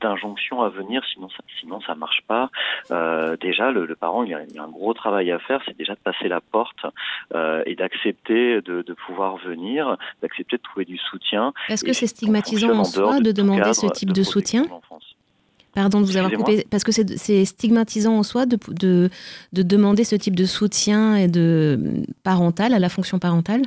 d'injonction 0.00 0.62
à 0.62 0.68
venir, 0.68 1.02
sinon 1.12 1.28
ça, 1.28 1.42
sinon 1.60 1.80
ça 1.80 1.94
marche 1.94 2.22
pas. 2.26 2.50
déjà, 3.40 3.70
le, 3.70 3.94
parent, 3.94 4.22
il 4.24 4.30
y, 4.30 4.34
a, 4.34 4.62
un 4.62 4.68
gros 4.68 4.94
travail 4.94 5.30
à 5.30 5.38
faire. 5.38 5.60
C'est 5.66 5.76
déjà 5.76 5.94
de 5.94 6.00
passer 6.00 6.28
la 6.28 6.40
porte 6.40 6.86
et 7.34 7.74
d'accepter 7.74 8.60
de, 8.62 8.82
de, 8.82 8.94
pouvoir 8.94 9.36
venir, 9.36 9.96
d'accepter 10.22 10.56
de 10.56 10.62
trouver 10.62 10.84
du 10.84 10.98
soutien. 10.98 11.52
Est-ce 11.68 11.84
que 11.84 11.92
c'est 11.92 12.06
stigmatisant 12.06 12.70
en 12.78 12.84
soi 12.84 13.20
de, 13.20 13.32
demander 13.32 13.74
ce 13.74 13.86
type 13.86 14.10
de, 14.10 14.20
de 14.20 14.22
soutien 14.22 14.64
Pardon 15.76 16.00
de 16.00 16.06
vous 16.06 16.16
avoir 16.16 16.32
coupé, 16.32 16.66
parce 16.70 16.84
que 16.84 16.90
c'est 16.90 17.44
stigmatisant 17.44 18.16
en 18.16 18.22
soi 18.22 18.46
de, 18.46 18.58
de, 18.70 19.10
de, 19.52 19.62
demander 19.62 20.04
ce 20.04 20.16
type 20.16 20.34
de 20.34 20.46
soutien 20.46 21.16
et 21.16 21.28
de 21.28 22.02
parental 22.22 22.72
à 22.72 22.78
la 22.78 22.88
fonction 22.88 23.18
parentale 23.18 23.60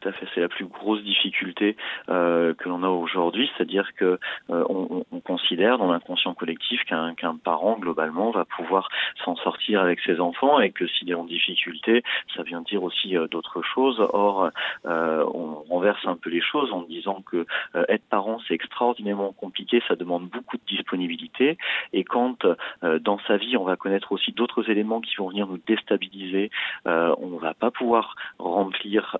tout 0.00 0.08
à 0.08 0.12
fait. 0.12 0.26
C'est 0.34 0.40
la 0.40 0.48
plus 0.48 0.66
grosse 0.66 1.02
difficulté 1.02 1.76
euh, 2.08 2.54
que 2.54 2.68
l'on 2.68 2.82
a 2.82 2.88
aujourd'hui, 2.88 3.50
c'est-à-dire 3.56 3.90
que 3.96 4.18
euh, 4.50 4.64
on, 4.68 5.04
on, 5.10 5.20
considère 5.20 5.78
dans 5.78 5.90
l'inconscient 5.90 6.34
collectif 6.34 6.82
qu'un 6.84 7.36
parent 7.36 7.78
globalement 7.78 8.30
va 8.30 8.44
pouvoir 8.44 8.88
s'en 9.24 9.36
sortir 9.36 9.80
avec 9.80 10.00
ses 10.00 10.20
enfants 10.20 10.60
et 10.60 10.70
que 10.70 10.86
s'il 10.86 11.10
est 11.10 11.14
en 11.14 11.24
difficulté, 11.24 12.02
ça 12.34 12.42
vient 12.42 12.62
dire 12.62 12.82
aussi 12.82 13.16
euh, 13.16 13.28
d'autres 13.28 13.62
choses. 13.62 14.00
Or, 14.12 14.50
euh, 14.86 15.24
on 15.34 15.64
renverse 15.68 16.04
un 16.06 16.16
peu 16.16 16.30
les 16.30 16.40
choses 16.40 16.72
en 16.72 16.82
disant 16.82 17.22
que 17.22 17.46
être 17.88 18.04
parent 18.08 18.40
c'est 18.46 18.54
extraordinairement 18.54 19.32
compliqué, 19.32 19.82
ça 19.88 19.96
demande 19.96 20.28
beaucoup 20.28 20.56
de 20.56 20.62
disponibilité 20.66 21.58
et 21.92 22.04
quand 22.04 22.46
dans 22.82 23.18
sa 23.26 23.36
vie 23.36 23.56
on 23.56 23.64
va 23.64 23.76
connaître 23.76 24.12
aussi 24.12 24.32
d'autres 24.32 24.70
éléments 24.70 25.00
qui 25.00 25.14
vont 25.16 25.28
venir 25.28 25.46
nous 25.46 25.58
déstabiliser, 25.66 26.50
on 26.84 27.38
va 27.40 27.54
pas 27.54 27.70
pouvoir 27.70 28.16
remplir 28.38 29.16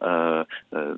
euh, 0.74 0.96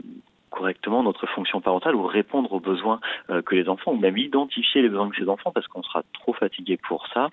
correctement 0.51 1.03
notre 1.03 1.26
fonction 1.26 1.61
parentale 1.61 1.94
ou 1.94 2.07
répondre 2.07 2.53
aux 2.53 2.61
besoins 2.61 3.01
euh, 3.30 3.40
que 3.40 3.55
les 3.55 3.68
enfants, 3.68 3.92
ou 3.92 3.96
même 3.96 4.18
identifier 4.18 4.82
les 4.82 4.88
besoins 4.88 5.09
de 5.09 5.14
ces 5.14 5.28
enfants 5.28 5.53
parce 5.53 5.66
qu'on 5.68 5.82
sera 5.82 6.03
trop 6.12 6.32
fatigué 6.32 6.76
pour 6.76 7.07
ça. 7.09 7.30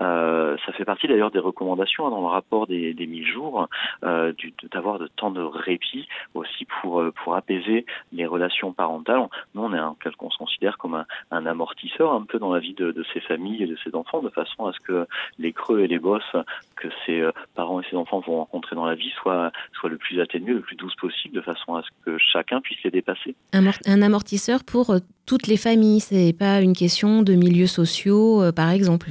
Euh, 0.00 0.56
ça 0.64 0.72
fait 0.72 0.84
partie 0.84 1.08
d'ailleurs 1.08 1.30
des 1.30 1.38
recommandations 1.38 2.06
hein, 2.06 2.10
dans 2.10 2.20
le 2.20 2.26
rapport 2.26 2.66
des, 2.66 2.94
des 2.94 3.06
1000 3.06 3.26
jours, 3.26 3.68
euh, 4.04 4.32
d'avoir 4.72 4.98
de 4.98 5.08
temps 5.08 5.30
de 5.30 5.42
répit 5.42 6.06
aussi 6.34 6.66
pour, 6.66 7.02
pour 7.24 7.34
apaiser 7.34 7.86
les 8.12 8.26
relations 8.26 8.72
parentales. 8.72 9.20
Nous, 9.54 9.62
on 9.62 9.72
est 9.72 9.78
un, 9.78 9.96
qu'on 10.16 10.30
se 10.30 10.38
considère 10.38 10.78
comme 10.78 11.04
un, 11.30 11.46
amortisseur 11.46 12.12
un 12.12 12.22
peu 12.22 12.38
dans 12.38 12.52
la 12.52 12.60
vie 12.60 12.74
de, 12.74 13.04
ces 13.12 13.20
familles 13.20 13.62
et 13.62 13.66
de 13.66 13.76
ces 13.84 13.94
enfants, 13.94 14.20
de 14.20 14.28
façon 14.28 14.66
à 14.66 14.72
ce 14.72 14.80
que 14.80 15.06
les 15.38 15.52
creux 15.52 15.80
et 15.80 15.86
les 15.86 15.98
bosses 15.98 16.36
que 16.76 16.88
ces 17.06 17.28
parents 17.54 17.80
et 17.80 17.84
ces 17.90 17.96
enfants 17.96 18.20
vont 18.20 18.38
rencontrer 18.38 18.76
dans 18.76 18.84
la 18.84 18.94
vie 18.94 19.10
soient, 19.10 19.50
soient 19.72 19.90
le 19.90 19.96
plus 19.96 20.20
atténués, 20.20 20.54
le 20.54 20.60
plus 20.60 20.76
douce 20.76 20.94
possible, 20.96 21.34
de 21.34 21.40
façon 21.40 21.74
à 21.74 21.82
ce 21.82 21.88
que 22.04 22.18
chacun 22.18 22.57
puisse 22.60 22.82
les 22.84 22.90
dépasser. 22.90 23.34
Un, 23.52 24.02
amortisseur 24.02 24.64
pour 24.64 24.90
euh, 24.90 24.98
toutes 25.26 25.46
les 25.46 25.56
familles, 25.56 26.00
c'est 26.00 26.32
pas 26.32 26.60
une 26.60 26.74
question 26.74 27.22
de 27.22 27.34
milieux 27.34 27.66
sociaux, 27.66 28.42
euh, 28.42 28.52
par 28.52 28.70
exemple, 28.70 29.10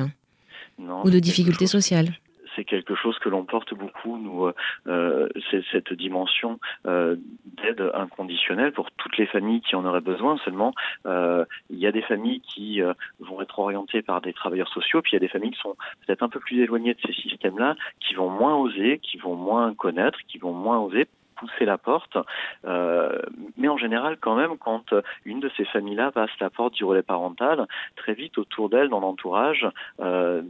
non, 0.79 1.05
ou 1.05 1.09
de 1.09 1.19
difficultés 1.19 1.67
sociales 1.67 2.09
c'est 2.57 2.65
quelque 2.65 2.95
chose 2.95 3.17
que 3.19 3.29
l'on 3.29 3.45
porte 3.45 3.73
beaucoup, 3.73 4.17
nous, 4.17 4.51
euh, 4.87 5.29
c'est 5.49 5.63
cette 5.71 5.93
dimension 5.93 6.59
euh, 6.87 7.15
d'aide 7.45 7.91
inconditionnelle 7.93 8.73
pour 8.73 8.91
toutes 8.91 9.17
les 9.17 9.27
familles 9.27 9.61
qui 9.61 9.75
en 9.75 9.85
auraient 9.85 10.01
besoin. 10.01 10.37
Seulement, 10.43 10.73
euh, 11.05 11.45
il 11.69 11.77
y 11.77 11.87
a 11.87 11.91
des 11.91 12.01
familles 12.01 12.41
qui 12.41 12.81
vont 13.19 13.41
être 13.41 13.59
orientées 13.59 14.01
par 14.01 14.21
des 14.21 14.33
travailleurs 14.33 14.69
sociaux, 14.69 15.01
puis 15.01 15.11
il 15.11 15.15
y 15.15 15.17
a 15.17 15.19
des 15.19 15.27
familles 15.27 15.51
qui 15.51 15.59
sont 15.59 15.75
peut-être 16.05 16.23
un 16.23 16.29
peu 16.29 16.39
plus 16.39 16.61
éloignées 16.61 16.95
de 16.95 16.99
ces 17.05 17.13
systèmes-là, 17.13 17.75
qui 17.99 18.15
vont 18.15 18.29
moins 18.29 18.55
oser, 18.55 18.99
qui 18.99 19.17
vont 19.17 19.35
moins 19.35 19.73
connaître, 19.75 20.17
qui 20.27 20.39
vont 20.39 20.53
moins 20.53 20.79
oser 20.79 21.07
pousser 21.39 21.65
la 21.65 21.77
porte. 21.77 22.17
Euh, 22.65 23.19
mais 23.57 23.67
en 23.67 23.77
général, 23.77 24.17
quand 24.19 24.35
même, 24.35 24.57
quand 24.57 24.93
une 25.25 25.39
de 25.39 25.49
ces 25.57 25.65
familles-là 25.65 26.11
passe 26.11 26.31
la 26.39 26.49
porte 26.49 26.73
du 26.73 26.83
relais 26.83 27.03
parental, 27.03 27.67
très 27.95 28.13
vite 28.13 28.37
autour 28.37 28.69
d'elle, 28.69 28.89
dans 28.89 28.99
l'entourage, 28.99 29.67
euh, 29.99 30.41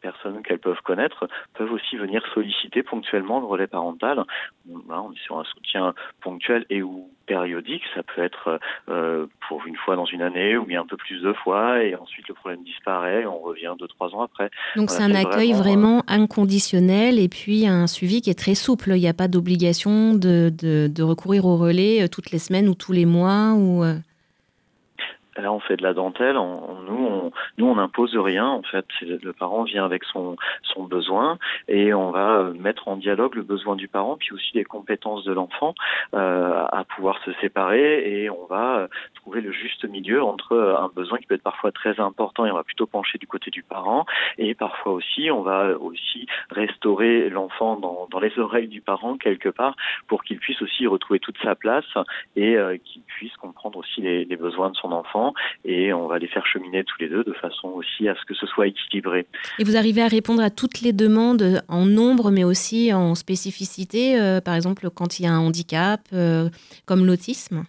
personnes 0.00 0.42
qu'elles 0.42 0.58
peuvent 0.58 0.80
connaître 0.82 1.28
peuvent 1.54 1.72
aussi 1.72 1.96
venir 1.96 2.22
solliciter 2.34 2.82
ponctuellement 2.82 3.40
le 3.40 3.46
relais 3.46 3.66
parental. 3.66 4.24
on 4.68 5.12
est 5.12 5.18
sur 5.24 5.38
un 5.38 5.44
soutien 5.44 5.94
ponctuel 6.20 6.64
et 6.70 6.82
ou 6.82 7.10
périodique. 7.28 7.82
Ça 7.94 8.02
peut 8.02 8.22
être 8.22 8.58
euh, 8.88 9.26
pour 9.46 9.66
une 9.66 9.76
fois 9.76 9.94
dans 9.94 10.06
une 10.06 10.22
année 10.22 10.56
ou 10.56 10.64
bien 10.64 10.80
un 10.80 10.86
peu 10.86 10.96
plus 10.96 11.20
de 11.20 11.32
fois 11.32 11.82
et 11.84 11.94
ensuite 11.94 12.26
le 12.28 12.34
problème 12.34 12.64
disparaît. 12.64 13.26
On 13.26 13.38
revient 13.38 13.74
deux 13.78 13.86
trois 13.86 14.14
ans 14.14 14.22
après. 14.22 14.50
Donc 14.76 14.90
c'est 14.90 15.02
un 15.02 15.14
accueil 15.14 15.52
vraiment, 15.52 15.98
euh, 15.98 16.02
inconditionnel 16.08 17.18
et 17.18 17.28
puis 17.28 17.66
un 17.66 17.86
suivi 17.86 18.22
qui 18.22 18.30
est 18.30 18.38
très 18.38 18.54
souple. 18.54 18.92
Il 18.96 19.00
n'y 19.00 19.08
a 19.08 19.14
pas 19.14 19.28
d'obligation 19.28 20.14
de, 20.14 20.50
de, 20.50 20.88
de, 20.88 21.02
recourir 21.02 21.44
au 21.44 21.56
relais 21.56 22.02
euh, 22.02 22.08
toutes 22.08 22.30
les 22.30 22.38
semaines 22.38 22.68
ou 22.68 22.74
tous 22.74 22.92
les 22.92 23.06
mois 23.06 23.52
ou. 23.52 23.84
Euh... 25.38 25.42
Là, 25.42 25.52
on 25.52 25.60
fait 25.60 25.76
de 25.76 25.82
la 25.82 25.94
dentelle. 25.94 26.34
Nous, 26.34 26.40
on, 26.40 27.32
nous, 27.58 27.66
on 27.66 27.74
n'impose 27.76 28.16
rien. 28.16 28.46
En 28.46 28.62
fait, 28.62 28.86
le 29.00 29.32
parent 29.32 29.62
vient 29.62 29.84
avec 29.84 30.04
son 30.04 30.36
besoin 30.88 31.38
et 31.66 31.92
on 31.94 32.10
va 32.10 32.50
mettre 32.58 32.88
en 32.88 32.96
dialogue 32.96 33.34
le 33.34 33.42
besoin 33.42 33.76
du 33.76 33.88
parent, 33.88 34.16
puis 34.16 34.32
aussi 34.32 34.50
les 34.54 34.64
compétences 34.64 35.24
de 35.24 35.32
l'enfant 35.32 35.74
euh, 36.14 36.64
à 36.70 36.84
pouvoir 36.84 37.18
se 37.24 37.32
séparer 37.40 38.22
et 38.22 38.30
on 38.30 38.46
va 38.46 38.88
trouver 39.16 39.40
le 39.40 39.52
juste 39.52 39.84
milieu 39.84 40.22
entre 40.22 40.56
un 40.56 40.88
besoin 40.94 41.18
qui 41.18 41.26
peut 41.26 41.34
être 41.34 41.42
parfois 41.42 41.72
très 41.72 42.00
important 42.00 42.46
et 42.46 42.50
on 42.50 42.54
va 42.54 42.64
plutôt 42.64 42.86
pencher 42.86 43.18
du 43.18 43.26
côté 43.26 43.50
du 43.50 43.62
parent 43.62 44.06
et 44.38 44.54
parfois 44.54 44.92
aussi 44.92 45.30
on 45.30 45.42
va 45.42 45.78
aussi 45.78 46.26
restaurer 46.50 47.28
l'enfant 47.28 47.76
dans, 47.76 48.20
les 48.20 48.36
oreilles 48.38 48.68
du 48.68 48.80
parent 48.80 49.16
quelque 49.16 49.48
part 49.48 49.76
pour 50.08 50.24
qu'il 50.24 50.38
puisse 50.38 50.60
aussi 50.62 50.86
retrouver 50.86 51.20
toute 51.20 51.38
sa 51.42 51.54
place 51.54 51.84
et 52.36 52.56
euh, 52.56 52.76
qu'il 52.84 53.02
puisse 53.02 53.36
comprendre 53.36 53.78
aussi 53.78 54.00
les 54.00 54.36
besoins 54.36 54.70
de 54.70 54.76
son 54.76 54.92
enfant 54.92 55.27
et 55.64 55.92
on 55.92 56.06
va 56.06 56.18
les 56.18 56.28
faire 56.28 56.46
cheminer 56.46 56.84
tous 56.84 56.96
les 57.00 57.08
deux 57.08 57.24
de 57.24 57.32
façon 57.34 57.68
aussi 57.68 58.08
à 58.08 58.14
ce 58.14 58.24
que 58.24 58.34
ce 58.34 58.46
soit 58.46 58.66
équilibré. 58.66 59.26
Et 59.58 59.64
vous 59.64 59.76
arrivez 59.76 60.02
à 60.02 60.08
répondre 60.08 60.42
à 60.42 60.50
toutes 60.50 60.80
les 60.80 60.92
demandes 60.92 61.62
en 61.68 61.86
nombre 61.86 62.30
mais 62.30 62.44
aussi 62.44 62.92
en 62.92 63.14
spécificité, 63.14 64.20
euh, 64.20 64.40
par 64.40 64.54
exemple 64.54 64.90
quand 64.90 65.18
il 65.18 65.24
y 65.24 65.26
a 65.26 65.32
un 65.32 65.38
handicap 65.38 66.00
euh, 66.12 66.48
comme 66.86 67.06
l'autisme? 67.06 67.64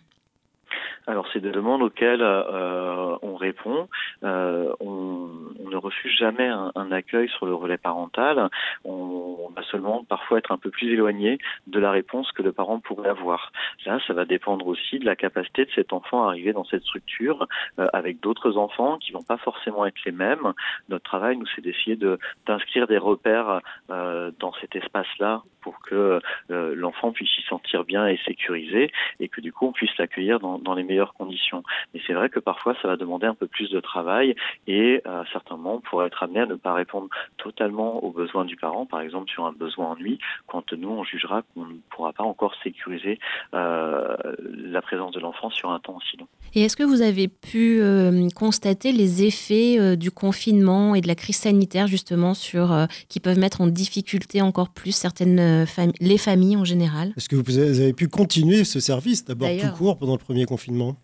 Alors 1.10 1.26
c'est 1.34 1.40
des 1.40 1.50
demandes 1.50 1.82
auxquelles 1.82 2.22
euh, 2.22 3.18
on 3.24 3.36
répond. 3.36 3.90
Euh, 4.24 4.72
on, 4.80 5.28
on, 5.66 5.70
ne 5.70 5.76
refuse 5.76 6.16
jamais 6.16 6.48
un, 6.48 6.72
un, 6.76 6.92
accueil 6.92 7.28
sur 7.30 7.48
le 7.48 7.56
relais 7.56 7.80
parental. 7.80 8.50
On, 8.86 9.38
on, 9.40 9.50
va 9.50 9.64
seulement 9.64 10.04
parfois 10.04 10.38
être 10.38 10.52
un 10.52 10.58
peu 10.58 10.70
plus 10.70 10.94
éloigné 10.94 11.40
de 11.66 11.80
la 11.80 11.90
réponse 11.90 12.32
que 12.32 12.44
le 12.44 12.52
parent 12.52 12.80
pourrait 12.80 13.10
avoir. 13.10 13.52
Là, 13.88 14.00
ça 14.06 14.14
va 14.14 14.26
dépendre 14.26 14.68
aussi 14.68 15.00
de 15.00 15.06
la 15.06 15.16
capacité 15.16 15.66
de 15.66 15.72
cet 15.72 15.94
enfant 15.94 16.26
à 16.26 16.30
arriver 16.30 16.54
dans 16.54 16.66
cette 16.66 16.84
structure 16.84 17.48
euh, 17.80 17.88
avec 17.92 18.20
d'autres 18.20 18.58
enfants 18.58 18.98
qui 19.00 19.12
vont 19.12 19.24
pas 19.24 19.38
forcément 19.38 19.88
être 19.88 20.00
les 20.06 20.12
mêmes. 20.12 20.54
Notre 20.90 21.06
travail, 21.06 21.38
nous, 21.38 21.48
c'est 21.56 21.62
d'essayer 21.62 21.96
de 21.96 22.20
d'inscrire 22.46 22.86
des 22.86 23.00
repères 23.00 23.62
euh, 23.90 24.32
dans 24.40 24.54
cet 24.62 24.76
espace-là 24.76 25.42
pour 25.70 25.82
que 25.82 26.20
euh, 26.50 26.74
l'enfant 26.76 27.12
puisse 27.12 27.30
s'y 27.30 27.44
sentir 27.44 27.84
bien 27.84 28.08
et 28.08 28.18
sécurisé 28.26 28.92
et 29.20 29.28
que 29.28 29.40
du 29.40 29.54
coup 29.54 29.68
on 29.68 29.72
puisse 29.72 29.96
l'accueillir 30.00 30.40
dans, 30.40 30.74
les 30.74 30.84
meilleures 30.84 31.14
conditions. 31.14 31.64
Mais 31.94 32.02
c'est 32.08 32.14
vrai 32.14 32.30
que 32.30 32.40
parfois 32.40 32.76
ça 32.82 32.88
va 32.88 32.98
demander 32.98 33.28
un 33.28 33.36
peu 33.36 33.46
plus 33.46 33.70
de 33.70 33.80
travail 33.80 34.36
et 34.66 35.04
euh, 35.06 35.24
certainement 35.32 35.76
on 35.76 35.80
pourrait 35.80 36.08
être 36.08 36.24
amené 36.24 36.40
à 36.40 36.48
ne 36.48 36.56
pas 36.56 36.74
répondre 36.74 37.08
totalement 37.38 38.04
aux 38.04 38.10
besoins 38.10 38.46
du 38.46 38.56
parent, 38.56 38.88
par 38.88 39.02
exemple 39.02 39.30
sur 39.30 39.46
un 39.46 39.52
besoin 39.52 39.92
en 39.92 39.96
nuit, 39.96 40.18
quand 40.48 40.74
nous 40.74 40.90
on 40.90 41.04
jugera 41.04 41.44
qu'on 41.54 41.66
ne 41.66 41.76
pourra 41.92 42.14
pas 42.14 42.24
encore 42.24 42.56
sécuriser 42.64 43.20
euh, 43.54 44.18
la 44.42 44.82
présence 44.82 45.12
de 45.12 45.20
l'enfant 45.20 45.52
sur 45.52 45.70
un 45.70 45.80
temps 45.80 45.98
aussi 45.98 46.18
long. 46.18 46.28
Et 46.56 46.64
est-ce 46.64 46.78
que 46.78 46.84
vous 46.84 47.04
avez 47.04 47.28
pu 47.28 47.80
euh, 47.80 48.28
constater 48.36 48.92
les 48.92 49.24
effets 49.24 49.98
du 49.98 50.10
confinement 50.10 50.96
et 50.96 51.02
de 51.02 51.08
la 51.08 51.16
crise 51.16 51.38
sanitaire 51.38 51.86
justement 51.86 52.34
sur 52.34 52.76
qui 53.08 53.20
peuvent 53.20 53.38
mettre 53.38 53.62
en 53.62 53.68
difficulté 53.68 54.42
encore 54.42 54.70
plus 54.70 54.92
certaines 54.92 55.59
euh, 55.60 55.92
les 56.00 56.18
familles 56.18 56.58
en 56.58 56.66
général. 56.66 57.14
Est-ce 57.18 57.30
que 57.30 57.36
vous 57.36 57.58
avez 57.58 57.94
pu 57.94 58.08
continuer 58.08 58.64
ce 58.64 58.80
service 58.80 59.26
d'abord 59.26 59.50
tout 59.50 59.78
court 59.78 59.98
pendant 59.98 60.14
le 60.14 60.20
premier 60.20 60.46
confinement? 60.46 60.96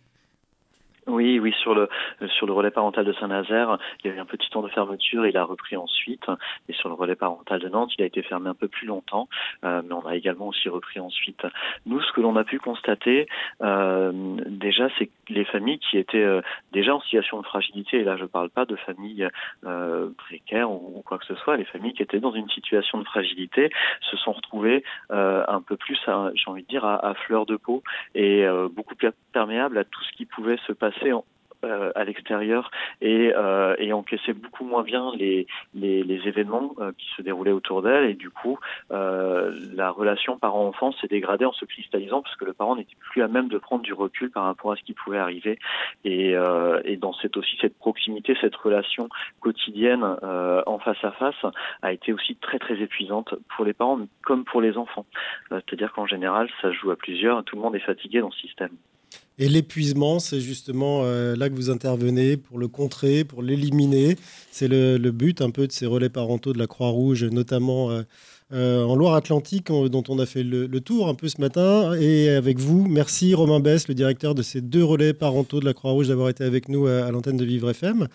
Oui, 1.08 1.40
oui, 1.40 1.54
sur 1.62 1.76
le 1.76 1.88
sur 2.36 2.48
le 2.48 2.54
relais 2.54 2.72
parental 2.72 3.06
de 3.06 3.14
Saint-Nazaire, 3.14 3.78
il 4.04 4.10
y 4.10 4.14
a 4.14 4.18
eu 4.18 4.20
un 4.20 4.26
petit 4.26 4.50
temps 4.50 4.64
de 4.64 4.70
fermeture, 4.70 5.28
il 5.28 5.38
a 5.38 5.44
repris 5.44 5.78
ensuite. 5.78 6.26
Et 6.68 6.74
sur 6.74 6.90
le 6.90 6.96
relais 6.96 7.16
parental 7.16 7.60
de 7.60 7.70
Nantes, 7.70 7.92
il 7.98 8.04
a 8.04 8.06
été 8.06 8.24
fermé 8.24 8.50
un 8.50 8.56
peu 8.56 8.68
plus 8.68 8.88
longtemps, 8.88 9.28
euh, 9.64 9.82
mais 9.86 9.94
on 9.94 10.06
a 10.08 10.16
également 10.16 10.48
aussi 10.48 10.68
repris 10.68 11.00
ensuite. 11.00 11.46
Nous, 11.86 12.02
ce 12.02 12.12
que 12.12 12.22
l'on 12.22 12.36
a 12.36 12.44
pu 12.44 12.58
constater, 12.58 13.28
euh, 13.62 14.12
déjà, 14.48 14.88
c'est 14.98 15.10
les 15.30 15.46
familles 15.46 15.80
qui 15.80 15.98
étaient 15.98 16.18
euh, 16.18 16.42
déjà 16.72 16.96
en 16.96 17.02
situation 17.02 17.40
de 17.40 17.46
fragilité, 17.46 18.00
et 18.00 18.04
là, 18.04 18.18
je 18.18 18.24
ne 18.24 18.28
parle 18.28 18.50
pas 18.50 18.66
de 18.66 18.76
familles 18.76 19.28
euh, 19.66 20.10
précaires 20.18 20.72
ou, 20.72 20.94
ou, 20.98 21.02
quoi 21.02 21.20
que 21.20 21.26
ce 21.26 21.36
soit, 21.36 21.58
les 21.58 21.66
familles 21.66 21.94
qui 21.94 22.04
étaient 22.04 22.20
dans 22.20 22.34
une 22.34 22.50
situation 22.50 22.98
de 22.98 23.04
fragilité 23.04 23.70
se 24.02 24.18
sont 24.18 24.32
retrouvées 24.32 24.84
euh, 25.12 25.44
un 25.48 25.62
peu 25.62 25.78
plus, 25.78 26.00
j'ai 26.34 26.50
envie 26.50 26.64
de 26.64 26.68
dire, 26.68 26.86
à, 26.86 27.06
à, 27.06 27.14
fleur 27.14 27.46
de 27.46 27.58
peau 27.58 27.84
et 28.16 28.44
euh, 28.46 28.68
beaucoup 28.72 28.96
plus 28.96 29.10
perméables 29.34 29.78
à 29.78 29.84
tout 29.84 30.04
ce 30.04 30.12
qui 30.18 30.26
pouvait 30.26 30.58
se 30.66 30.72
passer 30.72 30.95
euh, 31.66 31.92
à 31.96 32.04
l'extérieur 32.04 32.70
et, 33.02 33.32
euh, 33.36 33.76
encaissait 33.94 34.34
beaucoup 34.34 34.66
moins 34.66 34.84
bien 34.84 35.12
les, 35.16 35.48
événements 35.74 36.76
euh, 36.80 36.92
qui 36.98 37.08
se 37.16 37.22
déroulaient 37.22 37.54
autour 37.54 37.82
d'elle. 37.82 38.10
Et 38.10 38.14
du 38.14 38.30
coup 38.30 38.60
la 38.90 39.90
relation 39.90 40.38
parent-enfant 40.38 40.92
s'est 40.94 41.08
dégradée 41.08 41.46
en 41.46 41.54
se 41.54 41.66
cristallisant 41.66 42.22
parce 42.22 42.36
que 42.36 42.46
le 42.46 42.54
parent 42.54 42.76
n'était 42.76 42.96
plus 43.00 43.22
à 43.22 43.28
même 43.28 43.48
de 43.48 43.58
prendre 43.58 43.84
du 43.84 43.94
recul 43.94 44.30
par 44.32 44.44
rapport 44.44 44.74
à 44.74 44.76
ce 44.76 44.84
qui 44.84 44.94
pouvait 44.94 45.18
arriver. 45.18 45.58
Et, 46.04 46.36
et 46.84 46.98
dans 46.98 47.14
cette 47.14 47.38
aussi 47.38 47.58
cette 47.62 47.78
proximité 47.78 48.36
cette 48.42 48.56
relation 48.56 49.10
quotidienne 49.40 50.04
en 50.04 50.80
face 50.80 51.04
à 51.04 51.12
face 51.12 51.46
a 51.82 51.94
été 51.94 52.14
aussi 52.14 52.36
très 52.36 52.60
très 52.60 52.76
épuisante 52.82 53.36
pour 53.56 53.66
les 53.66 53.74
parents 53.74 54.00
comme 54.24 54.44
pour 54.44 54.62
les 54.62 54.78
enfants. 54.78 55.06
C'est-à-dire 55.50 55.94
qu'en 55.94 56.06
général 56.06 56.50
ça 56.62 56.72
joue 56.72 56.92
à 56.92 56.96
plusieurs 56.96 57.44
tout 57.44 57.56
le 57.56 57.62
monde 57.62 57.76
est 57.76 57.80
fatigué 57.80 58.20
dans 58.22 58.32
ce 58.32 58.42
système 58.42 58.72
et 59.38 59.50
l'épuisement, 59.50 60.20
c'est 60.20 60.40
justement 60.40 61.02
euh, 61.04 61.36
là 61.36 61.50
que 61.50 61.56
vous 61.56 61.70
intervenez 61.70 62.38
pour 62.38 62.58
le 62.58 62.68
contrer, 62.70 63.26
pour 63.26 63.42
l'éliminer. 63.42 64.16
C'est 64.52 64.70
le, 64.70 64.98
but 65.12 65.42
un 65.42 65.50
peu 65.50 65.68
de 65.68 65.74
ces 65.74 65.86
relais 65.86 66.10
parentaux 66.10 66.54
de 66.54 66.58
la 66.58 66.68
Croix-Rouge, 66.68 67.26
notamment 67.26 67.92
euh, 67.92 68.04
euh, 68.54 68.86
en 68.86 68.96
Loire-Atlantique, 68.96 69.68
dont 69.68 70.04
on 70.08 70.20
a 70.20 70.26
fait 70.26 70.44
le, 70.44 70.68
le, 70.68 70.80
tour 70.80 71.10
un 71.10 71.16
peu 71.16 71.28
ce 71.28 71.42
matin. 71.42 71.94
Et 72.00 72.30
avec 72.30 72.60
vous, 72.60 72.88
merci 72.88 73.34
Romain 73.34 73.60
Bess, 73.60 73.90
le 73.90 73.94
directeur 73.94 74.36
de 74.36 74.42
ces 74.42 74.62
deux 74.62 74.84
relais 74.84 75.14
parentaux 75.14 75.60
de 75.60 75.66
la 75.66 75.74
Croix-Rouge, 75.74 76.08
d'avoir 76.08 76.30
été 76.30 76.46
avec 76.46 76.70
nous 76.70 76.88
à, 76.88 77.06
à 77.06 77.12
l'antenne 77.12 77.38
de 77.38 77.46
Vivre 77.46 77.70
FM. 77.70 78.08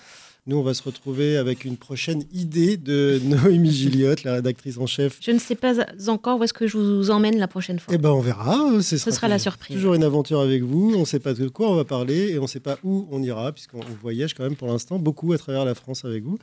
Nous, 0.47 0.57
on 0.57 0.63
va 0.63 0.75
se 0.75 0.83
retrouver 0.83 1.37
avec 1.37 1.65
une 1.65 1.77
prochaine 1.77 2.25
idée 2.33 2.77
de 2.77 3.21
Noémie 3.25 3.73
Gilliotte, 3.73 4.25
la 4.25 4.35
rédactrice 4.35 4.79
en 4.79 4.87
chef. 4.87 5.19
Je 5.21 5.31
ne 5.31 5.39
sais 5.39 5.55
pas 5.55 5.75
encore 6.09 6.41
où 6.41 6.45
est-ce 6.45 6.53
que 6.53 6.67
je 6.67 6.77
vous 6.77 7.11
emmène 7.11 7.39
la 7.39 7.49
prochaine 7.49 7.79
fois. 7.79 7.95
Eh 7.95 7.99
ben, 7.99 8.11
on 8.11 8.21
verra. 8.21 8.57
Ce, 8.77 8.83
Ce 8.83 8.99
sera, 8.99 9.13
sera 9.13 9.29
la 9.29 9.39
surprise. 9.39 9.77
Toujours 9.77 9.95
une 9.95 10.05
aventure 10.05 10.41
avec 10.41 10.63
vous. 10.63 10.95
On 10.97 11.05
sait 11.05 11.21
pas 11.21 11.35
de 11.35 11.49
quoi 11.49 11.71
on 11.71 11.75
va 11.75 11.85
parler 11.85 12.31
et 12.31 12.39
on 12.39 12.43
ne 12.43 12.49
sait 12.49 12.61
pas 12.61 12.79
où 12.85 13.07
on 13.11 13.23
ira, 13.23 13.53
puisqu'on 13.53 13.81
voyage 14.03 14.35
quand 14.35 14.45
même 14.45 14.57
pour 14.57 14.69
l'instant 14.69 14.99
beaucoup 14.99 15.33
à 15.33 15.39
travers 15.39 15.65
la 15.65 15.75
France 15.75 16.05
avec 16.05 16.25
vous. 16.25 16.39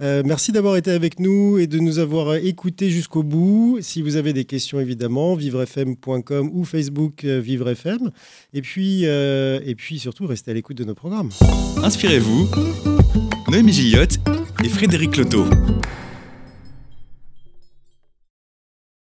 Euh, 0.00 0.22
merci 0.24 0.52
d'avoir 0.52 0.76
été 0.76 0.90
avec 0.90 1.18
nous 1.18 1.58
et 1.58 1.66
de 1.66 1.78
nous 1.78 1.98
avoir 1.98 2.34
écoutés 2.36 2.90
jusqu'au 2.90 3.22
bout. 3.22 3.78
Si 3.80 4.02
vous 4.02 4.16
avez 4.16 4.32
des 4.32 4.44
questions, 4.44 4.80
évidemment, 4.80 5.34
vivrefm.com 5.34 6.50
ou 6.52 6.64
Facebook 6.64 7.24
euh, 7.24 7.40
VivreFM. 7.40 8.10
Et 8.52 8.62
puis, 8.62 9.02
euh, 9.04 9.60
et 9.64 9.74
puis 9.74 9.98
surtout, 9.98 10.26
restez 10.26 10.50
à 10.50 10.54
l'écoute 10.54 10.76
de 10.76 10.84
nos 10.84 10.94
programmes. 10.94 11.30
Inspirez-vous. 11.82 13.01
Noémie 13.48 13.72
Gillotte 13.72 14.18
et 14.64 14.68
Frédéric 14.68 15.16
Loto. 15.16 15.44